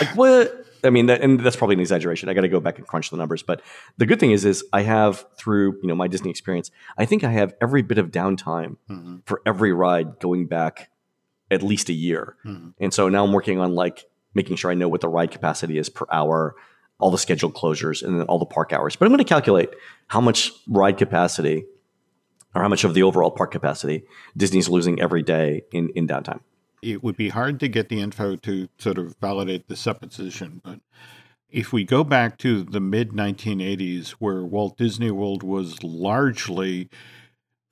Like 0.00 0.16
what? 0.16 0.65
I 0.86 0.90
mean, 0.90 1.06
that, 1.06 1.20
and 1.20 1.40
that's 1.40 1.56
probably 1.56 1.74
an 1.74 1.80
exaggeration. 1.80 2.28
I 2.28 2.34
got 2.34 2.42
to 2.42 2.48
go 2.48 2.60
back 2.60 2.78
and 2.78 2.86
crunch 2.86 3.10
the 3.10 3.16
numbers. 3.16 3.42
But 3.42 3.62
the 3.96 4.06
good 4.06 4.20
thing 4.20 4.30
is, 4.30 4.44
is 4.44 4.64
I 4.72 4.82
have 4.82 5.26
through 5.36 5.78
you 5.82 5.88
know 5.88 5.94
my 5.94 6.08
Disney 6.08 6.30
experience, 6.30 6.70
I 6.96 7.04
think 7.04 7.24
I 7.24 7.32
have 7.32 7.54
every 7.60 7.82
bit 7.82 7.98
of 7.98 8.10
downtime 8.10 8.76
mm-hmm. 8.88 9.16
for 9.24 9.42
every 9.44 9.72
ride 9.72 10.18
going 10.20 10.46
back 10.46 10.90
at 11.50 11.62
least 11.62 11.88
a 11.88 11.92
year. 11.92 12.36
Mm-hmm. 12.44 12.70
And 12.80 12.94
so 12.94 13.08
now 13.08 13.24
I'm 13.24 13.32
working 13.32 13.60
on 13.60 13.74
like 13.74 14.06
making 14.34 14.56
sure 14.56 14.70
I 14.70 14.74
know 14.74 14.88
what 14.88 15.00
the 15.00 15.08
ride 15.08 15.30
capacity 15.30 15.78
is 15.78 15.88
per 15.88 16.06
hour, 16.12 16.56
all 16.98 17.10
the 17.10 17.18
scheduled 17.18 17.54
closures, 17.54 18.02
and 18.02 18.18
then 18.18 18.26
all 18.26 18.38
the 18.38 18.46
park 18.46 18.72
hours. 18.72 18.96
But 18.96 19.06
I'm 19.06 19.12
going 19.12 19.18
to 19.18 19.24
calculate 19.24 19.70
how 20.08 20.20
much 20.20 20.52
ride 20.68 20.98
capacity 20.98 21.64
or 22.54 22.62
how 22.62 22.68
much 22.68 22.84
of 22.84 22.94
the 22.94 23.02
overall 23.02 23.30
park 23.30 23.50
capacity 23.50 24.04
Disney's 24.36 24.68
losing 24.68 25.00
every 25.00 25.22
day 25.22 25.62
in, 25.72 25.90
in 25.90 26.06
downtime. 26.06 26.40
It 26.82 27.02
would 27.02 27.16
be 27.16 27.28
hard 27.28 27.60
to 27.60 27.68
get 27.68 27.88
the 27.88 28.00
info 28.00 28.36
to 28.36 28.68
sort 28.78 28.98
of 28.98 29.16
validate 29.20 29.68
the 29.68 29.76
supposition, 29.76 30.60
but 30.64 30.80
if 31.50 31.72
we 31.72 31.84
go 31.84 32.04
back 32.04 32.38
to 32.38 32.62
the 32.62 32.80
mid 32.80 33.10
1980s, 33.10 34.10
where 34.10 34.44
Walt 34.44 34.76
Disney 34.76 35.10
World 35.10 35.42
was 35.42 35.82
largely 35.82 36.90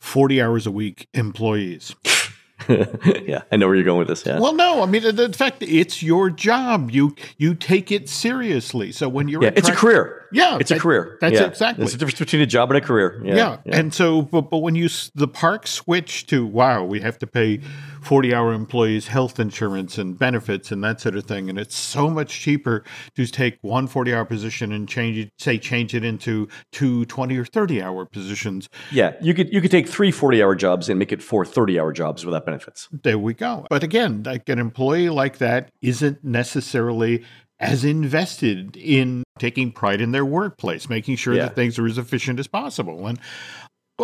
40 0.01 0.41
hours 0.41 0.67
a 0.67 0.71
week 0.71 1.09
employees. 1.15 1.95
yeah, 2.69 3.43
I 3.51 3.57
know 3.57 3.67
where 3.67 3.75
you're 3.75 3.85
going 3.85 3.99
with 3.99 4.09
this. 4.09 4.25
Yeah. 4.25 4.39
Well, 4.39 4.55
no, 4.55 4.83
I 4.83 4.87
mean, 4.87 5.03
the 5.03 5.33
fact 5.33 5.63
it's 5.63 6.03
your 6.03 6.31
job. 6.31 6.91
You 6.91 7.15
you 7.37 7.55
take 7.55 7.91
it 7.91 8.09
seriously. 8.09 8.93
So 8.93 9.09
when 9.09 9.29
you're 9.29 9.43
yeah, 9.43 9.51
it's 9.57 9.69
a 9.69 9.75
career. 9.75 10.24
Yeah, 10.35 10.59
it's 10.61 10.71
a 10.71 10.75
that- 10.75 10.81
career. 10.81 11.17
that's 11.21 11.35
Yeah. 11.35 11.47
exactly- 11.47 11.85
It's 11.85 11.95
a 11.95 11.99
difference 11.99 12.19
between 12.19 12.43
a 12.43 12.47
job 12.47 12.71
and 12.71 12.79
a 12.79 12.81
career. 12.81 13.21
Yeah. 13.25 13.35
Yeah. 13.37 13.57
And 13.79 13.95
so, 13.95 14.23
but, 14.23 14.51
but 14.51 14.59
when 14.59 14.75
you, 14.75 14.89
the 15.15 15.29
park 15.29 15.67
switch 15.67 16.27
to, 16.27 16.45
wow, 16.45 16.85
we 16.85 17.01
have 17.01 17.19
to 17.21 17.27
pay 17.27 17.61
40 18.03 18.35
hour 18.35 18.53
employees 18.53 19.07
health 19.09 19.41
insurance 19.41 19.97
and 19.97 20.19
benefits 20.19 20.71
and 20.71 20.85
that 20.85 21.01
sort 21.01 21.17
of 21.17 21.25
thing. 21.25 21.49
And 21.49 21.59
it's 21.59 21.75
so 21.77 22.11
much 22.11 22.39
cheaper 22.41 22.85
to 23.17 23.27
take 23.27 23.59
one 23.63 23.87
40 23.87 24.13
hour 24.15 24.25
position 24.27 24.73
and 24.73 24.87
change 24.89 25.17
it, 25.17 25.33
say, 25.39 25.57
change 25.59 25.95
it 25.95 26.05
into 26.05 26.49
two 26.73 27.07
20 27.07 27.37
or 27.39 27.45
30 27.47 27.81
hour 27.83 28.05
positions. 28.05 28.69
Yeah, 28.93 29.13
you 29.23 29.33
could 29.33 29.51
you 29.53 29.61
could 29.63 29.71
take 29.71 29.89
three 29.89 30.11
40 30.11 30.43
hour 30.43 30.55
jobs 30.55 30.89
and 30.91 30.99
make 30.99 31.13
it 31.13 31.23
four 31.23 31.47
30 31.47 31.81
hour 31.81 31.93
jobs 31.93 32.27
without 32.27 32.45
benefits. 32.45 32.89
There 33.05 33.19
we 33.19 33.33
go. 33.33 33.67
But 33.71 33.83
again, 33.83 34.23
like 34.25 34.49
an 34.51 34.59
employee 34.59 35.09
like 35.09 35.39
that 35.39 35.71
isn't 35.81 36.23
necessarily 36.23 37.23
as 37.71 37.85
invested 37.85 38.77
in 38.77 39.23
taking 39.39 39.73
pride 39.73 40.01
in 40.01 40.13
their 40.13 40.25
workplace, 40.25 40.89
making 40.89 41.17
sure 41.17 41.35
Yeah. 41.35 41.47
that 41.47 41.55
things 41.55 41.79
are 41.79 41.87
as 41.87 41.99
efficient 41.99 42.39
as 42.39 42.47
possible. 42.47 43.07
And 43.07 43.19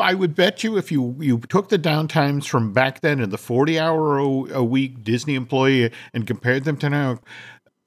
I 0.00 0.14
would 0.14 0.34
bet 0.34 0.62
you 0.62 0.76
if 0.76 0.92
you, 0.92 1.16
you 1.18 1.38
took 1.38 1.68
the 1.68 1.78
downtimes 1.78 2.46
from 2.46 2.72
back 2.72 3.00
then 3.00 3.20
and 3.20 3.32
the 3.32 3.38
40 3.38 3.78
hour 3.78 4.18
a, 4.18 4.62
week 4.62 5.02
Disney 5.02 5.34
employee 5.34 5.90
and 6.14 6.26
compared 6.26 6.64
them 6.64 6.76
to 6.78 6.90
now, 6.90 7.18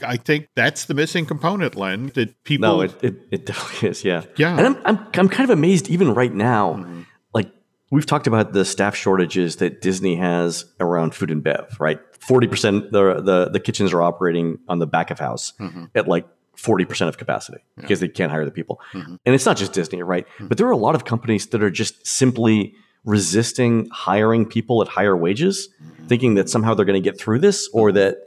I 0.05 0.17
think 0.17 0.47
that's 0.55 0.85
the 0.85 0.93
missing 0.93 1.25
component, 1.25 1.75
Len, 1.75 2.07
that 2.15 2.43
people. 2.43 2.67
No, 2.67 2.81
it, 2.81 2.93
it, 3.01 3.15
it 3.31 3.45
definitely 3.45 3.89
is. 3.89 4.03
Yeah. 4.03 4.23
Yeah. 4.35 4.57
And 4.57 4.67
I'm, 4.67 4.77
I'm, 4.85 5.07
I'm 5.13 5.29
kind 5.29 5.49
of 5.49 5.57
amazed 5.57 5.89
even 5.89 6.13
right 6.13 6.33
now. 6.33 6.73
Mm-hmm. 6.73 7.01
Like 7.33 7.51
we've 7.89 8.05
talked 8.05 8.27
about 8.27 8.51
the 8.53 8.65
staff 8.65 8.95
shortages 8.95 9.57
that 9.57 9.81
Disney 9.81 10.15
has 10.17 10.65
around 10.81 11.15
food 11.15 11.31
and 11.31 11.41
bev, 11.43 11.77
right? 11.79 11.99
40% 12.27 12.91
the, 12.91 13.21
the, 13.21 13.49
the 13.51 13.59
kitchens 13.59 13.93
are 13.93 14.01
operating 14.01 14.59
on 14.67 14.79
the 14.79 14.87
back 14.87 15.11
of 15.11 15.19
house 15.19 15.53
mm-hmm. 15.59 15.85
at 15.95 16.07
like 16.07 16.27
40% 16.57 17.07
of 17.07 17.17
capacity 17.17 17.59
because 17.75 17.99
they 17.99 18.07
can't 18.07 18.31
hire 18.31 18.45
the 18.45 18.51
people. 18.51 18.79
Mm-hmm. 18.93 19.15
And 19.25 19.35
it's 19.35 19.45
not 19.45 19.57
just 19.57 19.73
Disney, 19.73 20.03
right? 20.03 20.27
Mm-hmm. 20.27 20.47
But 20.47 20.57
there 20.57 20.67
are 20.67 20.71
a 20.71 20.77
lot 20.77 20.95
of 20.95 21.05
companies 21.05 21.47
that 21.47 21.63
are 21.63 21.71
just 21.71 22.05
simply 22.05 22.75
resisting 23.05 23.89
hiring 23.91 24.45
people 24.45 24.81
at 24.81 24.87
higher 24.87 25.17
wages, 25.17 25.69
thinking 26.07 26.35
that 26.35 26.49
somehow 26.49 26.73
they're 26.73 26.85
going 26.85 27.01
to 27.01 27.09
get 27.09 27.19
through 27.19 27.39
this 27.39 27.69
or 27.73 27.91
that 27.91 28.17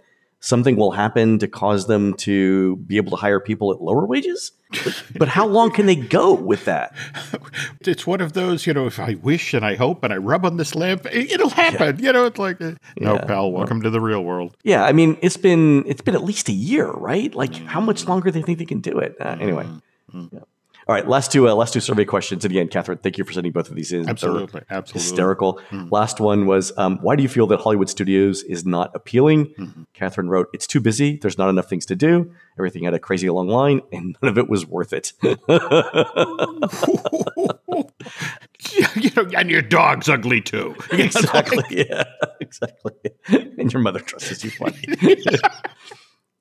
something 0.41 0.77
will 0.77 0.91
happen 0.91 1.39
to 1.39 1.49
cause 1.49 1.87
them 1.87 2.15
to 2.15 2.77
be 2.77 2.97
able 2.97 3.11
to 3.11 3.17
hire 3.17 3.41
people 3.41 3.73
at 3.73 3.81
lower 3.81 4.07
wages. 4.07 4.53
But, 5.19 5.29
how 5.29 5.47
long 5.47 5.71
can 5.71 5.87
they 5.87 5.97
go 5.97 6.35
with 6.35 6.65
that? 6.67 6.95
it's 7.81 8.07
one 8.07 8.21
of 8.21 8.33
those, 8.35 8.67
you 8.67 8.75
know, 8.75 8.87
if 8.87 8.99
I 8.99 9.15
wish 9.23 9.55
and 9.55 9.65
I 9.65 9.75
hope 9.77 10.05
and 10.05 10.12
I 10.12 10.17
rub 10.19 10.45
on 10.45 10.57
this 10.57 10.75
lamp, 10.75 11.07
it- 11.07 11.33
it'll 11.33 11.49
happen. 11.51 11.99
You 11.99 12.12
know, 12.12 12.27
it's 12.27 12.39
like, 12.39 12.61
uh, 12.61 12.72
no, 12.99 13.14
Yeah. 13.14 13.24
pal, 13.24 13.51
welcome 13.53 13.81
to 13.83 13.91
the 13.91 14.01
real 14.01 14.22
world. 14.24 14.57
Yeah, 14.64 14.85
I 14.85 14.93
mean, 14.93 15.16
it's 15.22 15.37
been 15.37 15.85
it's 15.87 16.01
been 16.03 16.14
at 16.14 16.24
least 16.24 16.49
a 16.49 16.53
year, 16.53 16.89
right? 16.91 17.35
Like, 17.35 17.55
how 17.55 17.81
much 17.81 18.07
longer 18.07 18.31
do 18.31 18.33
they 18.33 18.43
think 18.43 18.59
they 18.59 18.64
can 18.66 18.81
do 18.81 18.99
it? 18.99 19.16
Uh, 19.20 19.37
anyway, 19.41 19.66
yeah. 20.12 20.41
All 20.89 20.95
right, 20.95 21.09
last 21.09 21.32
two 21.32 21.49
uh, 21.49 21.55
last 21.55 21.72
two 21.72 21.80
survey 21.80 22.05
questions. 22.05 22.45
And 22.45 22.53
again, 22.53 22.68
Catherine, 22.68 22.99
thank 22.99 23.18
you 23.18 23.24
for 23.24 23.32
sending 23.32 23.51
both 23.51 23.68
of 23.68 23.74
these 23.74 23.91
in. 23.91 24.03
They're 24.03 24.11
Absolutely, 24.11 24.62
absolutely. 24.70 25.03
hysterical. 25.03 25.61
Last 25.91 26.20
one 26.20 26.47
was 26.47 26.72
um, 26.78 26.99
why 26.99 27.16
do 27.16 27.24
you 27.24 27.28
feel 27.28 27.49
that 27.49 27.59
Hollywood 27.61 27.91
Studios 27.91 28.45
is 28.45 28.64
not 28.64 28.93
appealing? 28.95 29.87
Catherine 29.95 30.28
wrote, 30.28 30.49
"It's 30.53 30.66
too 30.66 30.80
busy. 30.80 31.16
There's 31.16 31.39
not 31.39 31.49
enough 31.49 31.68
things 31.68 31.87
to 31.87 31.97
do. 31.97 32.32
Everything 32.57 32.84
had 32.84 32.95
a 32.95 33.01
crazy 33.01 33.28
long 33.28 33.49
line, 33.49 33.80
and 33.91 34.16
none 34.22 34.30
of 34.30 34.39
it 34.39 34.49
was 34.49 34.64
worth 34.64 34.93
it." 34.93 35.12
you 38.95 39.11
know, 39.16 39.28
and 39.37 39.51
your 39.51 39.62
dog's 39.62 40.09
ugly 40.09 40.41
too. 40.41 40.76
exactly. 40.93 41.64
Yeah. 41.70 42.05
Exactly. 42.41 42.93
And 43.28 43.72
your 43.72 43.82
mother 43.82 43.99
trusts 43.99 44.45
you 44.45 44.51
funny. 44.51 44.84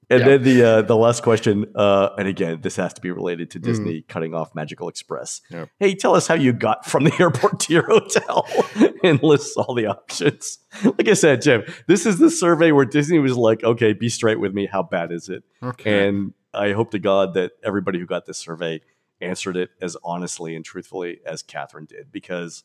And 0.09 0.19
Yeah. 0.19 0.25
then 0.27 0.43
the 0.43 0.63
uh, 0.63 0.81
the 0.83 0.95
last 0.95 1.23
question, 1.23 1.65
uh, 1.75 2.09
and 2.17 2.27
again, 2.27 2.59
this 2.61 2.75
has 2.77 2.93
to 2.93 3.01
be 3.01 3.11
related 3.11 3.51
to 3.51 3.59
Mm. 3.59 3.63
Disney 3.63 4.01
cutting 4.01 4.33
off 4.33 4.53
Magical 4.55 4.87
Express. 4.89 5.41
Yep. 5.49 5.69
Hey, 5.79 5.95
tell 5.95 6.15
us 6.15 6.27
how 6.27 6.35
you 6.35 6.53
got 6.53 6.85
from 6.85 7.03
the 7.03 7.13
airport 7.19 7.59
to 7.61 7.73
your 7.73 7.85
hotel, 7.85 8.47
and 9.03 9.21
lists 9.23 9.55
all 9.57 9.73
the 9.75 9.87
options. 9.87 10.59
Like 10.83 11.07
I 11.07 11.13
said, 11.13 11.41
Jim, 11.41 11.63
this 11.87 12.05
is 12.05 12.19
the 12.19 12.29
survey 12.29 12.71
where 12.71 12.85
Disney 12.85 13.19
was 13.19 13.35
like, 13.37 13.63
"Okay, 13.63 13.93
be 13.93 14.09
straight 14.09 14.39
with 14.39 14.53
me. 14.53 14.65
How 14.65 14.83
bad 14.83 15.11
is 15.11 15.29
it?" 15.29 15.43
Okay. 15.63 16.07
And 16.07 16.33
I 16.53 16.71
hope 16.71 16.91
to 16.91 16.99
God 16.99 17.33
that 17.33 17.51
everybody 17.63 17.99
who 17.99 18.05
got 18.05 18.25
this 18.25 18.37
survey 18.37 18.81
answered 19.21 19.55
it 19.57 19.69
as 19.81 19.95
honestly 20.03 20.55
and 20.55 20.63
truthfully 20.65 21.19
as 21.25 21.41
Catherine 21.41 21.85
did, 21.85 22.11
because 22.11 22.63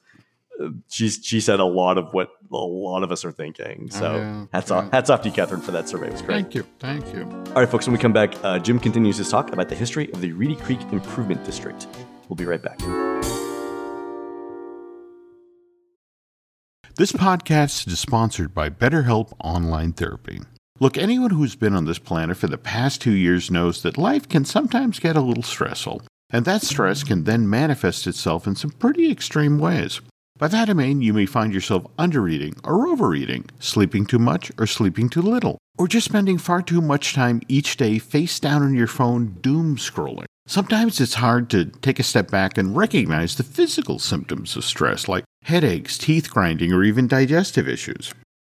she's 0.89 1.21
she 1.23 1.41
said 1.41 1.61
a 1.61 1.65
lot 1.65 1.99
of 1.99 2.13
what 2.13 2.31
a 2.53 2.57
lot 2.57 3.03
of 3.03 3.11
us 3.13 3.25
are 3.25 3.33
thinking. 3.33 3.91
So 3.91 4.07
Oh, 4.13 4.17
yeah, 4.17 4.47
hats 4.53 4.71
yeah. 4.71 4.77
off, 4.77 4.93
hats 4.93 5.11
off 5.11 5.23
to 5.23 5.29
you, 5.29 5.35
Catherine, 5.35 5.61
for 5.61 5.71
that 5.73 5.89
survey. 5.89 6.09
It 6.09 6.13
was 6.13 6.23
great. 6.23 6.35
Thank 6.43 6.55
you. 6.55 6.67
Thank 6.79 7.15
you. 7.15 7.23
All 7.49 7.63
right, 7.63 7.69
folks. 7.69 7.87
When 7.87 7.93
we 7.93 7.99
come 8.01 8.13
back, 8.13 8.35
uh, 8.45 8.59
Jim 8.59 8.79
continues 8.79 9.17
his 9.17 9.29
talk 9.31 9.53
about 9.53 9.69
the 9.69 9.75
history 9.77 10.13
of 10.13 10.21
the 10.21 10.33
Reedy 10.33 10.57
Creek 10.57 10.81
Improvement 10.93 11.45
District. 11.45 11.87
We'll 12.29 12.37
be 12.37 12.45
right 12.45 12.63
back. 12.63 12.79
This 16.97 17.13
podcast 17.13 17.87
is 17.89 17.99
sponsored 17.99 18.53
by 18.53 18.69
BetterHelp 18.69 19.33
Online 19.43 19.93
Therapy. 19.93 20.41
Look, 20.81 20.99
anyone 20.99 21.31
who's 21.31 21.57
been 21.57 21.75
on 21.75 21.85
this 21.87 21.99
planet 21.99 22.37
for 22.37 22.47
the 22.47 22.59
past 22.59 23.01
two 23.01 23.13
years 23.13 23.51
knows 23.51 23.83
that 23.83 23.97
life 23.99 24.29
can 24.29 24.45
sometimes 24.45 24.99
get 24.99 25.17
a 25.17 25.21
little 25.21 25.43
stressful, 25.43 26.03
and 26.31 26.45
that 26.45 26.63
stress 26.63 27.03
can 27.05 27.25
then 27.25 27.49
manifest 27.49 28.07
itself 28.07 28.47
in 28.47 28.55
some 28.55 28.71
pretty 28.71 29.11
extreme 29.11 29.59
ways. 29.59 30.01
By 30.41 30.49
that 30.49 30.71
I 30.71 30.73
mean 30.73 31.03
you 31.03 31.13
may 31.13 31.27
find 31.27 31.53
yourself 31.53 31.85
undereating 31.99 32.59
or 32.65 32.89
overeating, 32.89 33.45
sleeping 33.59 34.07
too 34.07 34.19
much 34.19 34.51
or 34.57 34.67
sleeping 34.67 35.11
too 35.11 35.21
little, 35.21 35.59
or 35.77 35.87
just 35.87 36.07
spending 36.07 36.39
far 36.39 36.63
too 36.63 36.81
much 36.81 37.13
time 37.13 37.43
each 37.47 37.77
day 37.77 37.99
face 37.99 38.41
down 38.41 38.63
on 38.63 38.73
your 38.73 38.87
phone 38.87 39.37
doom 39.43 39.77
scrolling. 39.77 40.25
Sometimes 40.47 40.99
it's 40.99 41.15
hard 41.15 41.51
to 41.51 41.67
take 41.67 41.99
a 41.99 42.03
step 42.03 42.31
back 42.31 42.57
and 42.57 42.75
recognize 42.75 43.37
the 43.37 43.43
physical 43.43 43.99
symptoms 43.99 44.57
of 44.57 44.65
stress, 44.65 45.09
like 45.09 45.25
headaches, 45.43 45.99
teeth 45.99 46.31
grinding, 46.31 46.73
or 46.73 46.85
even 46.85 47.07
digestive 47.07 47.69
issues. 47.69 48.15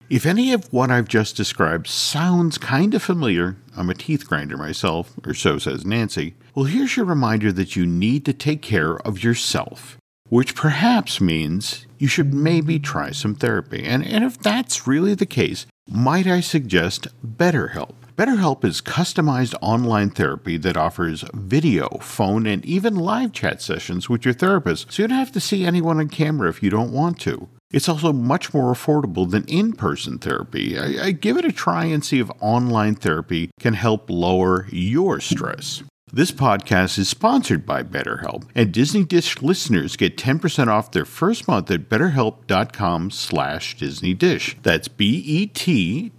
If 0.09 0.25
any 0.25 0.53
of 0.53 0.73
what 0.73 0.89
I've 0.89 1.07
just 1.07 1.37
described 1.37 1.85
sounds 1.85 2.57
kind 2.57 2.95
of 2.95 3.03
familiar, 3.03 3.57
I'm 3.77 3.91
a 3.91 3.93
teeth 3.93 4.27
grinder 4.27 4.57
myself, 4.57 5.13
or 5.23 5.35
so 5.35 5.59
says 5.59 5.85
Nancy, 5.85 6.33
well, 6.55 6.65
here's 6.65 6.97
your 6.97 7.05
reminder 7.05 7.51
that 7.51 7.75
you 7.75 7.85
need 7.85 8.25
to 8.25 8.33
take 8.33 8.63
care 8.63 8.97
of 8.97 9.23
yourself, 9.23 9.97
which 10.29 10.55
perhaps 10.55 11.21
means 11.21 11.85
you 11.97 12.07
should 12.07 12.33
maybe 12.33 12.79
try 12.79 13.11
some 13.11 13.35
therapy. 13.35 13.83
And, 13.83 14.05
and 14.05 14.23
if 14.23 14.37
that's 14.37 14.87
really 14.87 15.13
the 15.13 15.25
case, 15.25 15.65
might 15.87 16.27
I 16.27 16.39
suggest 16.39 17.07
BetterHelp? 17.25 17.93
BetterHelp 18.17 18.63
is 18.63 18.81
customized 18.81 19.55
online 19.61 20.09
therapy 20.09 20.57
that 20.57 20.77
offers 20.77 21.25
video, 21.33 21.89
phone, 22.01 22.47
and 22.47 22.65
even 22.65 22.95
live 22.95 23.33
chat 23.33 23.61
sessions 23.61 24.09
with 24.09 24.23
your 24.23 24.33
therapist, 24.33 24.91
so 24.91 25.03
you 25.03 25.07
don't 25.09 25.17
have 25.17 25.33
to 25.33 25.41
see 25.41 25.65
anyone 25.65 25.99
on 25.99 26.07
camera 26.07 26.49
if 26.49 26.63
you 26.63 26.69
don't 26.69 26.93
want 26.93 27.19
to. 27.19 27.49
It's 27.71 27.89
also 27.89 28.13
much 28.13 28.53
more 28.53 28.73
affordable 28.73 29.29
than 29.29 29.43
in 29.45 29.73
person 29.73 30.17
therapy. 30.17 30.79
I, 30.79 31.07
I 31.07 31.11
give 31.11 31.35
it 31.35 31.43
a 31.43 31.51
try 31.51 31.85
and 31.85 32.05
see 32.05 32.19
if 32.19 32.29
online 32.39 32.95
therapy 32.95 33.49
can 33.59 33.73
help 33.73 34.09
lower 34.09 34.67
your 34.71 35.19
stress. 35.19 35.83
This 36.13 36.31
podcast 36.31 36.99
is 36.99 37.09
sponsored 37.09 37.65
by 37.65 37.81
BetterHelp, 37.81 38.47
and 38.53 38.71
Disney 38.71 39.03
Dish 39.03 39.41
listeners 39.41 39.97
get 39.97 40.17
10% 40.17 40.67
off 40.67 40.91
their 40.91 41.03
first 41.03 41.47
month 41.47 41.71
at 41.71 41.89
betterhelp.com 41.89 43.09
slash 43.09 43.75
Disney 43.75 44.13
Dish. 44.13 44.55
That's 44.61 44.87
B-E-T-T-E-R-H-E-L-P 44.87 46.11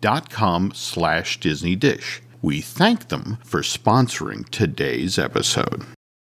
dot 0.00 0.28
com 0.28 0.72
slash 0.74 1.40
Disney 1.40 1.76
Dish. 1.76 2.20
We 2.42 2.60
thank 2.60 3.08
them 3.08 3.38
for 3.44 3.60
sponsoring 3.62 4.48
today's 4.50 5.16
episode. 5.16 5.86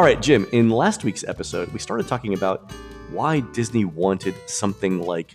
All 0.00 0.06
right, 0.06 0.22
Jim, 0.22 0.46
in 0.50 0.70
last 0.70 1.04
week's 1.04 1.24
episode, 1.24 1.70
we 1.74 1.78
started 1.78 2.08
talking 2.08 2.32
about 2.32 2.72
why 3.10 3.40
Disney 3.40 3.84
wanted 3.84 4.34
something 4.46 5.02
like 5.02 5.34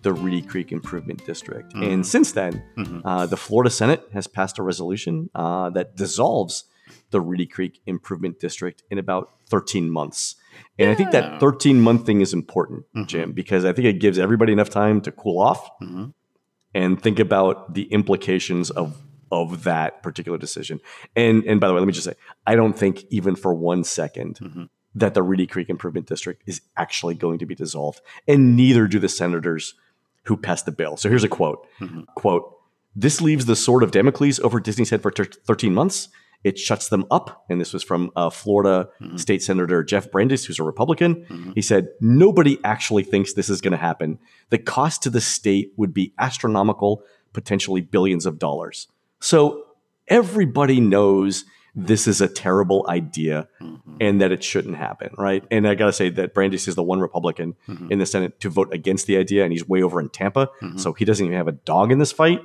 the 0.00 0.10
Reedy 0.10 0.40
Creek 0.40 0.72
Improvement 0.72 1.26
District. 1.26 1.70
And 1.74 2.06
since 2.06 2.32
then, 2.32 2.62
uh, 3.04 3.26
the 3.26 3.36
Florida 3.36 3.68
Senate 3.68 4.08
has 4.14 4.26
passed 4.26 4.58
a 4.58 4.62
resolution 4.62 5.28
uh, 5.34 5.68
that 5.68 5.96
dissolves 5.96 6.64
the 7.10 7.20
Reedy 7.20 7.44
Creek 7.44 7.82
Improvement 7.84 8.40
District 8.40 8.82
in 8.90 8.96
about 8.96 9.34
13 9.50 9.90
months. 9.90 10.36
And 10.78 10.88
I 10.88 10.94
think 10.94 11.10
that 11.10 11.38
13 11.38 11.78
month 11.82 12.06
thing 12.06 12.22
is 12.22 12.32
important, 12.32 12.86
Jim, 13.04 13.32
because 13.32 13.66
I 13.66 13.74
think 13.74 13.84
it 13.84 14.00
gives 14.00 14.18
everybody 14.18 14.50
enough 14.54 14.70
time 14.70 15.02
to 15.02 15.12
cool 15.12 15.38
off 15.42 15.68
and 16.74 17.02
think 17.02 17.18
about 17.18 17.74
the 17.74 17.82
implications 17.92 18.70
of 18.70 18.96
of 19.30 19.64
that 19.64 20.02
particular 20.02 20.38
decision. 20.38 20.80
And 21.14 21.44
and 21.44 21.60
by 21.60 21.68
the 21.68 21.74
way, 21.74 21.80
let 21.80 21.86
me 21.86 21.92
just 21.92 22.06
say, 22.06 22.14
I 22.46 22.54
don't 22.54 22.74
think 22.74 23.04
even 23.10 23.36
for 23.36 23.54
one 23.54 23.84
second 23.84 24.38
mm-hmm. 24.40 24.64
that 24.94 25.14
the 25.14 25.22
Reedy 25.22 25.46
Creek 25.46 25.68
Improvement 25.68 26.06
District 26.06 26.42
is 26.46 26.60
actually 26.76 27.14
going 27.14 27.38
to 27.38 27.46
be 27.46 27.54
dissolved, 27.54 28.00
and 28.28 28.56
neither 28.56 28.86
do 28.86 28.98
the 28.98 29.08
senators 29.08 29.74
who 30.24 30.36
passed 30.36 30.66
the 30.66 30.72
bill. 30.72 30.96
So 30.96 31.08
here's 31.08 31.24
a 31.24 31.28
quote: 31.28 31.66
mm-hmm. 31.80 32.02
"Quote: 32.14 32.56
This 32.94 33.20
leaves 33.20 33.46
the 33.46 33.56
sword 33.56 33.82
of 33.82 33.90
Damocles 33.90 34.40
over 34.40 34.60
Disney's 34.60 34.90
head 34.90 35.02
for 35.02 35.10
ter- 35.10 35.24
13 35.24 35.74
months." 35.74 36.08
It 36.44 36.58
shuts 36.58 36.90
them 36.90 37.06
up. 37.10 37.44
And 37.48 37.60
this 37.60 37.72
was 37.72 37.82
from 37.82 38.12
uh, 38.14 38.30
Florida 38.30 38.88
mm-hmm. 39.00 39.16
State 39.16 39.42
Senator 39.42 39.82
Jeff 39.82 40.12
Brandes, 40.12 40.44
who's 40.44 40.60
a 40.60 40.62
Republican. 40.62 41.52
He 41.56 41.62
said, 41.62 41.88
Nobody 42.00 42.58
actually 42.62 43.02
thinks 43.02 43.32
this 43.32 43.50
is 43.50 43.60
going 43.60 43.72
to 43.72 43.78
happen. 43.78 44.20
The 44.50 44.58
cost 44.58 45.02
to 45.02 45.10
the 45.10 45.20
state 45.20 45.72
would 45.76 45.92
be 45.92 46.12
astronomical, 46.18 47.02
potentially 47.32 47.80
billions 47.80 48.26
of 48.26 48.38
dollars. 48.38 48.86
So 49.20 49.64
everybody 50.08 50.80
knows 50.80 51.44
this 51.74 52.06
is 52.08 52.22
a 52.22 52.28
terrible 52.28 52.86
idea 52.88 53.48
mm-hmm. 53.60 53.96
and 54.00 54.20
that 54.20 54.32
it 54.32 54.42
shouldn't 54.42 54.76
happen, 54.76 55.10
right? 55.18 55.44
And 55.50 55.68
I 55.68 55.74
got 55.74 55.86
to 55.86 55.92
say 55.92 56.08
that 56.08 56.32
Brandes 56.32 56.66
is 56.66 56.74
the 56.74 56.82
one 56.82 57.00
Republican 57.00 57.54
mm-hmm. 57.68 57.92
in 57.92 57.98
the 57.98 58.06
Senate 58.06 58.40
to 58.40 58.48
vote 58.48 58.72
against 58.72 59.06
the 59.06 59.18
idea, 59.18 59.44
and 59.44 59.52
he's 59.52 59.68
way 59.68 59.82
over 59.82 60.00
in 60.00 60.08
Tampa. 60.08 60.48
Mm-hmm. 60.62 60.78
So 60.78 60.94
he 60.94 61.04
doesn't 61.04 61.24
even 61.24 61.36
have 61.36 61.48
a 61.48 61.52
dog 61.52 61.92
in 61.92 61.98
this 61.98 62.12
fight. 62.12 62.40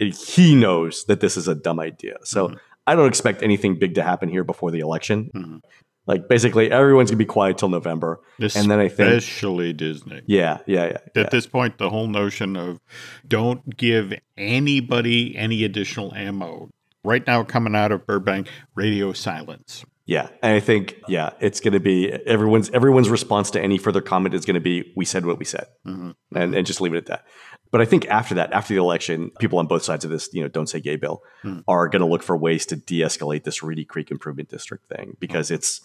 And 0.00 0.14
He 0.14 0.56
knows 0.56 1.04
that 1.04 1.20
this 1.20 1.36
is 1.36 1.46
a 1.46 1.54
dumb 1.54 1.78
idea. 1.78 2.16
So 2.24 2.56
I 2.86 2.96
don't 2.96 3.06
expect 3.06 3.42
anything 3.42 3.78
big 3.78 3.94
to 3.94 4.02
happen 4.02 4.28
here 4.28 4.42
before 4.42 4.70
the 4.70 4.80
election. 4.80 5.62
Like 6.10 6.28
basically, 6.28 6.72
everyone's 6.72 7.08
gonna 7.08 7.18
be 7.18 7.24
quiet 7.24 7.56
till 7.56 7.68
November, 7.68 8.20
and 8.40 8.68
then 8.68 8.80
I 8.80 8.88
think, 8.88 9.12
Especially 9.12 9.72
Disney. 9.72 10.22
yeah, 10.26 10.58
yeah, 10.66 10.86
yeah, 10.86 10.98
yeah. 11.14 11.22
At 11.22 11.30
this 11.30 11.46
point, 11.46 11.78
the 11.78 11.88
whole 11.88 12.08
notion 12.08 12.56
of 12.56 12.80
don't 13.28 13.76
give 13.76 14.14
anybody 14.36 15.36
any 15.36 15.62
additional 15.62 16.12
ammo. 16.12 16.68
Right 17.04 17.24
now, 17.28 17.44
coming 17.44 17.76
out 17.76 17.92
of 17.92 18.08
Burbank, 18.08 18.48
radio 18.74 19.12
silence. 19.12 19.84
Yeah, 20.04 20.30
and 20.42 20.52
I 20.52 20.58
think 20.58 21.00
yeah, 21.06 21.30
it's 21.38 21.60
going 21.60 21.74
to 21.74 21.80
be 21.80 22.10
everyone's 22.10 22.70
everyone's 22.70 23.08
response 23.08 23.52
to 23.52 23.60
any 23.60 23.78
further 23.78 24.00
comment 24.00 24.34
is 24.34 24.44
going 24.44 24.54
to 24.54 24.60
be 24.60 24.92
we 24.96 25.04
said 25.04 25.24
what 25.24 25.38
we 25.38 25.44
said, 25.44 25.66
mm-hmm. 25.86 26.10
and 26.34 26.56
and 26.56 26.66
just 26.66 26.80
leave 26.80 26.92
it 26.92 26.98
at 26.98 27.06
that. 27.06 27.24
But 27.70 27.82
I 27.82 27.84
think 27.84 28.08
after 28.08 28.34
that, 28.34 28.52
after 28.52 28.74
the 28.74 28.80
election, 28.80 29.30
people 29.38 29.60
on 29.60 29.68
both 29.68 29.84
sides 29.84 30.04
of 30.04 30.10
this, 30.10 30.28
you 30.32 30.42
know, 30.42 30.48
don't 30.48 30.66
say 30.66 30.80
gay 30.80 30.96
bill, 30.96 31.22
hmm. 31.42 31.60
are 31.68 31.86
going 31.86 32.00
to 32.00 32.08
look 32.08 32.24
for 32.24 32.36
ways 32.36 32.66
to 32.66 32.74
de-escalate 32.74 33.44
this 33.44 33.62
Reedy 33.62 33.84
Creek 33.84 34.10
Improvement 34.10 34.48
District 34.48 34.84
thing 34.88 35.16
because 35.20 35.52
it's 35.52 35.80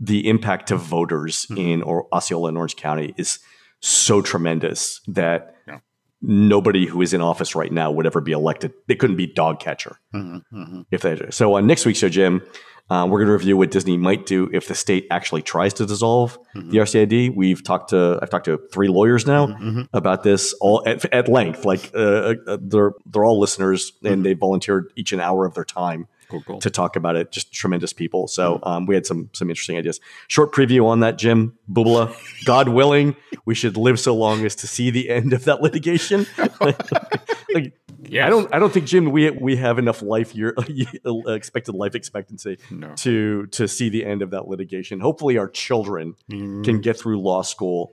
the 0.00 0.28
impact 0.28 0.68
to 0.68 0.76
voters 0.76 1.46
in 1.56 1.82
or 1.82 2.06
Osceola 2.12 2.48
and 2.48 2.56
Orange 2.56 2.76
County 2.76 3.14
is 3.16 3.38
so 3.80 4.22
tremendous 4.22 5.00
that 5.08 5.54
Yeah. 5.68 5.78
nobody 6.22 6.86
who 6.86 7.02
is 7.02 7.12
in 7.12 7.20
office 7.20 7.54
right 7.54 7.72
now 7.72 7.90
would 7.90 8.06
ever 8.06 8.20
be 8.20 8.32
elected. 8.32 8.72
They 8.88 8.94
couldn't 8.96 9.16
be 9.16 9.26
dog 9.26 9.60
catcher 9.60 9.96
Mm-hmm, 10.14 10.82
if 10.90 11.02
they. 11.02 11.18
So 11.30 11.54
on 11.54 11.66
next 11.66 11.84
week's 11.86 11.98
show, 11.98 12.08
Jim, 12.08 12.42
uh, 12.90 13.06
we're 13.08 13.18
going 13.20 13.28
to 13.28 13.32
review 13.34 13.56
what 13.56 13.70
Disney 13.70 13.96
might 13.96 14.26
do 14.26 14.50
if 14.52 14.66
the 14.66 14.74
state 14.74 15.06
actually 15.10 15.42
tries 15.42 15.72
to 15.74 15.86
dissolve 15.86 16.38
Mm-hmm. 16.56 16.70
the 16.70 16.78
RCID. 16.78 17.36
We've 17.36 17.62
talked 17.62 17.90
to 17.90 18.18
I've 18.20 18.30
talked 18.30 18.46
to 18.46 18.58
three 18.72 18.88
lawyers 18.88 19.26
now 19.26 19.46
mm-hmm. 19.46 19.82
about 19.92 20.24
this 20.24 20.52
all 20.60 20.82
at, 20.86 21.04
at 21.14 21.28
length. 21.28 21.64
Like 21.64 21.90
uh, 21.94 22.34
uh, 22.48 22.58
they're 22.60 22.92
they're 23.06 23.24
all 23.24 23.38
listeners 23.38 23.92
and 24.02 24.24
they 24.26 24.32
volunteered 24.34 24.92
each 24.96 25.12
an 25.12 25.20
hour 25.20 25.46
of 25.46 25.54
their 25.54 25.64
time 25.64 26.08
Cool, 26.30 26.42
cool. 26.46 26.58
to 26.60 26.70
talk 26.70 26.96
about 26.96 27.16
it. 27.16 27.32
Just 27.32 27.52
tremendous 27.52 27.92
people. 27.92 28.28
So 28.28 28.58
um, 28.62 28.86
we 28.86 28.94
had 28.94 29.04
some 29.06 29.28
some 29.32 29.50
interesting 29.50 29.76
ideas. 29.76 30.00
Short 30.28 30.52
preview 30.52 30.86
on 30.86 31.00
that, 31.00 31.18
Jim 31.18 31.58
Bubala. 31.70 32.14
God 32.44 32.68
willing, 32.68 33.16
we 33.44 33.54
should 33.54 33.76
live 33.76 33.98
so 34.00 34.14
long 34.14 34.44
as 34.46 34.54
to 34.56 34.66
see 34.66 34.90
the 34.90 35.10
end 35.10 35.32
of 35.32 35.44
that 35.44 35.60
litigation. 35.62 36.26
like, 36.60 37.72
Yes. 38.02 38.26
I 38.26 38.30
don't 38.30 38.54
I 38.54 38.58
don't 38.58 38.72
think 38.72 38.86
Jim 38.86 39.10
we 39.12 39.30
we 39.30 39.56
have 39.56 39.78
enough 39.78 40.00
life 40.02 40.34
year 40.34 40.54
expected 41.28 41.74
life 41.74 41.94
expectancy 41.94 42.58
No. 42.70 42.94
to 42.96 43.46
to 43.48 43.68
see 43.68 43.88
the 43.88 44.04
end 44.04 44.22
of 44.22 44.30
that 44.30 44.48
litigation. 44.48 45.00
Hopefully, 45.00 45.36
our 45.38 45.48
children 45.48 46.14
Mm. 46.30 46.64
can 46.64 46.80
get 46.80 46.98
through 46.98 47.20
law 47.20 47.42
school 47.42 47.92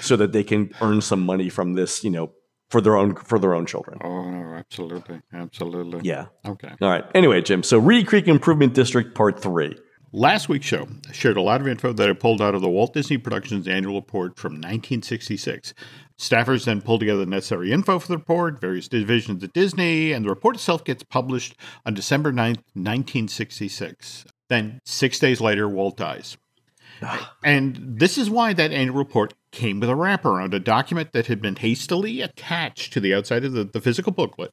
so 0.00 0.16
that 0.16 0.32
they 0.32 0.44
can 0.44 0.70
earn 0.80 1.00
some 1.00 1.24
money 1.24 1.48
from 1.48 1.72
this. 1.74 2.04
You 2.04 2.10
know, 2.10 2.30
for 2.70 2.80
their 2.80 2.96
own 2.96 3.14
for 3.14 3.38
their 3.38 3.54
own 3.54 3.66
children. 3.66 3.98
Oh, 4.02 4.30
no, 4.30 4.54
absolutely. 4.54 5.20
Absolutely. 5.32 6.00
Yeah. 6.02 6.26
Okay. 6.46 6.72
All 6.80 6.90
right. 6.90 7.04
Anyway, 7.14 7.40
Jim. 7.42 7.62
So 7.62 7.78
Reedy 7.78 8.04
Creek 8.04 8.28
Improvement 8.28 8.74
District 8.74 9.14
Part 9.14 9.40
Three. 9.40 9.76
Last 10.10 10.48
week's 10.48 10.64
show 10.64 10.88
shared 11.12 11.36
a 11.36 11.42
lot 11.42 11.60
of 11.60 11.68
info 11.68 11.92
that 11.92 12.08
I 12.08 12.14
pulled 12.14 12.40
out 12.40 12.54
of 12.54 12.62
the 12.62 12.70
Walt 12.70 12.94
Disney 12.94 13.18
Productions 13.18 13.68
annual 13.68 13.96
report 13.96 14.38
from 14.38 14.54
1966. 14.54 15.74
Staffers 16.18 16.64
then 16.64 16.80
pulled 16.80 17.00
together 17.00 17.20
the 17.20 17.26
necessary 17.26 17.70
info 17.72 17.98
for 17.98 18.08
the 18.08 18.16
report, 18.16 18.58
various 18.58 18.88
divisions 18.88 19.44
at 19.44 19.52
Disney, 19.52 20.12
and 20.12 20.24
the 20.24 20.30
report 20.30 20.56
itself 20.56 20.82
gets 20.82 21.02
published 21.02 21.56
on 21.84 21.92
December 21.92 22.32
9th, 22.32 22.64
1966. 22.72 24.24
Then, 24.48 24.80
six 24.84 25.18
days 25.18 25.42
later, 25.42 25.68
Walt 25.68 25.98
dies. 25.98 26.38
And 27.44 27.78
this 27.98 28.18
is 28.18 28.28
why 28.28 28.52
that 28.52 28.72
annual 28.72 28.96
report 28.96 29.34
came 29.50 29.80
with 29.80 29.88
a 29.88 29.94
wraparound, 29.94 30.52
a 30.52 30.58
document 30.58 31.12
that 31.12 31.26
had 31.26 31.40
been 31.40 31.56
hastily 31.56 32.20
attached 32.20 32.92
to 32.92 33.00
the 33.00 33.14
outside 33.14 33.44
of 33.44 33.52
the, 33.52 33.64
the 33.64 33.80
physical 33.80 34.12
booklet, 34.12 34.52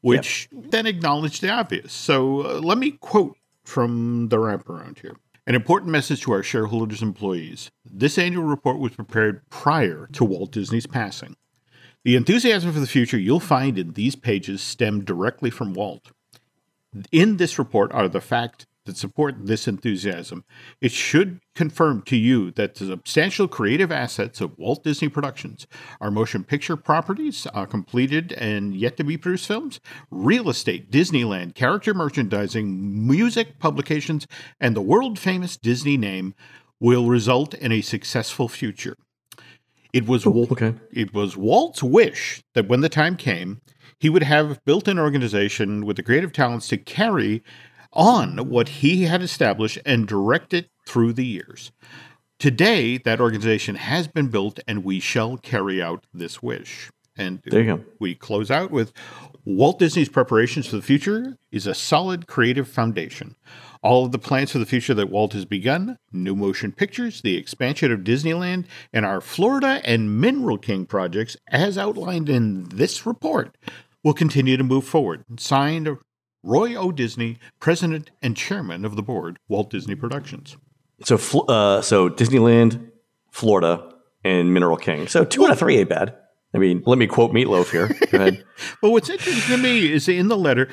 which 0.00 0.48
then 0.52 0.86
acknowledged 0.86 1.42
the 1.42 1.50
obvious. 1.50 1.92
So 1.92 2.46
uh, 2.46 2.60
let 2.60 2.78
me 2.78 2.92
quote 2.92 3.36
from 3.64 4.28
the 4.28 4.36
wraparound 4.36 5.00
here. 5.00 5.16
An 5.46 5.54
important 5.54 5.90
message 5.90 6.22
to 6.22 6.32
our 6.32 6.42
shareholders 6.42 7.02
and 7.02 7.08
employees. 7.08 7.70
This 7.84 8.18
annual 8.18 8.44
report 8.44 8.78
was 8.78 8.92
prepared 8.92 9.48
prior 9.48 10.08
to 10.12 10.24
Walt 10.24 10.52
Disney's 10.52 10.86
passing. 10.86 11.36
The 12.04 12.16
enthusiasm 12.16 12.72
for 12.72 12.80
the 12.80 12.86
future 12.86 13.18
you'll 13.18 13.40
find 13.40 13.78
in 13.78 13.92
these 13.92 14.14
pages 14.14 14.60
stem 14.60 15.04
directly 15.04 15.50
from 15.50 15.72
Walt. 15.72 16.12
In 17.10 17.36
this 17.36 17.58
report 17.58 17.92
are 17.92 18.08
the 18.08 18.20
facts 18.20 18.66
that 18.86 18.96
support 18.96 19.34
this 19.46 19.68
enthusiasm. 19.68 20.44
It 20.80 20.92
should 20.92 21.40
confirm 21.54 22.02
to 22.02 22.16
you 22.16 22.50
that 22.52 22.74
the 22.76 22.86
substantial 22.86 23.46
creative 23.48 23.92
assets 23.92 24.40
of 24.40 24.56
Walt 24.58 24.82
Disney 24.82 25.08
Productions, 25.08 25.66
our 26.00 26.10
motion 26.10 26.42
picture 26.44 26.76
properties, 26.76 27.46
uh, 27.52 27.66
completed 27.66 28.32
and 28.32 28.74
yet 28.74 28.96
to 28.96 29.04
be 29.04 29.16
produced 29.16 29.46
films, 29.46 29.80
real 30.10 30.48
estate, 30.48 30.90
Disneyland, 30.90 31.54
character 31.54 31.92
merchandising, 31.94 33.06
music 33.06 33.58
publications, 33.58 34.26
and 34.60 34.74
the 34.74 34.80
world 34.82 35.18
famous 35.18 35.56
Disney 35.56 35.96
name 35.96 36.34
will 36.80 37.06
result 37.06 37.54
in 37.54 37.72
a 37.72 37.80
successful 37.82 38.48
future. 38.48 38.96
It 39.92 40.06
was 40.06 40.26
Wal- 40.26 40.48
Okay. 40.50 40.74
it 40.92 41.14
was 41.14 41.36
Walt's 41.36 41.82
wish 41.82 42.42
that 42.54 42.68
when 42.68 42.80
the 42.80 42.88
time 42.88 43.16
came, 43.16 43.60
he 43.98 44.10
would 44.10 44.24
have 44.24 44.62
built 44.66 44.88
an 44.88 44.98
organization 44.98 45.86
with 45.86 45.96
the 45.96 46.02
creative 46.02 46.32
talents 46.32 46.68
to 46.68 46.76
carry 46.76 47.42
on 47.96 48.48
what 48.48 48.68
he 48.68 49.04
had 49.04 49.22
established 49.22 49.78
and 49.84 50.06
direct 50.06 50.54
it 50.54 50.68
through 50.86 51.14
the 51.14 51.26
years. 51.26 51.72
Today, 52.38 52.98
that 52.98 53.20
organization 53.20 53.76
has 53.76 54.06
been 54.08 54.28
built, 54.28 54.60
and 54.68 54.84
we 54.84 55.00
shall 55.00 55.38
carry 55.38 55.82
out 55.82 56.04
this 56.12 56.42
wish. 56.42 56.90
And 57.16 57.40
There 57.46 57.62
you 57.62 57.76
go. 57.78 57.84
we 57.98 58.14
close 58.14 58.50
out 58.50 58.70
with 58.70 58.92
Walt 59.46 59.78
Disney's 59.78 60.10
preparations 60.10 60.66
for 60.66 60.76
the 60.76 60.82
future 60.82 61.38
is 61.50 61.66
a 61.66 61.74
solid 61.74 62.26
creative 62.26 62.68
foundation. 62.68 63.36
All 63.82 64.04
of 64.04 64.12
the 64.12 64.18
plans 64.18 64.52
for 64.52 64.58
the 64.58 64.66
future 64.66 64.92
that 64.92 65.08
Walt 65.08 65.32
has 65.32 65.46
begun, 65.46 65.96
new 66.12 66.36
motion 66.36 66.72
pictures, 66.72 67.22
the 67.22 67.36
expansion 67.36 67.90
of 67.90 68.00
Disneyland, 68.00 68.66
and 68.92 69.06
our 69.06 69.22
Florida 69.22 69.80
and 69.84 70.20
Mineral 70.20 70.58
King 70.58 70.84
projects, 70.84 71.38
as 71.48 71.78
outlined 71.78 72.28
in 72.28 72.64
this 72.68 73.06
report, 73.06 73.56
will 74.04 74.12
continue 74.14 74.56
to 74.58 74.64
move 74.64 74.84
forward. 74.84 75.24
Signed, 75.38 75.88
Roy 76.46 76.76
O. 76.76 76.92
Disney, 76.92 77.38
President 77.58 78.10
and 78.22 78.36
Chairman 78.36 78.84
of 78.84 78.94
the 78.94 79.02
Board, 79.02 79.40
Walt 79.48 79.68
Disney 79.68 79.96
Productions. 79.96 80.56
So, 81.04 81.16
uh, 81.48 81.82
so 81.82 82.08
Disneyland, 82.08 82.90
Florida, 83.32 83.92
and 84.24 84.54
Mineral 84.54 84.76
King. 84.76 85.08
So 85.08 85.24
two 85.24 85.44
out 85.44 85.50
of 85.50 85.58
three 85.58 85.76
ain't 85.76 85.88
bad. 85.88 86.16
I 86.54 86.58
mean, 86.58 86.82
let 86.86 86.98
me 86.98 87.06
quote 87.06 87.32
Meatloaf 87.32 87.70
here. 87.70 87.88
Go 88.10 88.18
ahead. 88.18 88.44
But 88.80 88.90
what's 88.90 89.10
interesting 89.10 89.56
to 89.56 89.62
me 89.62 89.92
is 89.92 90.08
in 90.08 90.28
the 90.28 90.36
letter 90.36 90.68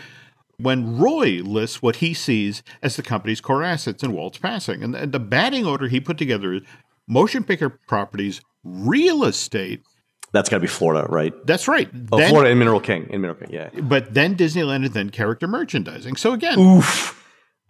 when 0.57 0.97
Roy 0.97 1.41
lists 1.43 1.81
what 1.81 1.97
he 1.97 2.13
sees 2.13 2.63
as 2.81 2.95
the 2.95 3.03
company's 3.03 3.41
core 3.41 3.63
assets 3.63 4.03
in 4.03 4.13
Walt's 4.13 4.37
passing. 4.37 4.83
And 4.83 4.93
the, 4.93 5.07
the 5.07 5.19
batting 5.19 5.65
order 5.65 5.87
he 5.87 5.99
put 5.99 6.17
together 6.17 6.53
is 6.53 6.61
motion 7.07 7.43
picture 7.43 7.69
properties, 7.69 8.41
real 8.63 9.25
estate. 9.25 9.81
That's 10.33 10.49
got 10.49 10.57
to 10.57 10.61
be 10.61 10.67
Florida, 10.67 11.07
right? 11.09 11.33
That's 11.45 11.67
right. 11.67 11.89
Oh, 12.11 12.17
Then- 12.17 12.29
Florida 12.29 12.49
and 12.49 12.59
Mineral 12.59 12.79
King. 12.79 13.07
In 13.09 13.21
Mineral 13.21 13.39
King, 13.39 13.49
yeah. 13.51 13.69
But 13.81 14.13
then 14.13 14.35
Disneyland 14.35 14.83
and 14.85 14.93
then 14.93 15.09
character 15.11 15.47
merchandising. 15.47 16.15
So 16.15 16.33
again, 16.33 16.59
Oof. 16.59 17.19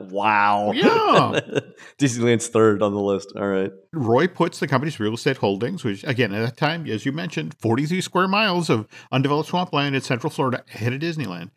wow. 0.00 0.72
yeah. 0.72 1.40
Disneyland's 1.98 2.48
third 2.48 2.82
on 2.82 2.94
the 2.94 3.00
list. 3.00 3.32
All 3.36 3.46
right. 3.46 3.70
Roy 3.92 4.26
puts 4.26 4.60
the 4.60 4.68
company's 4.68 4.98
real 5.00 5.14
estate 5.14 5.36
holdings, 5.38 5.84
which 5.84 6.04
again 6.04 6.32
at 6.32 6.40
that 6.44 6.56
time, 6.56 6.86
as 6.86 7.04
you 7.04 7.12
mentioned, 7.12 7.54
43 7.60 8.00
square 8.00 8.28
miles 8.28 8.70
of 8.70 8.86
undeveloped 9.12 9.48
swampland 9.50 9.94
in 9.96 10.00
Central 10.00 10.30
Florida 10.30 10.62
ahead 10.74 10.92
of 10.92 11.00
Disneyland. 11.00 11.50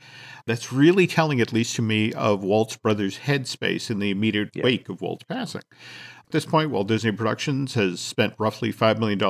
That's 0.48 0.74
really 0.74 1.08
telling, 1.08 1.40
at 1.40 1.54
least 1.54 1.76
to 1.76 1.82
me, 1.82 2.14
of 2.14 2.44
Walt's 2.44 2.76
brother's 2.76 3.20
headspace 3.20 3.90
in 3.92 4.00
the 4.00 4.10
immediate 4.10 4.50
wake 4.56 4.90
of 4.90 5.02
Walt's 5.02 5.24
passing. 5.24 5.62
At 6.32 6.34
this 6.34 6.46
point, 6.46 6.70
Walt 6.70 6.88
Disney 6.88 7.12
Productions 7.12 7.74
has 7.74 8.00
spent 8.00 8.34
roughly 8.38 8.72
$5 8.72 9.00
million 9.00 9.22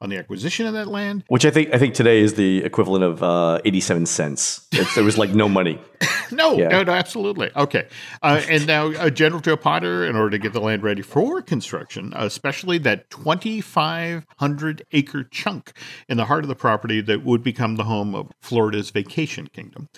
on 0.00 0.08
the 0.08 0.16
acquisition 0.16 0.66
of 0.66 0.72
that 0.74 0.86
land. 0.86 1.24
Which 1.26 1.44
I 1.44 1.50
think 1.50 1.74
I 1.74 1.78
think 1.78 1.94
today 1.94 2.20
is 2.20 2.34
the 2.34 2.62
equivalent 2.62 3.02
of 3.02 3.24
uh, 3.24 3.58
eighty-seven 3.64 4.06
cents. 4.06 4.64
If 4.70 4.94
there 4.94 5.02
was 5.02 5.18
like 5.18 5.30
no 5.30 5.48
money. 5.48 5.80
No, 6.30 6.56
Yeah. 6.56 6.68
no, 6.68 6.82
no, 6.82 6.92
absolutely. 6.92 7.50
Okay. 7.54 7.86
Uh, 8.22 8.40
and 8.48 8.66
now 8.66 8.86
uh, 8.92 9.10
General 9.10 9.40
Joe 9.40 9.56
Potter, 9.58 10.06
in 10.06 10.16
order 10.16 10.30
to 10.30 10.38
get 10.38 10.52
the 10.54 10.60
land 10.60 10.82
ready 10.82 11.02
for 11.02 11.42
construction, 11.42 12.12
especially 12.16 12.78
that 12.78 13.10
2,500 13.10 14.86
acre 14.92 15.24
chunk 15.24 15.72
in 16.08 16.16
the 16.16 16.24
heart 16.24 16.42
of 16.42 16.48
the 16.48 16.54
property 16.54 17.00
that 17.02 17.24
would 17.24 17.42
become 17.44 17.76
the 17.76 17.84
home 17.84 18.14
of 18.14 18.32
Florida's 18.40 18.90
vacation 18.90 19.48
kingdom. 19.48 19.88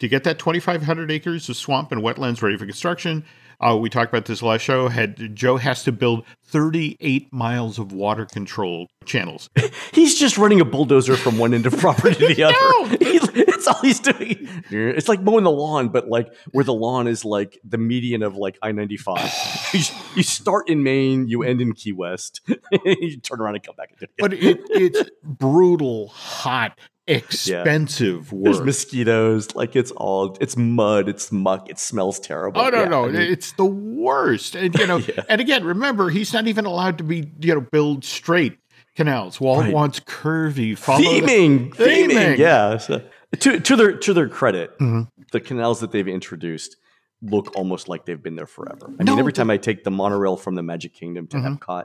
To 0.00 0.08
get 0.08 0.24
that 0.24 0.38
2,500 0.40 1.10
acres 1.10 1.48
of 1.48 1.56
swamp 1.56 1.92
and 1.92 2.02
wetlands 2.02 2.42
ready 2.42 2.56
for 2.58 2.66
construction, 2.66 3.24
uh, 3.60 3.76
we 3.76 3.88
talked 3.88 4.12
about 4.12 4.26
this 4.26 4.42
last 4.42 4.62
show. 4.62 4.88
Had 4.88 5.34
Joe 5.34 5.56
has 5.56 5.82
to 5.84 5.92
build 5.92 6.24
38 6.44 7.32
miles 7.32 7.78
of 7.78 7.92
water 7.92 8.24
control 8.26 8.88
channels. 9.04 9.48
He's 9.92 10.18
just 10.18 10.38
running 10.38 10.60
a 10.60 10.64
bulldozer 10.64 11.16
from 11.16 11.38
one 11.38 11.54
end 11.54 11.66
of 11.66 11.76
property 11.78 12.14
to 12.14 12.34
the 12.34 12.42
other. 12.44 12.54
It's 12.98 13.66
all 13.66 13.80
he's 13.82 14.00
doing. 14.00 14.48
It's 14.70 15.08
like 15.08 15.20
mowing 15.22 15.44
the 15.44 15.50
lawn, 15.50 15.88
but 15.88 16.08
like 16.08 16.32
where 16.52 16.64
the 16.64 16.74
lawn 16.74 17.06
is 17.06 17.24
like 17.24 17.58
the 17.64 17.78
median 17.78 18.22
of 18.22 18.36
like 18.36 18.58
I 18.62 18.72
ninety 18.72 18.96
five. 18.96 19.32
You 20.16 20.22
start 20.22 20.70
in 20.70 20.82
Maine, 20.82 21.28
you 21.28 21.42
end 21.42 21.60
in 21.60 21.74
Key 21.74 21.92
West. 21.92 22.40
you 22.86 23.20
turn 23.20 23.38
around 23.40 23.56
and 23.56 23.62
come 23.62 23.74
back. 23.76 23.92
again. 23.92 24.08
But 24.16 24.32
it, 24.32 24.60
it's 24.70 25.10
brutal, 25.22 26.08
hot, 26.08 26.78
expensive 27.06 28.30
There's 28.30 28.56
work. 28.58 28.66
mosquitoes. 28.66 29.54
Like 29.54 29.76
it's 29.76 29.90
all 29.92 30.36
it's 30.40 30.56
mud. 30.56 31.08
It's 31.08 31.30
muck. 31.32 31.68
It 31.70 31.78
smells 31.78 32.18
terrible. 32.20 32.60
Oh 32.60 32.68
no, 32.70 32.82
Yeah, 32.82 32.88
no, 32.88 33.04
I 33.04 33.08
mean, 33.12 33.20
it's 33.22 33.52
the 33.52 33.64
worst. 33.64 34.54
And 34.54 34.74
you 34.74 34.86
know, 34.86 34.96
Yeah. 35.08 35.22
and 35.28 35.40
again, 35.40 35.64
remember, 35.64 36.10
he's 36.10 36.32
not 36.32 36.46
even 36.46 36.64
allowed 36.64 36.98
to 36.98 37.04
be, 37.04 37.30
you 37.40 37.54
know, 37.54 37.60
build 37.60 38.04
straight 38.04 38.58
canals. 38.96 39.40
Walt 39.40 39.60
Right. 39.64 39.72
wants 39.74 40.00
curvy, 40.00 40.76
follow 40.76 40.98
the- 41.00 41.20
theming, 41.20 41.70
theming, 41.74 42.08
Theming. 42.10 42.38
Yeah. 42.38 42.76
So, 42.78 43.02
to 43.40 43.60
to 43.60 43.76
their 43.76 43.96
to 43.98 44.14
their 44.14 44.28
credit, 44.28 44.76
Mhm. 44.78 45.08
the 45.32 45.40
canals 45.40 45.80
that 45.80 45.92
they've 45.92 46.08
introduced 46.08 46.76
look 47.22 47.54
almost 47.56 47.88
like 47.88 48.04
they've 48.04 48.22
been 48.22 48.36
there 48.36 48.46
forever. 48.46 48.90
I 49.00 49.04
No, 49.04 49.12
mean, 49.12 49.18
every 49.20 49.32
time 49.32 49.50
I 49.50 49.56
take 49.56 49.84
the 49.84 49.90
monorail 49.90 50.36
from 50.36 50.54
the 50.54 50.62
Magic 50.62 50.92
Kingdom 50.94 51.26
to 51.28 51.38
Mhm. 51.38 51.58
Epcot, 51.58 51.84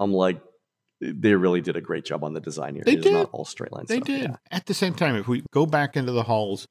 I'm 0.00 0.12
like, 0.12 0.40
they 1.00 1.34
really 1.34 1.60
did 1.60 1.76
a 1.76 1.80
great 1.80 2.04
job 2.04 2.24
on 2.24 2.32
the 2.34 2.40
design 2.40 2.74
here. 2.74 2.84
They 2.84 2.94
It 2.94 3.02
did. 3.02 3.12
not 3.12 3.30
all 3.32 3.44
straight 3.44 3.72
lines. 3.72 3.88
They 3.88 3.96
stuff. 3.96 4.06
did. 4.06 4.22
Yeah. 4.22 4.36
At 4.50 4.66
the 4.66 4.74
same 4.74 4.94
time, 4.94 5.16
if 5.16 5.28
we 5.28 5.42
go 5.52 5.66
back 5.66 5.96
into 5.96 6.12
the 6.12 6.24
halls, 6.24 6.68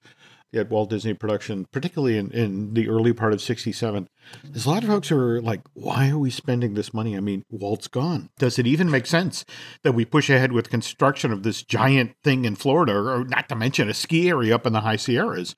at 0.56 0.70
Walt 0.70 0.90
Disney 0.92 1.14
Production, 1.16 1.66
particularly 1.72 2.18
in, 2.18 2.30
in 2.32 2.74
the 2.76 2.88
early 2.88 3.12
part 3.12 3.34
of 3.34 3.42
67, 3.42 4.08
there's 4.44 4.66
a 4.66 4.70
lot 4.70 4.84
of 4.84 4.90
folks 4.90 5.10
who 5.10 5.18
are 5.18 5.42
like, 5.42 5.62
why 5.74 6.10
are 6.10 6.18
we 6.18 6.30
spending 6.30 6.76
this 6.76 6.94
money? 6.94 7.18
I 7.18 7.22
mean, 7.22 7.44
Walt's 7.50 7.88
gone. 7.88 8.30
Does 8.38 8.60
it 8.60 8.68
even 8.68 8.92
make 8.92 9.08
sense 9.08 9.46
that 9.82 9.94
we 9.94 10.06
push 10.06 10.30
ahead 10.30 10.52
with 10.52 10.70
construction 10.70 11.32
of 11.32 11.42
this 11.44 11.64
giant 11.64 12.16
thing 12.24 12.46
in 12.46 12.56
Florida, 12.56 12.94
or 12.96 13.26
not 13.26 13.50
to 13.50 13.56
mention 13.56 13.90
a 13.90 13.94
ski 13.96 14.30
area 14.30 14.54
up 14.54 14.68
in 14.68 14.74
the 14.74 14.82
high 14.82 14.96
Sierras? 14.96 15.56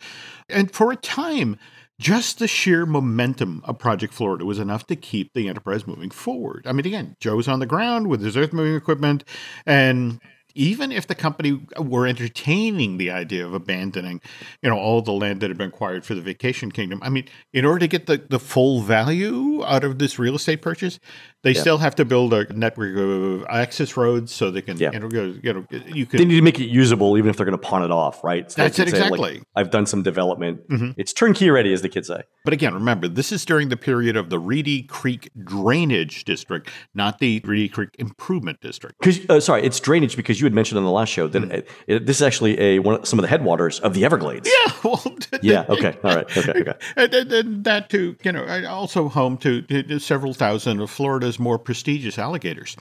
And 0.48 0.72
for 0.72 0.92
a 0.92 0.96
time, 0.96 1.58
just 2.00 2.40
the 2.40 2.48
sheer 2.48 2.86
momentum 2.86 3.62
of 3.66 3.80
Project 3.80 4.14
Florida 4.14 4.46
was 4.46 4.60
enough 4.60 4.86
to 4.88 4.96
keep 4.96 5.34
the 5.34 5.48
enterprise 5.48 5.88
moving 5.88 6.10
forward. 6.10 6.66
I 6.68 6.74
mean, 6.74 6.86
again, 6.86 7.16
Joe's 7.20 7.48
on 7.48 7.60
the 7.60 7.66
ground 7.66 8.08
with 8.08 8.22
his 8.22 8.36
earth 8.36 8.54
moving 8.54 8.76
equipment, 8.76 9.24
and 9.66 10.20
even 10.56 10.92
if 10.92 11.06
the 11.06 11.16
company 11.16 11.60
were 11.78 12.08
entertaining 12.08 12.98
the 12.98 13.12
idea 13.12 13.46
of 13.46 13.54
abandoning, 13.54 14.22
you 14.62 14.70
know, 14.70 14.78
all 14.78 15.02
the 15.02 15.12
land 15.12 15.42
that 15.42 15.50
had 15.50 15.58
been 15.58 15.68
acquired 15.68 16.06
for 16.06 16.16
the 16.16 16.22
vacation 16.22 16.72
kingdom, 16.72 17.00
I 17.04 17.10
mean, 17.10 17.28
in 17.54 17.66
order 17.66 17.80
to 17.80 17.88
get 17.88 18.08
the, 18.08 18.18
the 18.30 18.40
full 18.40 18.82
value 18.82 19.64
out 19.66 19.84
of 19.84 20.00
this 20.00 20.18
real 20.18 20.36
estate 20.36 20.62
purchase, 20.62 21.00
they 21.46 21.52
yeah. 21.52 21.62
still 21.62 21.78
have 21.78 21.94
to 21.94 22.06
build 22.06 22.34
a 22.34 22.52
network 22.52 22.98
of 22.98 23.46
access 23.52 23.96
roads 23.96 24.34
so 24.34 24.50
they 24.50 24.64
can, 24.64 24.78
yeah. 24.78 24.92
you, 24.92 25.00
know, 25.00 25.08
you 25.44 25.54
know, 25.54 25.66
you 25.70 26.08
can. 26.08 26.18
They 26.18 26.26
need 26.26 26.38
to 26.38 26.42
make 26.42 26.60
it 26.60 26.66
usable, 26.66 27.20
even 27.20 27.30
if 27.30 27.38
they're 27.38 27.46
going 27.46 27.58
to 27.58 27.64
pawn 27.64 27.84
it 27.84 27.92
off, 27.92 28.24
right? 28.24 28.52
So 28.52 28.64
that's 28.64 28.80
it 28.80 28.90
exactly. 28.90 29.18
Say, 29.18 29.24
like, 29.36 29.44
I've 29.56 29.70
done 29.70 29.86
some 29.86 30.02
development. 30.02 30.68
Mm-hmm. 30.68 30.92
It's 30.98 31.14
turnkey 31.14 31.52
ready, 31.52 31.72
as 31.72 31.84
the 31.84 31.90
kids 31.90 32.08
say. 32.08 32.24
But 32.46 32.54
again, 32.54 32.74
remember, 32.74 33.08
this 33.08 33.32
is 33.32 33.46
during 33.46 33.70
the 33.70 33.78
period 33.78 34.16
of 34.18 34.32
the 34.32 34.40
Reedy 34.40 34.82
Creek 34.82 35.30
Drainage 35.44 36.26
District, 36.26 36.68
not 36.96 37.20
the 37.20 37.42
Reedy 37.46 37.70
Creek 37.70 37.90
Improvement 38.00 38.60
District. 38.62 39.00
Because 39.00 39.30
uh, 39.30 39.40
sorry, 39.40 39.64
it's 39.64 39.80
drainage 39.80 40.16
because 40.16 40.42
you 40.42 40.48
had 40.48 40.54
mentioned 40.54 40.80
on 40.80 40.84
the 40.84 40.92
last 40.92 41.10
show 41.10 41.28
that 41.28 41.44
mm-hmm. 41.44 41.52
it, 41.52 41.70
it, 41.86 42.06
this 42.08 42.18
is 42.18 42.24
actually 42.24 42.60
a 42.60 42.80
one 42.80 43.06
some 43.06 43.20
of 43.20 43.24
the 43.24 43.30
headwaters 43.30 43.80
of 43.82 43.94
the 43.94 44.04
Everglades. 44.04 44.50
Yeah. 44.50 44.72
Well, 44.86 45.02
yeah. 45.42 45.66
Okay. 45.68 45.98
All 46.04 46.16
right. 46.16 46.38
Okay. 46.38 46.60
Okay. 46.62 46.74
And, 46.96 47.12
and, 47.14 47.34
and 47.34 47.64
that 47.64 47.90
too, 47.90 48.16
you 48.24 48.32
know, 48.32 48.68
also 48.68 49.10
home 49.10 49.36
to, 49.40 49.64
to 49.64 50.00
several 50.00 50.36
thousand 50.36 50.80
of 50.80 50.92
Florida's 50.92 51.35
more 51.40 51.60
prestigious 51.60 52.18
alligators. 52.18 52.76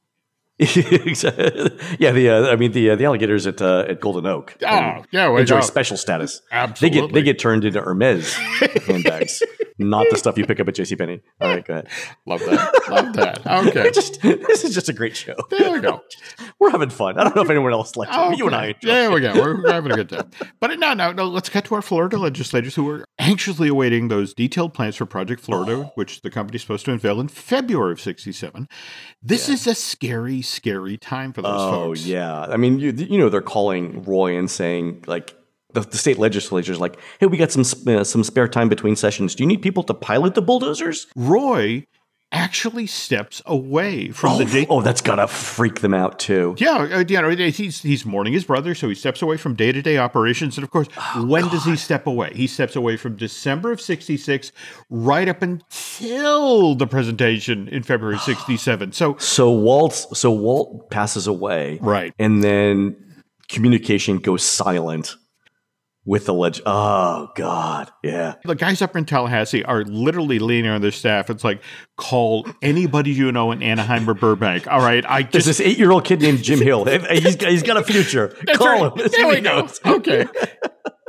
yeah, 0.58 2.12
the 2.12 2.28
uh, 2.30 2.52
I 2.52 2.54
mean 2.54 2.70
the 2.70 2.90
uh, 2.90 2.94
the 2.94 3.06
alligators 3.06 3.44
at 3.44 3.60
uh, 3.60 3.86
at 3.88 4.00
Golden 4.00 4.24
Oak. 4.24 4.56
Oh, 4.62 5.04
yeah, 5.10 5.36
enjoy 5.36 5.58
special 5.62 5.96
status. 5.96 6.42
Absolutely, 6.52 7.00
they 7.00 7.06
get 7.06 7.14
they 7.14 7.22
get 7.24 7.38
turned 7.40 7.64
into 7.64 7.80
Hermes 7.80 8.32
handbags, 8.86 9.42
not 9.78 10.06
the 10.10 10.16
stuff 10.16 10.38
you 10.38 10.46
pick 10.46 10.60
up 10.60 10.68
at 10.68 10.76
J.C. 10.76 10.94
Penney. 10.94 11.22
All 11.40 11.48
right, 11.48 11.66
go 11.66 11.72
ahead. 11.72 11.88
Love 12.24 12.38
that. 12.46 12.88
Love 12.88 13.12
that. 13.14 13.44
Okay, 13.44 13.90
just, 13.94 14.22
this 14.22 14.62
is 14.62 14.72
just 14.72 14.88
a 14.88 14.92
great 14.92 15.16
show. 15.16 15.34
There 15.50 15.72
we 15.72 15.80
go. 15.80 16.02
We're 16.60 16.70
having 16.70 16.90
fun. 16.90 17.18
I 17.18 17.24
don't 17.24 17.34
know 17.34 17.42
if 17.42 17.50
anyone 17.50 17.72
else 17.72 17.96
likes 17.96 18.16
okay. 18.16 18.34
it. 18.34 18.38
You 18.38 18.46
and 18.46 18.54
I. 18.54 18.76
There 18.80 19.10
we 19.10 19.22
go. 19.22 19.34
We're, 19.34 19.60
we're 19.60 19.72
having 19.72 19.90
a 19.90 19.96
good 19.96 20.08
time. 20.08 20.30
But 20.60 20.78
no, 20.78 20.94
no, 20.94 21.10
no. 21.10 21.26
Let's 21.26 21.48
get 21.48 21.64
to 21.64 21.74
our 21.74 21.82
Florida 21.82 22.16
legislators 22.16 22.76
who 22.76 22.88
are 22.90 23.04
anxiously 23.18 23.66
awaiting 23.66 24.06
those 24.06 24.32
detailed 24.32 24.72
plans 24.72 24.94
for 24.94 25.04
Project 25.04 25.40
Florida, 25.40 25.90
which 25.96 26.22
the 26.22 26.30
company's 26.30 26.60
supposed 26.60 26.84
to 26.84 26.92
unveil 26.92 27.18
in 27.18 27.26
February 27.26 27.90
of 27.90 28.00
'67. 28.00 28.68
This 29.20 29.48
yeah. 29.48 29.54
is 29.54 29.66
a 29.66 29.74
scary 29.74 30.43
scary 30.48 30.96
time 30.96 31.32
for 31.32 31.42
those 31.42 31.60
oh, 31.60 31.70
folks. 31.70 32.04
Oh 32.04 32.08
yeah, 32.08 32.42
I 32.42 32.56
mean, 32.56 32.78
you 32.78 32.92
you 32.92 33.18
know, 33.18 33.28
they're 33.28 33.42
calling 33.42 34.02
Roy 34.04 34.36
and 34.36 34.50
saying 34.50 35.04
like 35.06 35.34
the, 35.72 35.80
the 35.80 35.98
state 35.98 36.18
legislature 36.18 36.72
is 36.72 36.80
like, 36.80 36.98
hey, 37.20 37.26
we 37.26 37.36
got 37.36 37.50
some 37.50 37.64
uh, 37.94 38.04
some 38.04 38.24
spare 38.24 38.48
time 38.48 38.68
between 38.68 38.96
sessions. 38.96 39.34
Do 39.34 39.42
you 39.42 39.46
need 39.46 39.62
people 39.62 39.82
to 39.84 39.94
pilot 39.94 40.34
the 40.34 40.42
bulldozers? 40.42 41.06
Roy 41.16 41.86
actually 42.34 42.86
steps 42.86 43.40
away 43.46 44.10
from 44.10 44.32
oh, 44.32 44.38
the 44.38 44.44
day. 44.44 44.66
Oh, 44.68 44.82
that's 44.82 45.00
gotta 45.00 45.28
freak 45.28 45.80
them 45.80 45.94
out 45.94 46.18
too. 46.18 46.56
Yeah, 46.58 46.88
uh, 46.92 47.04
you 47.06 47.22
know, 47.22 47.30
he's 47.30 47.80
he's 47.80 48.04
mourning 48.04 48.32
his 48.32 48.44
brother, 48.44 48.74
so 48.74 48.88
he 48.88 48.94
steps 48.94 49.22
away 49.22 49.36
from 49.36 49.54
day 49.54 49.72
to 49.72 49.80
day 49.80 49.96
operations. 49.96 50.58
And 50.58 50.64
of 50.64 50.70
course, 50.70 50.88
oh, 50.96 51.24
when 51.26 51.42
God. 51.42 51.52
does 51.52 51.64
he 51.64 51.76
step 51.76 52.06
away? 52.06 52.32
He 52.34 52.46
steps 52.46 52.76
away 52.76 52.96
from 52.96 53.16
December 53.16 53.72
of 53.72 53.80
'66 53.80 54.52
right 54.90 55.28
up 55.28 55.42
until 55.42 56.74
the 56.74 56.86
presentation 56.86 57.68
in 57.68 57.82
February 57.82 58.18
'67. 58.18 58.92
So, 59.04 59.16
so 59.18 59.50
Walt, 59.50 59.92
so 59.92 60.30
Walt 60.30 60.90
passes 60.90 61.26
away, 61.26 61.78
right, 61.80 62.14
and 62.18 62.42
then 62.42 62.96
communication 63.48 64.18
goes 64.18 64.42
silent 64.42 65.16
with 66.04 66.26
the 66.26 66.34
leg. 66.34 66.60
Oh 66.66 67.30
God, 67.34 67.90
yeah. 68.02 68.34
The 68.44 68.54
guys 68.54 68.82
up 68.82 68.96
in 68.96 69.04
Tallahassee 69.04 69.64
are 69.64 69.84
literally 69.84 70.38
leaning 70.38 70.70
on 70.70 70.80
their 70.80 70.92
staff. 70.92 71.30
It's 71.30 71.44
like 71.44 71.62
call 71.96 72.46
anybody 72.62 73.10
you 73.10 73.32
know 73.32 73.52
in 73.52 73.62
Anaheim 73.62 74.08
or 74.08 74.14
Burbank. 74.14 74.66
All 74.68 74.80
right, 74.80 75.04
I 75.08 75.22
just 75.22 75.32
There's 75.32 75.44
this 75.46 75.60
eight 75.60 75.78
year 75.78 75.90
old 75.90 76.04
kid 76.04 76.20
named 76.20 76.42
Jim 76.42 76.60
Hill. 76.60 76.84
he's 76.84 77.36
got, 77.36 77.50
he's 77.50 77.62
got 77.62 77.76
a 77.76 77.84
future. 77.84 78.28
call 78.54 78.66
right. 78.66 79.00
him. 79.00 79.10
There 79.14 79.28
we 79.28 79.40
go. 79.40 79.68
Okay. 79.86 80.26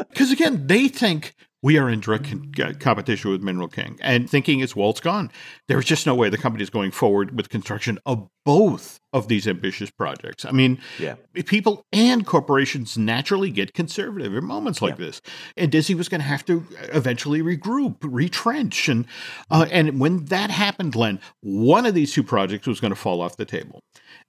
Because 0.09 0.31
again, 0.31 0.67
they 0.67 0.87
think 0.87 1.35
we 1.61 1.77
are 1.77 1.89
in 1.89 1.99
direct 1.99 2.25
con- 2.25 2.51
uh, 2.61 2.73
competition 2.79 3.31
with 3.31 3.41
Mineral 3.41 3.67
King 3.67 3.97
and 4.01 4.29
thinking 4.29 4.59
it's 4.59 4.75
Walt's 4.75 4.99
gone. 4.99 5.31
There's 5.67 5.85
just 5.85 6.05
no 6.05 6.13
way 6.13 6.29
the 6.29 6.37
company 6.37 6.63
is 6.63 6.69
going 6.69 6.91
forward 6.91 7.35
with 7.35 7.49
construction 7.49 7.97
of 8.05 8.29
both 8.45 8.99
of 9.11 9.27
these 9.29 9.47
ambitious 9.47 9.89
projects. 9.89 10.43
I 10.45 10.51
mean, 10.51 10.77
yeah. 10.99 11.15
people 11.45 11.85
and 11.93 12.25
corporations 12.25 12.97
naturally 12.97 13.49
get 13.49 13.73
conservative 13.73 14.35
in 14.35 14.43
moments 14.43 14.81
like 14.81 14.99
yeah. 14.99 15.05
this. 15.05 15.21
And 15.55 15.71
Disney 15.71 15.95
was 15.95 16.09
going 16.09 16.19
to 16.19 16.27
have 16.27 16.45
to 16.45 16.65
eventually 16.93 17.41
regroup, 17.41 17.95
retrench. 18.01 18.89
And, 18.89 19.07
uh, 19.49 19.67
and 19.71 19.99
when 20.01 20.25
that 20.25 20.51
happened, 20.51 20.95
Len, 20.95 21.19
one 21.39 21.85
of 21.85 21.93
these 21.93 22.13
two 22.13 22.23
projects 22.23 22.67
was 22.67 22.81
going 22.81 22.91
to 22.91 22.99
fall 22.99 23.21
off 23.21 23.37
the 23.37 23.45
table. 23.45 23.79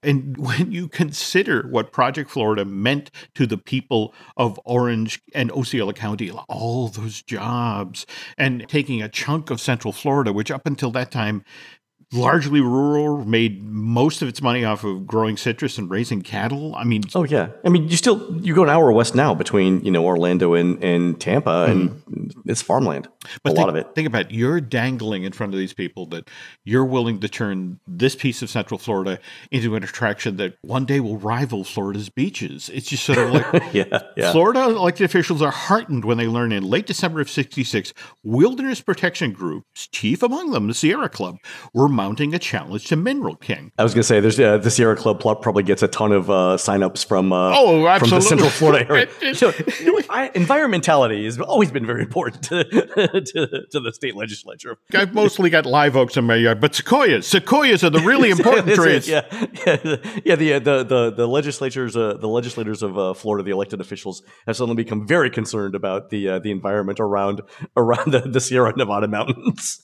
And 0.03 0.37
when 0.37 0.71
you 0.71 0.89
consider 0.89 1.67
what 1.69 1.91
Project 1.93 2.31
Florida 2.31 2.65
meant 2.65 3.11
to 3.35 3.47
the 3.47 3.59
people 3.59 4.15
of 4.37 4.61
Orange 4.65 5.21
and 5.35 5.51
Osceola 5.51 5.95
County, 5.95 6.31
all 6.31 6.89
those 6.89 7.23
jobs, 7.23 8.07
and 8.39 8.69
taking 8.69 9.03
a 9.03 9.09
chunk 9.09 9.51
of 9.51 9.61
Central 9.61 9.93
Florida, 9.93 10.33
which 10.33 10.51
up 10.51 10.67
until 10.67 10.91
that 10.93 11.11
time 11.11 11.45
largely 12.13 12.61
rural, 12.61 13.25
made 13.25 13.65
most 13.65 14.23
of 14.23 14.29
its 14.29 14.41
money 14.41 14.65
off 14.65 14.85
of 14.85 15.07
growing 15.07 15.37
citrus 15.37 15.77
and 15.77 15.91
raising 15.91 16.23
cattle. 16.23 16.75
I 16.77 16.85
mean, 16.85 17.03
oh 17.15 17.25
yeah, 17.25 17.49
I 17.65 17.69
mean, 17.69 17.89
you 17.89 17.97
still 17.97 18.37
you 18.41 18.55
go 18.55 18.63
an 18.63 18.71
hour 18.71 18.93
west 18.93 19.15
now 19.15 19.35
between 19.35 19.85
you 19.85 19.91
know 19.91 20.05
Orlando 20.05 20.55
and, 20.55 20.83
and 20.83 21.21
Tampa, 21.21 21.67
and 21.69 21.91
mm-hmm. 21.91 22.49
it's 22.49 22.63
farmland. 22.63 23.09
But 23.43 23.53
a 23.53 23.55
think, 23.55 23.59
lot 23.59 23.69
of 23.69 23.77
it. 23.77 23.95
Think 23.95 24.07
about 24.07 24.27
it. 24.27 24.31
you're 24.31 24.61
dangling 24.61 25.25
in 25.25 25.33
front 25.33 25.53
of 25.53 25.59
these 25.59 25.75
people 25.75 26.07
that 26.07 26.29
you're 26.65 26.85
willing 26.85 27.21
to 27.21 27.29
turn 27.29 27.81
this 27.89 28.15
piece 28.15 28.41
of 28.41 28.51
Central 28.51 28.79
Florida 28.79 29.19
into 29.51 29.75
an 29.75 29.83
attraction 29.83 30.37
that 30.37 30.57
one 30.63 30.85
day 30.85 31.01
will 31.01 31.19
rival 31.19 31.65
Florida's 31.65 32.09
beaches. 32.09 32.71
It's 32.73 32.89
just 32.89 33.05
sort 33.05 33.19
of 33.19 33.31
like 33.31 33.63
yeah, 33.73 34.03
yeah. 34.17 34.31
Florida 34.31 34.63
elected 34.65 35.05
officials 35.05 35.43
are 35.43 35.51
heartened 35.51 36.05
when 36.05 36.19
they 36.19 36.29
learn 36.29 36.53
in 36.53 36.63
late 36.63 36.87
December 36.87 37.21
of 37.21 37.29
'66, 37.29 37.93
wilderness 38.23 38.81
protection 38.81 39.33
groups, 39.33 39.89
chief 39.89 40.23
among 40.23 40.53
them 40.53 40.69
the 40.69 40.75
Sierra 40.75 41.09
Club, 41.09 41.39
were 41.75 41.89
mounting 41.97 42.35
a 42.35 42.39
challenge 42.39 42.87
to 42.89 42.95
Mineral 42.95 43.37
King. 43.37 43.73
I 43.79 43.83
was 43.83 43.95
going 43.95 44.03
to 44.03 44.07
say, 44.07 44.21
there's 44.21 44.39
uh, 44.39 44.59
the 44.59 44.71
Sierra 44.71 44.95
Club 44.95 45.21
probably 45.21 45.63
gets 45.63 45.83
a 45.83 45.89
ton 45.89 46.13
of 46.13 46.31
uh, 46.31 46.57
signups 46.59 47.05
from 47.05 47.33
uh, 47.33 47.53
oh, 47.57 47.99
from 47.99 48.11
the 48.11 48.21
Central 48.21 48.51
Florida 48.51 48.87
area. 48.89 49.09
so, 49.35 49.53
you 49.81 49.93
know, 49.93 50.01
I, 50.11 50.29
environmentality 50.35 51.25
has 51.25 51.41
always 51.41 51.71
been 51.71 51.87
very 51.87 52.03
important 52.03 52.45
to, 52.45 52.65
to, 52.65 53.67
to, 53.71 53.81
the 53.81 53.93
state 53.93 54.15
legislature. 54.15 54.77
I've 54.93 55.15
mostly 55.15 55.49
got 55.49 55.65
live 55.65 55.97
oaks 55.97 56.17
in 56.17 56.27
my 56.27 56.37
yard, 56.37 56.61
but 56.61 56.75
sequoias, 56.75 57.27
sequoias 57.27 57.83
are 57.83 57.91
the 57.91 58.01
really 58.01 58.31
important 58.37 58.75
trees. 58.75 59.09
Yeah, 59.09 59.25
yeah, 59.67 59.97
yeah. 60.25 60.37
The 60.37 60.53
uh, 60.55 60.59
the 60.59 60.85
the, 60.85 61.11
the 61.13 61.27
legislatures, 61.27 61.97
uh, 61.97 62.19
the 62.21 62.29
legislators 62.29 62.83
of 62.83 62.99
uh, 62.99 63.15
Florida, 63.15 63.43
the 63.43 63.53
elected 63.53 63.81
officials, 63.81 64.23
have 64.47 64.57
suddenly 64.57 64.83
become 64.83 65.07
very 65.07 65.31
concerned 65.31 65.75
about 65.75 66.11
the 66.11 66.39
the 66.41 66.51
environment 66.51 67.01
around 67.01 67.41
around 67.77 68.13
the, 68.13 68.21
the 68.21 68.41
Sierra 68.41 68.75
Nevada 68.77 69.09
mountains. 69.09 69.83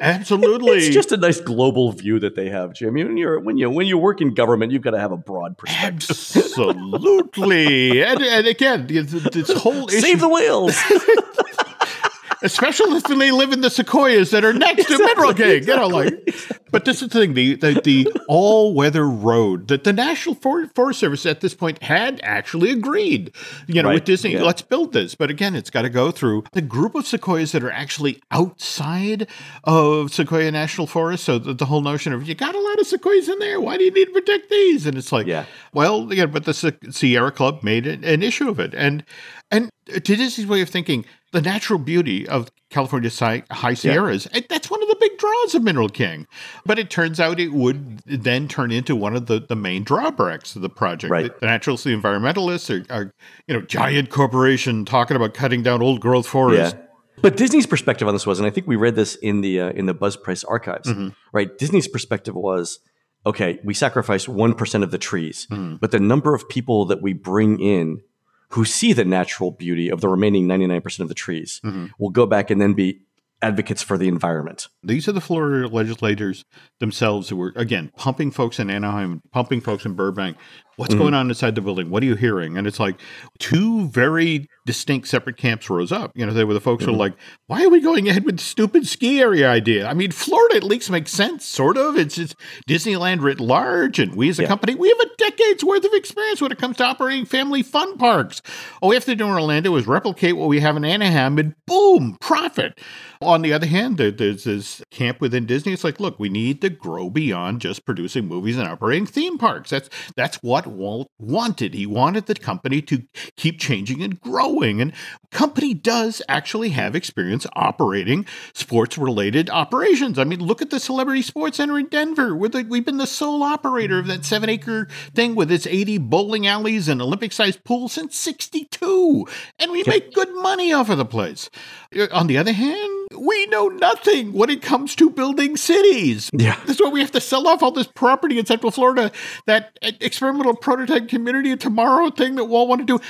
Absolutely, 0.00 0.78
it's 0.78 0.94
just 0.94 1.10
a 1.10 1.16
nice 1.16 1.40
global 1.48 1.92
view 1.92 2.20
that 2.20 2.36
they 2.36 2.50
have, 2.50 2.74
Jim. 2.74 2.94
When 2.94 3.16
you're 3.16 3.40
when 3.40 3.56
you 3.56 3.70
when 3.70 3.86
you 3.86 3.96
work 3.96 4.20
in 4.20 4.34
government, 4.34 4.70
you've 4.70 4.82
got 4.82 4.90
to 4.90 4.98
have 4.98 5.12
a 5.12 5.16
broad 5.16 5.56
perspective. 5.56 6.10
Absolutely, 6.10 8.02
and, 8.04 8.22
and 8.22 8.46
again, 8.46 8.86
this 8.86 9.50
whole 9.52 9.88
issue, 9.88 10.00
save 10.00 10.20
the 10.20 10.28
whales. 10.28 10.76
especially 12.42 12.98
if 12.98 13.04
they 13.04 13.30
live 13.30 13.52
in 13.52 13.62
the 13.62 13.70
sequoias 13.70 14.30
that 14.30 14.44
are 14.44 14.52
next 14.52 14.82
exactly, 14.82 14.96
to 14.98 15.04
Mineral 15.04 15.34
King. 15.34 15.50
Exactly. 15.50 15.72
You 15.72 15.90
know, 15.90 15.96
like. 15.96 16.57
But 16.70 16.84
this 16.84 17.02
is 17.02 17.08
the 17.08 17.18
thing: 17.20 17.34
the 17.34 17.54
the, 17.54 17.80
the 17.82 18.20
all 18.28 18.74
weather 18.74 19.08
road 19.08 19.68
that 19.68 19.84
the 19.84 19.92
National 19.92 20.34
Forest 20.34 21.00
Service 21.00 21.26
at 21.26 21.40
this 21.40 21.54
point 21.54 21.82
had 21.82 22.20
actually 22.22 22.70
agreed, 22.70 23.32
you 23.66 23.82
know, 23.82 23.88
right. 23.88 23.94
with 23.94 24.04
Disney, 24.04 24.32
yeah. 24.32 24.42
let's 24.42 24.62
build 24.62 24.92
this. 24.92 25.14
But 25.14 25.30
again, 25.30 25.54
it's 25.54 25.70
got 25.70 25.82
to 25.82 25.90
go 25.90 26.10
through 26.10 26.44
the 26.52 26.62
group 26.62 26.94
of 26.94 27.06
sequoias 27.06 27.52
that 27.52 27.62
are 27.62 27.70
actually 27.70 28.20
outside 28.30 29.28
of 29.64 30.12
Sequoia 30.12 30.50
National 30.50 30.86
Forest. 30.86 31.24
So 31.24 31.38
the, 31.38 31.54
the 31.54 31.66
whole 31.66 31.82
notion 31.82 32.12
of 32.12 32.28
you 32.28 32.34
got 32.34 32.54
a 32.54 32.60
lot 32.60 32.80
of 32.80 32.86
sequoias 32.86 33.28
in 33.28 33.38
there, 33.38 33.60
why 33.60 33.76
do 33.76 33.84
you 33.84 33.90
need 33.90 34.06
to 34.06 34.12
protect 34.12 34.50
these? 34.50 34.86
And 34.86 34.96
it's 34.96 35.12
like, 35.12 35.26
yeah, 35.26 35.46
well, 35.72 36.12
yeah, 36.12 36.26
but 36.26 36.44
the 36.44 36.54
Sierra 36.90 37.32
Club 37.32 37.62
made 37.62 37.86
an, 37.86 38.04
an 38.04 38.22
issue 38.22 38.48
of 38.48 38.60
it, 38.60 38.74
and 38.74 39.04
and 39.50 39.70
to 39.86 40.00
Disney's 40.00 40.46
way 40.46 40.60
of 40.60 40.68
thinking, 40.68 41.04
the 41.32 41.40
natural 41.40 41.78
beauty 41.78 42.28
of 42.28 42.50
California's 42.70 43.18
high, 43.18 43.74
Sierras, 43.74 44.28
yeah. 44.32 44.40
that's 44.48 44.70
one 44.70 44.77
big 45.08 45.18
draws 45.18 45.54
of 45.54 45.62
Mineral 45.62 45.88
King. 45.88 46.26
But 46.66 46.78
it 46.78 46.90
turns 46.90 47.20
out 47.20 47.40
it 47.40 47.52
would 47.52 47.98
then 48.06 48.48
turn 48.48 48.70
into 48.70 48.94
one 48.96 49.14
of 49.16 49.26
the, 49.26 49.40
the 49.40 49.56
main 49.56 49.84
drawbacks 49.84 50.54
of 50.56 50.62
the 50.62 50.68
project. 50.68 51.10
Right. 51.10 51.32
The, 51.34 51.40
the 51.40 51.46
naturalists, 51.46 51.84
the 51.84 51.94
environmentalists 51.96 52.70
are, 52.90 52.92
are, 52.94 53.12
you 53.46 53.54
know, 53.54 53.62
giant 53.62 54.10
corporation 54.10 54.84
talking 54.84 55.16
about 55.16 55.34
cutting 55.34 55.62
down 55.62 55.82
old 55.82 56.00
growth 56.00 56.26
forests. 56.26 56.74
Yeah. 56.78 56.84
But 57.20 57.36
Disney's 57.36 57.66
perspective 57.66 58.06
on 58.06 58.14
this 58.14 58.26
was, 58.26 58.38
and 58.38 58.46
I 58.46 58.50
think 58.50 58.66
we 58.68 58.76
read 58.76 58.94
this 58.94 59.16
in 59.16 59.40
the 59.40 59.60
uh, 59.60 59.70
in 59.70 59.86
the 59.86 59.94
Buzz 59.94 60.16
Price 60.16 60.44
archives, 60.44 60.88
Mm-hmm. 60.88 61.08
right? 61.32 61.58
Disney's 61.58 61.88
perspective 61.88 62.36
was, 62.36 62.78
okay, 63.26 63.58
we 63.64 63.74
sacrifice 63.74 64.28
one 64.28 64.54
percent 64.54 64.84
of 64.84 64.92
the 64.92 64.98
trees, 64.98 65.48
Mm-hmm. 65.50 65.76
but 65.80 65.90
the 65.90 65.98
number 65.98 66.32
of 66.34 66.48
people 66.48 66.84
that 66.84 67.02
we 67.02 67.14
bring 67.14 67.58
in 67.58 68.02
who 68.50 68.64
see 68.64 68.92
the 68.92 69.04
natural 69.04 69.50
beauty 69.50 69.88
of 69.90 70.00
the 70.00 70.08
remaining 70.08 70.46
ninety 70.46 70.68
nine 70.68 70.80
percent 70.80 71.02
of 71.06 71.08
the 71.08 71.14
trees 71.16 71.60
Mm-hmm. 71.64 71.86
will 71.98 72.10
go 72.10 72.24
back 72.24 72.50
and 72.50 72.60
then 72.60 72.74
be 72.74 73.00
advocates 73.40 73.82
for 73.82 73.96
the 73.96 74.08
environment. 74.08 74.68
These 74.82 75.08
are 75.08 75.12
the 75.12 75.20
Florida 75.20 75.68
legislators 75.68 76.44
themselves 76.80 77.28
who 77.28 77.36
were, 77.36 77.52
again, 77.56 77.92
pumping 77.96 78.30
folks 78.30 78.58
in 78.58 78.70
Anaheim, 78.70 79.22
pumping 79.32 79.60
folks 79.60 79.84
in 79.84 79.94
Burbank. 79.94 80.36
What's 80.76 80.94
mm-hmm. 80.94 81.02
going 81.02 81.14
on 81.14 81.28
inside 81.28 81.56
the 81.56 81.60
building? 81.60 81.90
What 81.90 82.04
are 82.04 82.06
you 82.06 82.14
hearing? 82.14 82.56
And 82.56 82.64
it's 82.64 82.78
like 82.78 83.00
two 83.40 83.88
very 83.88 84.46
distinct 84.64 85.08
separate 85.08 85.36
camps 85.36 85.68
rose 85.68 85.90
up. 85.90 86.12
You 86.14 86.24
know, 86.24 86.32
they 86.32 86.44
were 86.44 86.54
the 86.54 86.60
folks 86.60 86.84
who 86.84 86.92
were 86.92 86.92
mm-hmm. 86.92 87.00
like, 87.00 87.14
why 87.48 87.64
are 87.64 87.68
we 87.68 87.80
going 87.80 88.08
ahead 88.08 88.24
with 88.24 88.36
the 88.36 88.44
stupid 88.44 88.86
ski 88.86 89.20
area 89.20 89.50
idea? 89.50 89.88
I 89.88 89.94
mean, 89.94 90.12
Florida 90.12 90.56
at 90.56 90.62
least 90.62 90.88
makes 90.88 91.10
sense, 91.10 91.44
sort 91.44 91.76
of. 91.76 91.96
It's, 91.96 92.16
it's 92.16 92.36
Disneyland 92.68 93.22
writ 93.22 93.40
large. 93.40 93.98
And 93.98 94.14
we 94.14 94.28
as 94.28 94.38
a 94.38 94.42
Yeah. 94.42 94.48
company, 94.48 94.76
we 94.76 94.88
have 94.88 95.00
a 95.00 95.10
decade's 95.18 95.64
worth 95.64 95.84
of 95.84 95.92
experience 95.94 96.40
when 96.40 96.52
it 96.52 96.58
comes 96.58 96.76
to 96.76 96.84
operating 96.84 97.24
family 97.24 97.64
fun 97.64 97.98
parks. 97.98 98.40
All 98.80 98.90
we 98.90 98.94
have 98.94 99.04
to 99.06 99.16
do 99.16 99.24
in 99.24 99.32
Orlando 99.32 99.74
is 99.74 99.88
replicate 99.88 100.36
what 100.36 100.48
we 100.48 100.60
have 100.60 100.76
in 100.76 100.84
Anaheim 100.84 101.38
and 101.38 101.54
boom, 101.66 102.16
profit. 102.20 102.78
On 103.20 103.42
the 103.42 103.52
other 103.52 103.66
hand, 103.66 103.98
there's 103.98 104.44
this 104.44 104.82
camp 104.90 105.20
within 105.20 105.44
Disney. 105.44 105.72
It's 105.72 105.84
like, 105.84 105.98
look, 105.98 106.18
we 106.20 106.28
need 106.28 106.60
to 106.60 106.70
grow 106.70 107.10
beyond 107.10 107.60
just 107.60 107.84
producing 107.84 108.26
movies 108.26 108.56
and 108.56 108.68
operating 108.68 109.06
theme 109.06 109.38
parks. 109.38 109.70
That's 109.70 109.90
that's 110.16 110.36
what 110.36 110.66
Walt 110.66 111.10
wanted. 111.18 111.74
He 111.74 111.86
wanted 111.86 112.26
the 112.26 112.34
company 112.34 112.80
to 112.82 113.02
keep 113.36 113.58
changing 113.58 114.02
and 114.02 114.20
growing. 114.20 114.80
And 114.80 114.92
company 115.32 115.74
does 115.74 116.22
actually 116.28 116.70
have 116.70 116.94
experience 116.94 117.46
operating 117.54 118.24
sports 118.54 118.96
related 118.96 119.50
operations. 119.50 120.18
I 120.18 120.24
mean, 120.24 120.40
look 120.40 120.62
at 120.62 120.70
the 120.70 120.80
Celebrity 120.80 121.22
Sports 121.22 121.56
Center 121.56 121.78
in 121.78 121.86
Denver. 121.86 122.36
We're 122.36 122.48
the, 122.48 122.62
we've 122.62 122.84
been 122.84 122.98
the 122.98 123.06
sole 123.06 123.42
operator 123.42 123.98
of 123.98 124.06
that 124.06 124.24
seven 124.24 124.48
acre 124.48 124.86
thing 125.14 125.34
with 125.34 125.50
its 125.50 125.66
80 125.66 125.98
bowling 125.98 126.46
alleys 126.46 126.88
and 126.88 127.02
Olympic 127.02 127.32
sized 127.32 127.64
pool 127.64 127.88
since 127.88 128.16
62. 128.16 129.26
And 129.58 129.72
we 129.72 129.82
make 129.86 130.14
good 130.14 130.32
money 130.36 130.72
off 130.72 130.88
of 130.88 130.98
the 130.98 131.04
place. 131.04 131.50
Uh, 131.96 132.06
On 132.12 132.26
the 132.26 132.38
other 132.38 132.52
hand, 132.52 133.07
we 133.16 133.46
know 133.46 133.68
nothing 133.68 134.32
when 134.32 134.50
it 134.50 134.62
comes 134.62 134.94
to 134.96 135.10
building 135.10 135.56
cities. 135.56 136.30
Yeah. 136.32 136.58
That's 136.66 136.80
why 136.80 136.88
we 136.90 137.00
have 137.00 137.12
to 137.12 137.20
sell 137.20 137.46
off 137.48 137.62
all 137.62 137.70
this 137.70 137.86
property 137.86 138.38
in 138.38 138.46
Central 138.46 138.70
Florida, 138.70 139.10
that 139.46 139.78
experimental 139.82 140.54
prototype 140.56 141.08
community 141.08 141.52
of 141.52 141.58
tomorrow 141.58 142.10
thing 142.10 142.34
that 142.36 142.44
Walt 142.44 142.68
want 142.68 142.86
to 142.86 142.98
do. 142.98 143.04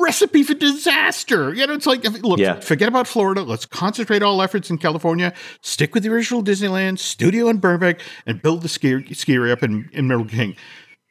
Recipe 0.00 0.42
for 0.42 0.52
disaster. 0.54 1.54
You 1.54 1.66
know, 1.66 1.72
it's 1.72 1.86
like, 1.86 2.04
look, 2.22 2.38
Yeah. 2.38 2.60
forget 2.60 2.88
about 2.88 3.06
Florida. 3.06 3.42
Let's 3.42 3.64
concentrate 3.64 4.22
all 4.22 4.42
efforts 4.42 4.68
in 4.68 4.76
California. 4.76 5.32
Stick 5.62 5.94
with 5.94 6.02
the 6.02 6.10
original 6.10 6.42
Disneyland 6.44 6.98
studio 6.98 7.48
in 7.48 7.56
Burbank 7.56 8.00
and 8.26 8.42
build 8.42 8.60
the 8.62 8.68
ski, 8.68 9.14
ski 9.14 9.34
area 9.34 9.54
up 9.54 9.62
in, 9.62 9.88
in 9.92 10.06
Mineral 10.08 10.26
King. 10.28 10.56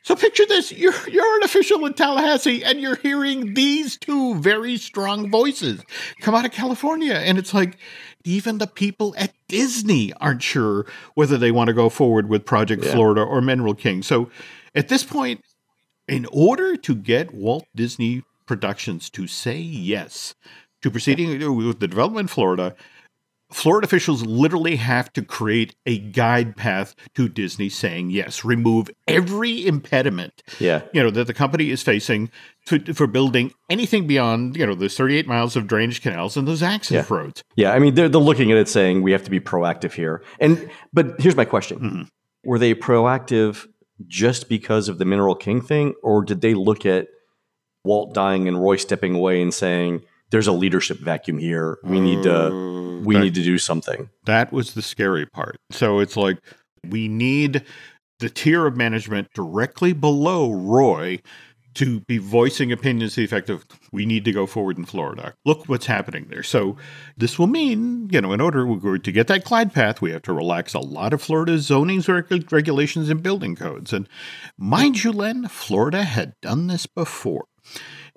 So 0.04 0.16
picture 0.16 0.46
this: 0.46 0.72
you're 0.72 0.94
you're 1.10 1.38
an 1.38 1.44
official 1.44 1.86
in 1.86 1.94
Tallahassee, 1.94 2.64
and 2.64 2.80
you're 2.80 2.96
hearing 2.96 3.54
these 3.54 3.98
two 3.98 4.36
very 4.36 4.78
strong 4.78 5.30
voices 5.30 5.84
come 6.22 6.34
out 6.34 6.46
of 6.46 6.52
California, 6.52 7.14
and 7.14 7.38
it's 7.38 7.54
like 7.54 7.78
even 8.24 8.58
the 8.58 8.68
people 8.68 9.14
at 9.18 9.34
Disney 9.48 10.14
aren't 10.22 10.44
sure 10.44 10.86
whether 11.16 11.38
they 11.38 11.52
want 11.52 11.68
to 11.68 11.74
go 11.74 11.90
forward 11.90 12.30
with 12.30 12.46
Project 12.46 12.84
Yeah. 12.84 12.94
Florida 12.94 13.22
or 13.22 13.42
Mineral 13.42 13.76
King. 13.76 14.02
So 14.04 14.30
at 14.76 14.88
this 14.88 15.04
point, 15.04 15.42
in 16.08 16.26
order 16.32 16.78
to 16.78 16.96
get 16.96 17.34
Walt 17.34 17.66
Disney 17.76 18.24
Productions 18.46 19.10
to 19.10 19.28
say 19.28 19.58
yes 19.60 20.36
to 20.82 20.90
proceeding 20.90 21.30
with 21.56 21.80
the 21.80 21.88
development 21.88 22.26
in 22.26 22.28
Florida, 22.28 22.76
Florida 23.50 23.86
officials 23.86 24.24
literally 24.26 24.76
have 24.76 25.12
to 25.14 25.22
create 25.22 25.74
a 25.86 25.98
guide 26.00 26.58
path 26.58 26.94
to 27.16 27.30
Disney 27.30 27.70
saying 27.70 28.10
yes, 28.10 28.44
remove 28.44 28.90
every 29.08 29.66
impediment 29.66 30.44
Yeah. 30.60 30.82
you 30.94 31.02
know 31.02 31.10
that 31.12 31.28
the 31.28 31.34
company 31.34 31.70
is 31.70 31.82
facing 31.82 32.30
to, 32.66 32.94
for 32.94 33.08
building 33.08 33.54
anything 33.70 34.06
beyond 34.06 34.58
you 34.58 34.66
know 34.66 34.76
those 34.76 34.98
38 34.98 35.28
miles 35.28 35.56
of 35.56 35.66
drainage 35.68 36.02
canals 36.02 36.36
and 36.36 36.48
those 36.48 36.62
access 36.62 37.08
Yeah. 37.10 37.16
roads. 37.16 37.44
Yeah, 37.56 37.72
I 37.72 37.80
mean 37.80 37.96
they're 37.96 38.10
they're 38.10 38.20
looking 38.22 38.52
at 38.52 38.58
it 38.58 38.68
saying 38.68 39.02
we 39.02 39.14
have 39.14 39.24
to 39.24 39.32
be 39.32 39.40
proactive 39.40 39.94
here. 39.94 40.24
And 40.40 40.70
but 40.92 41.20
here's 41.22 41.36
my 41.38 41.46
question: 41.46 41.80
Mhm. 41.80 42.08
Were 42.44 42.60
they 42.60 42.76
proactive 42.76 43.66
just 44.08 44.48
because 44.50 44.90
of 44.90 44.98
the 45.00 45.06
Mineral 45.06 45.36
King 45.36 45.62
thing, 45.62 45.94
or 46.04 46.24
did 46.24 46.42
they 46.42 46.54
look 46.54 46.86
at 46.86 47.08
Walt 47.84 48.14
dying 48.14 48.48
and 48.48 48.62
Roy 48.62 48.76
stepping 48.76 49.16
away 49.16 49.42
and 49.42 49.54
saying, 49.54 50.02
"There's 50.32 50.48
a 50.48 50.52
leadership 50.52 51.00
vacuum 51.00 51.38
here. 51.38 51.78
We 51.84 52.00
need 52.00 52.24
to 52.24 52.48
Uh, 52.48 53.00
we 53.04 53.16
that- 53.16 53.22
need 53.22 53.36
to 53.36 53.44
do 53.44 53.58
something." 53.58 54.10
That 54.26 54.52
was 54.52 54.74
the 54.74 54.82
scary 54.82 55.26
part. 55.26 55.58
So 55.72 56.00
it's 56.00 56.18
like 56.18 56.38
we 56.88 57.08
need 57.08 57.64
the 58.20 58.30
tier 58.30 58.66
of 58.66 58.76
management 58.76 59.28
directly 59.34 59.94
below 59.94 60.52
Roy 60.52 61.20
to 61.76 62.00
be 62.08 62.18
voicing 62.18 62.72
opinions 62.72 63.14
to 63.14 63.20
the 63.22 63.26
effect 63.26 63.52
of 63.52 63.64
we 63.92 64.04
need 64.04 64.26
to 64.26 64.32
go 64.32 64.48
forward 64.48 64.80
in 64.80 64.86
Florida. 64.86 65.36
Look 65.46 65.70
what's 65.70 65.86
happening 65.86 66.26
there. 66.28 66.42
So 66.42 66.76
this 67.16 67.38
will 67.38 67.46
mean, 67.46 68.10
you 68.12 68.20
know, 68.20 68.34
in 68.34 68.42
order 68.42 68.98
to 68.98 69.12
get 69.12 69.28
that 69.28 69.44
glide 69.44 69.74
path, 69.76 70.02
we 70.02 70.10
have 70.10 70.24
to 70.24 70.34
relax 70.34 70.74
a 70.74 70.80
lot 70.80 71.14
of 71.14 71.22
Florida's 71.22 71.68
zoning 71.68 72.02
reg- 72.08 72.52
regulations 72.52 73.10
and 73.10 73.22
building 73.22 73.56
codes. 73.56 73.94
And 73.94 74.10
mind 74.58 75.04
you, 75.04 75.12
Len, 75.12 75.48
Florida 75.50 76.04
had 76.04 76.34
done 76.42 76.66
this 76.66 76.88
before. 76.88 77.46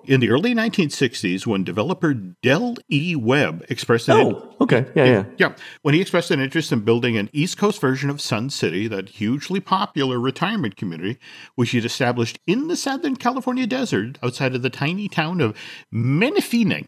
In 0.05 0.19
the 0.19 0.29
early 0.29 0.55
1960s, 0.55 1.45
when 1.45 1.63
developer 1.63 2.13
Del 2.13 2.75
E. 2.91 3.15
Webb 3.15 3.65
expressed 3.69 4.09
an 4.09 4.17
Oh, 4.17 4.55
okay, 4.61 4.85
yeah, 4.95 5.05
yeah, 5.05 5.23
yeah, 5.37 5.55
when 5.83 5.93
he 5.93 6.01
expressed 6.01 6.31
an 6.31 6.39
interest 6.39 6.71
in 6.71 6.81
building 6.81 7.17
an 7.17 7.29
East 7.33 7.57
Coast 7.57 7.79
version 7.79 8.09
of 8.09 8.19
Sun 8.19 8.49
City, 8.49 8.87
that 8.87 9.09
hugely 9.09 9.59
popular 9.59 10.19
retirement 10.19 10.75
community, 10.75 11.19
which 11.55 11.71
he'd 11.71 11.85
established 11.85 12.39
in 12.47 12.67
the 12.67 12.75
Southern 12.75 13.15
California 13.15 13.67
desert 13.67 14.17
outside 14.23 14.55
of 14.55 14.63
the 14.63 14.69
tiny 14.69 15.07
town 15.07 15.39
of 15.39 15.55
Menifee. 15.91 16.85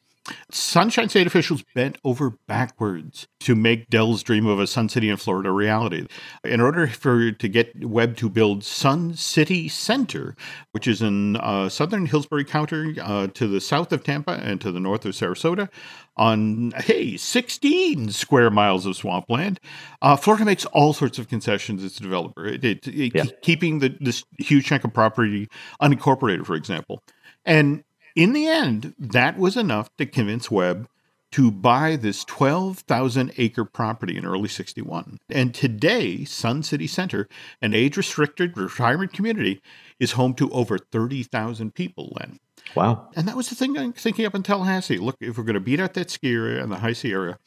Sunshine 0.51 1.09
State 1.09 1.28
officials 1.28 1.63
bent 1.76 1.97
over 2.03 2.38
backwards 2.47 3.28
to 3.41 3.55
make 3.55 3.89
Del's 3.89 4.24
dream 4.24 4.45
of 4.45 4.59
a 4.59 4.67
Sun 4.67 4.89
City 4.89 5.09
in 5.09 5.17
Florida 5.17 5.49
a 5.49 5.51
reality. 5.51 6.07
In 6.45 6.61
order 6.61 6.88
for 6.88 7.32
to 7.32 7.47
get 7.49 7.86
Webb 7.86 8.15
to 8.17 8.30
build 8.30 8.63
Sun 8.63 9.15
City 9.15 9.67
Center, 9.67 10.36
which 10.71 10.88
is 10.88 11.01
in 11.01 11.36
uh, 11.38 11.67
southern 11.69 12.05
Hillsborough 12.05 12.45
County 12.45 12.99
uh, 12.99 13.28
to 13.28 13.47
the 13.47 13.59
south 13.59 13.91
of 13.91 14.03
Tampa 14.03 14.34
and 14.41 14.61
to 14.61 14.71
the 14.71 14.80
north 14.80 15.05
of 15.05 15.13
Sarasota, 15.13 15.69
on 16.15 16.71
hey 16.78 17.17
16 17.17 18.09
square 18.11 18.49
miles 18.49 18.86
of 18.86 18.95
swampland, 18.95 19.59
uh, 20.01 20.15
Florida 20.15 20.45
makes 20.45 20.65
all 20.67 20.93
sorts 20.93 21.19
of 21.19 21.28
concessions 21.28 21.84
as 21.84 21.97
a 21.97 22.01
developer. 22.03 22.45
It, 22.45 22.63
it- 22.63 22.88
it- 22.88 23.11
Yeah. 23.15 23.26
keeping 23.41 23.80
the, 23.80 23.95
this 23.99 24.24
huge 24.39 24.65
chunk 24.67 24.84
of 24.86 24.93
property 24.93 25.49
unincorporated, 25.82 26.45
for 26.45 26.55
example, 26.55 27.01
and 27.45 27.84
in 28.16 28.34
the 28.34 28.47
end, 28.47 28.93
that 28.97 29.38
was 29.38 29.57
enough 29.57 29.89
to 29.97 30.05
convince 30.05 30.49
Webb 30.51 30.88
to 31.32 31.49
buy 31.49 31.95
this 31.95 32.24
12,000 32.26 33.34
acre 33.38 33.66
property 33.66 34.16
in 34.18 34.24
early 34.26 34.47
61. 34.47 35.18
And 35.30 35.51
today, 35.53 36.26
Sun 36.26 36.61
City 36.61 36.86
Center, 36.86 37.28
an 37.59 37.74
age 37.74 37.97
restricted 37.97 38.55
retirement 38.55 39.14
community, 39.14 39.59
is 39.99 40.11
home 40.11 40.36
to 40.36 40.51
over 40.51 40.78
30,000 40.78 41.74
people, 41.74 42.16
Len. 42.20 42.39
wow, 42.76 43.09
And 43.16 43.28
that 43.28 43.36
was 43.36 43.49
the 43.49 43.55
thing 43.55 43.76
I'm 43.78 43.93
thinking 43.93 44.28
up 44.28 44.36
in 44.36 44.43
Tallahassee. 44.43 44.99
Look, 44.99 45.16
if 45.22 45.38
we're 45.38 45.43
going 45.43 45.55
to 45.55 45.59
beat 45.59 45.80
out 45.80 45.95
that 45.95 46.11
ski 46.11 46.34
area 46.34 46.61
and 46.61 46.72
the 46.72 46.78
high 46.78 46.93
Sierra, 46.93 47.39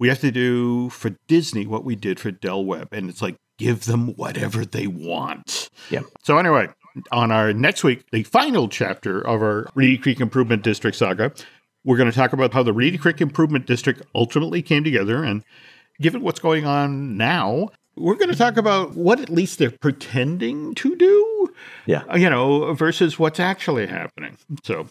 we 0.00 0.08
have 0.08 0.20
to 0.20 0.32
do 0.32 0.88
for 0.90 1.10
Disney 1.28 1.64
what 1.64 1.84
we 1.84 1.94
did 1.94 2.18
for 2.18 2.32
Del 2.32 2.64
Webb. 2.64 2.88
And 2.92 3.08
it's 3.08 3.22
like, 3.22 3.36
give 3.56 3.84
them 3.84 4.14
whatever 4.14 4.64
they 4.64 4.86
want. 4.88 5.68
yeah, 5.90 6.00
So 6.24 6.38
anyway, 6.38 6.68
on 7.12 7.30
our 7.30 7.52
next 7.52 7.84
week, 7.84 8.04
the 8.10 8.22
final 8.22 8.68
chapter 8.68 9.20
of 9.20 9.42
our 9.42 9.68
Reedy 9.74 9.98
Creek 9.98 10.20
Improvement 10.20 10.62
District 10.62 10.96
saga, 10.96 11.32
we're 11.84 11.96
going 11.96 12.10
to 12.10 12.16
talk 12.16 12.32
about 12.32 12.52
how 12.52 12.62
the 12.62 12.72
Reedy 12.72 12.98
Creek 12.98 13.20
Improvement 13.20 13.66
District 13.66 14.02
ultimately 14.14 14.62
came 14.62 14.84
together, 14.84 15.22
and 15.22 15.44
given 16.00 16.22
what's 16.22 16.40
going 16.40 16.66
on 16.66 17.16
now, 17.16 17.68
we're 17.96 18.14
going 18.14 18.30
to 18.30 18.36
talk 18.36 18.56
about 18.56 18.94
what 18.94 19.20
at 19.20 19.28
least 19.28 19.58
they're 19.58 19.70
pretending 19.70 20.74
to 20.76 20.94
do, 20.96 21.48
yeah. 21.86 22.14
you 22.14 22.30
know, 22.30 22.72
versus 22.74 23.18
what's 23.18 23.40
actually 23.40 23.86
happening. 23.86 24.36
So 24.64 24.88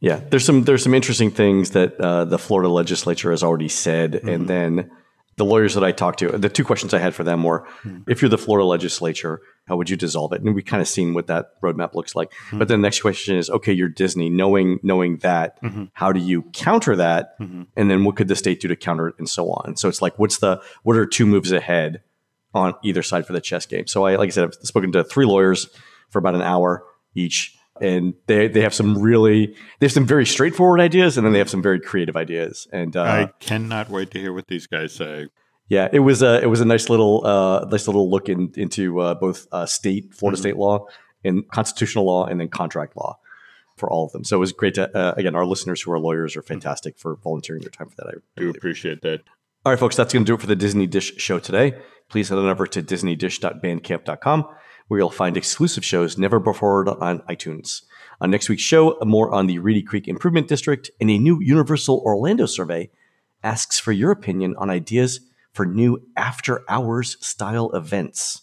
Yeah, 0.00 0.20
there's 0.30 0.44
some 0.44 0.64
there's 0.64 0.82
some 0.82 0.94
interesting 0.94 1.30
things 1.30 1.70
that 1.70 1.98
uh, 2.00 2.24
the 2.24 2.38
Florida 2.38 2.68
legislature 2.68 3.30
has 3.30 3.42
already 3.42 3.68
said, 3.68 4.14
and 4.14 4.48
then 4.48 4.90
the 5.36 5.44
lawyers 5.44 5.74
that 5.74 5.84
I 5.84 5.92
talked 5.92 6.18
to, 6.20 6.28
the 6.28 6.48
two 6.48 6.64
questions 6.64 6.94
I 6.94 6.98
had 6.98 7.14
for 7.14 7.22
them 7.22 7.42
were 7.42 7.66
Hmm. 7.82 7.98
if 8.08 8.22
you're 8.22 8.28
the 8.30 8.38
Florida 8.38 8.64
legislature, 8.64 9.40
how 9.68 9.76
would 9.76 9.90
you 9.90 9.96
dissolve 9.96 10.32
it? 10.32 10.40
And 10.40 10.54
we 10.54 10.62
kind 10.62 10.80
of 10.80 10.88
seen 10.88 11.12
what 11.12 11.26
that 11.26 11.60
roadmap 11.62 11.94
looks 11.94 12.14
like. 12.14 12.32
Hmm. 12.50 12.58
But 12.58 12.68
then 12.68 12.80
the 12.80 12.86
next 12.86 13.02
question 13.02 13.36
is, 13.36 13.50
okay, 13.50 13.72
you're 13.72 13.88
Disney, 13.90 14.30
knowing 14.30 14.78
knowing 14.82 15.18
that, 15.18 15.60
Mm-hmm. 15.62 15.84
how 15.92 16.12
do 16.12 16.20
you 16.20 16.42
counter 16.52 16.96
that? 16.96 17.36
And 17.38 17.90
then 17.90 18.04
what 18.04 18.16
could 18.16 18.28
the 18.28 18.36
state 18.36 18.60
do 18.60 18.68
to 18.68 18.76
counter 18.76 19.08
it 19.08 19.14
and 19.18 19.28
so 19.28 19.50
on? 19.50 19.76
So 19.76 19.88
it's 19.88 20.00
like, 20.00 20.18
what's 20.18 20.38
the 20.38 20.62
what 20.84 20.96
are 20.96 21.04
two 21.06 21.26
moves 21.26 21.52
ahead 21.52 22.02
on 22.54 22.74
either 22.82 23.02
side 23.02 23.26
for 23.26 23.32
the 23.34 23.40
chess 23.40 23.66
game? 23.66 23.86
So 23.86 24.06
I 24.06 24.16
like 24.16 24.28
I 24.28 24.30
said, 24.30 24.44
I've 24.44 24.54
spoken 24.62 24.92
to 24.92 25.04
three 25.04 25.26
lawyers 25.26 25.68
for 26.08 26.18
about 26.18 26.34
an 26.34 26.42
hour 26.42 26.84
each. 27.14 27.55
And 27.80 28.14
they, 28.26 28.48
they 28.48 28.60
have 28.62 28.74
some 28.74 28.98
really 29.00 29.54
they 29.80 29.86
have 29.86 29.92
some 29.92 30.06
very 30.06 30.26
straightforward 30.26 30.80
ideas, 30.80 31.16
and 31.16 31.24
then 31.26 31.32
they 31.32 31.38
have 31.40 31.50
some 31.50 31.62
very 31.62 31.80
creative 31.80 32.16
ideas. 32.16 32.66
And 32.72 32.96
uh, 32.96 33.02
I 33.02 33.30
cannot 33.40 33.88
wait 33.90 34.10
to 34.12 34.18
hear 34.20 34.32
what 34.32 34.46
these 34.48 34.66
guys 34.66 34.92
say. 34.92 35.28
yeah, 35.68 35.88
it 35.92 36.00
was 36.00 36.22
a 36.22 36.40
it 36.42 36.46
was 36.46 36.60
a 36.60 36.64
nice 36.64 36.88
little 36.88 37.26
uh, 37.26 37.64
nice 37.70 37.86
little 37.86 38.10
look 38.10 38.28
in, 38.28 38.52
into 38.56 39.00
uh, 39.00 39.14
both 39.14 39.46
uh, 39.52 39.66
state 39.66 40.14
Florida 40.14 40.36
Mm-hmm. 40.36 40.42
state 40.42 40.56
law 40.56 40.86
and 41.24 41.48
constitutional 41.50 42.04
law, 42.06 42.24
and 42.26 42.38
then 42.40 42.48
contract 42.48 42.96
law 42.96 43.18
for 43.76 43.90
all 43.90 44.06
of 44.06 44.12
them. 44.12 44.22
So 44.24 44.36
it 44.36 44.40
was 44.40 44.52
great 44.52 44.74
to 44.74 44.96
uh, 44.96 45.14
again 45.16 45.34
our 45.34 45.44
listeners 45.44 45.82
who 45.82 45.92
are 45.92 45.98
lawyers 45.98 46.36
are 46.36 46.42
fantastic 46.42 46.98
for 46.98 47.16
volunteering 47.16 47.62
their 47.62 47.70
time 47.70 47.88
for 47.88 47.96
that. 47.96 48.06
I 48.08 48.12
Do 48.12 48.20
really 48.46 48.50
appreciate 48.56 49.02
that. 49.02 49.22
all 49.64 49.72
right, 49.72 49.78
folks, 49.78 49.96
that's 49.96 50.12
going 50.12 50.24
to 50.24 50.30
do 50.30 50.34
it 50.34 50.40
for 50.40 50.46
the 50.46 50.56
Disney 50.56 50.86
Dish 50.86 51.16
show 51.16 51.38
today. 51.38 51.74
Please 52.08 52.28
head 52.28 52.38
on 52.38 52.46
over 52.46 52.66
to 52.68 52.82
disneydish.bandcamp.com 52.82 54.46
where 54.88 55.00
you'll 55.00 55.10
find 55.10 55.36
exclusive 55.36 55.84
shows 55.84 56.16
never 56.16 56.38
before 56.38 56.88
on 57.02 57.20
iTunes. 57.20 57.82
On 58.20 58.30
next 58.30 58.48
week's 58.48 58.62
show, 58.62 58.96
more 59.02 59.32
on 59.34 59.46
the 59.46 59.58
Reedy 59.58 59.82
Creek 59.82 60.08
Improvement 60.08 60.48
District 60.48 60.90
and 61.00 61.10
a 61.10 61.18
new 61.18 61.40
Universal 61.40 62.02
Orlando 62.04 62.46
survey 62.46 62.90
asks 63.42 63.78
for 63.78 63.92
your 63.92 64.10
opinion 64.10 64.54
on 64.58 64.70
ideas 64.70 65.20
for 65.52 65.66
new 65.66 66.02
after 66.16 66.62
hours 66.68 67.16
style 67.24 67.70
events. 67.72 68.42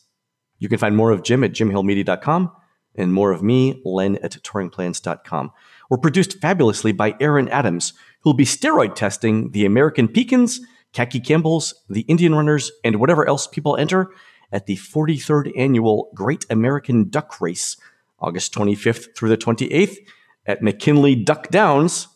You 0.59 0.69
can 0.69 0.77
find 0.77 0.95
more 0.95 1.11
of 1.11 1.23
Jim 1.23 1.43
at 1.43 1.51
jimhillmedia.com 1.51 2.51
and 2.95 3.13
more 3.13 3.31
of 3.31 3.41
me, 3.41 3.81
Len, 3.83 4.17
at 4.17 4.31
touringplans.com. 4.31 5.51
We're 5.89 5.97
produced 5.97 6.39
fabulously 6.39 6.91
by 6.91 7.15
Aaron 7.19 7.49
Adams, 7.49 7.93
who'll 8.21 8.33
be 8.33 8.45
steroid 8.45 8.95
testing 8.95 9.51
the 9.51 9.65
American 9.65 10.07
Pekins, 10.07 10.59
Khaki 10.93 11.19
Campbells, 11.19 11.73
the 11.89 12.01
Indian 12.01 12.35
Runners, 12.35 12.71
and 12.83 12.99
whatever 12.99 13.27
else 13.27 13.47
people 13.47 13.75
enter 13.77 14.11
at 14.53 14.67
the 14.67 14.77
43rd 14.77 15.51
annual 15.57 16.09
Great 16.13 16.45
American 16.49 17.09
Duck 17.09 17.41
Race, 17.41 17.75
August 18.19 18.53
25th 18.53 19.15
through 19.17 19.29
the 19.29 19.37
28th 19.37 19.97
at 20.45 20.61
McKinley 20.61 21.15
Duck 21.15 21.49
Downs. 21.49 22.07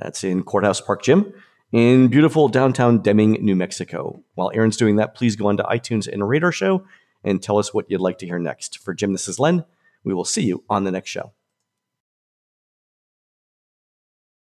That's 0.00 0.22
in 0.22 0.44
Courthouse 0.44 0.80
Park 0.80 1.02
Gym 1.02 1.32
in 1.72 2.08
beautiful 2.08 2.48
downtown 2.48 3.00
Deming, 3.00 3.32
New 3.44 3.56
Mexico. 3.56 4.22
While 4.34 4.52
Aaron's 4.54 4.76
doing 4.76 4.96
that, 4.96 5.14
please 5.14 5.34
go 5.34 5.46
onto 5.48 5.64
iTunes 5.64 6.06
and 6.06 6.28
rate 6.28 6.44
our 6.44 6.52
show 6.52 6.84
and 7.24 7.42
tell 7.42 7.58
us 7.58 7.74
what 7.74 7.90
you'd 7.90 8.00
like 8.00 8.18
to 8.18 8.26
hear 8.26 8.38
next. 8.38 8.78
For 8.78 8.94
Jim, 8.94 9.12
this 9.12 9.26
is 9.26 9.40
Len. 9.40 9.64
We 10.04 10.14
will 10.14 10.24
see 10.24 10.42
you 10.42 10.62
on 10.70 10.84
the 10.84 10.92
next 10.92 11.10
show. 11.10 11.32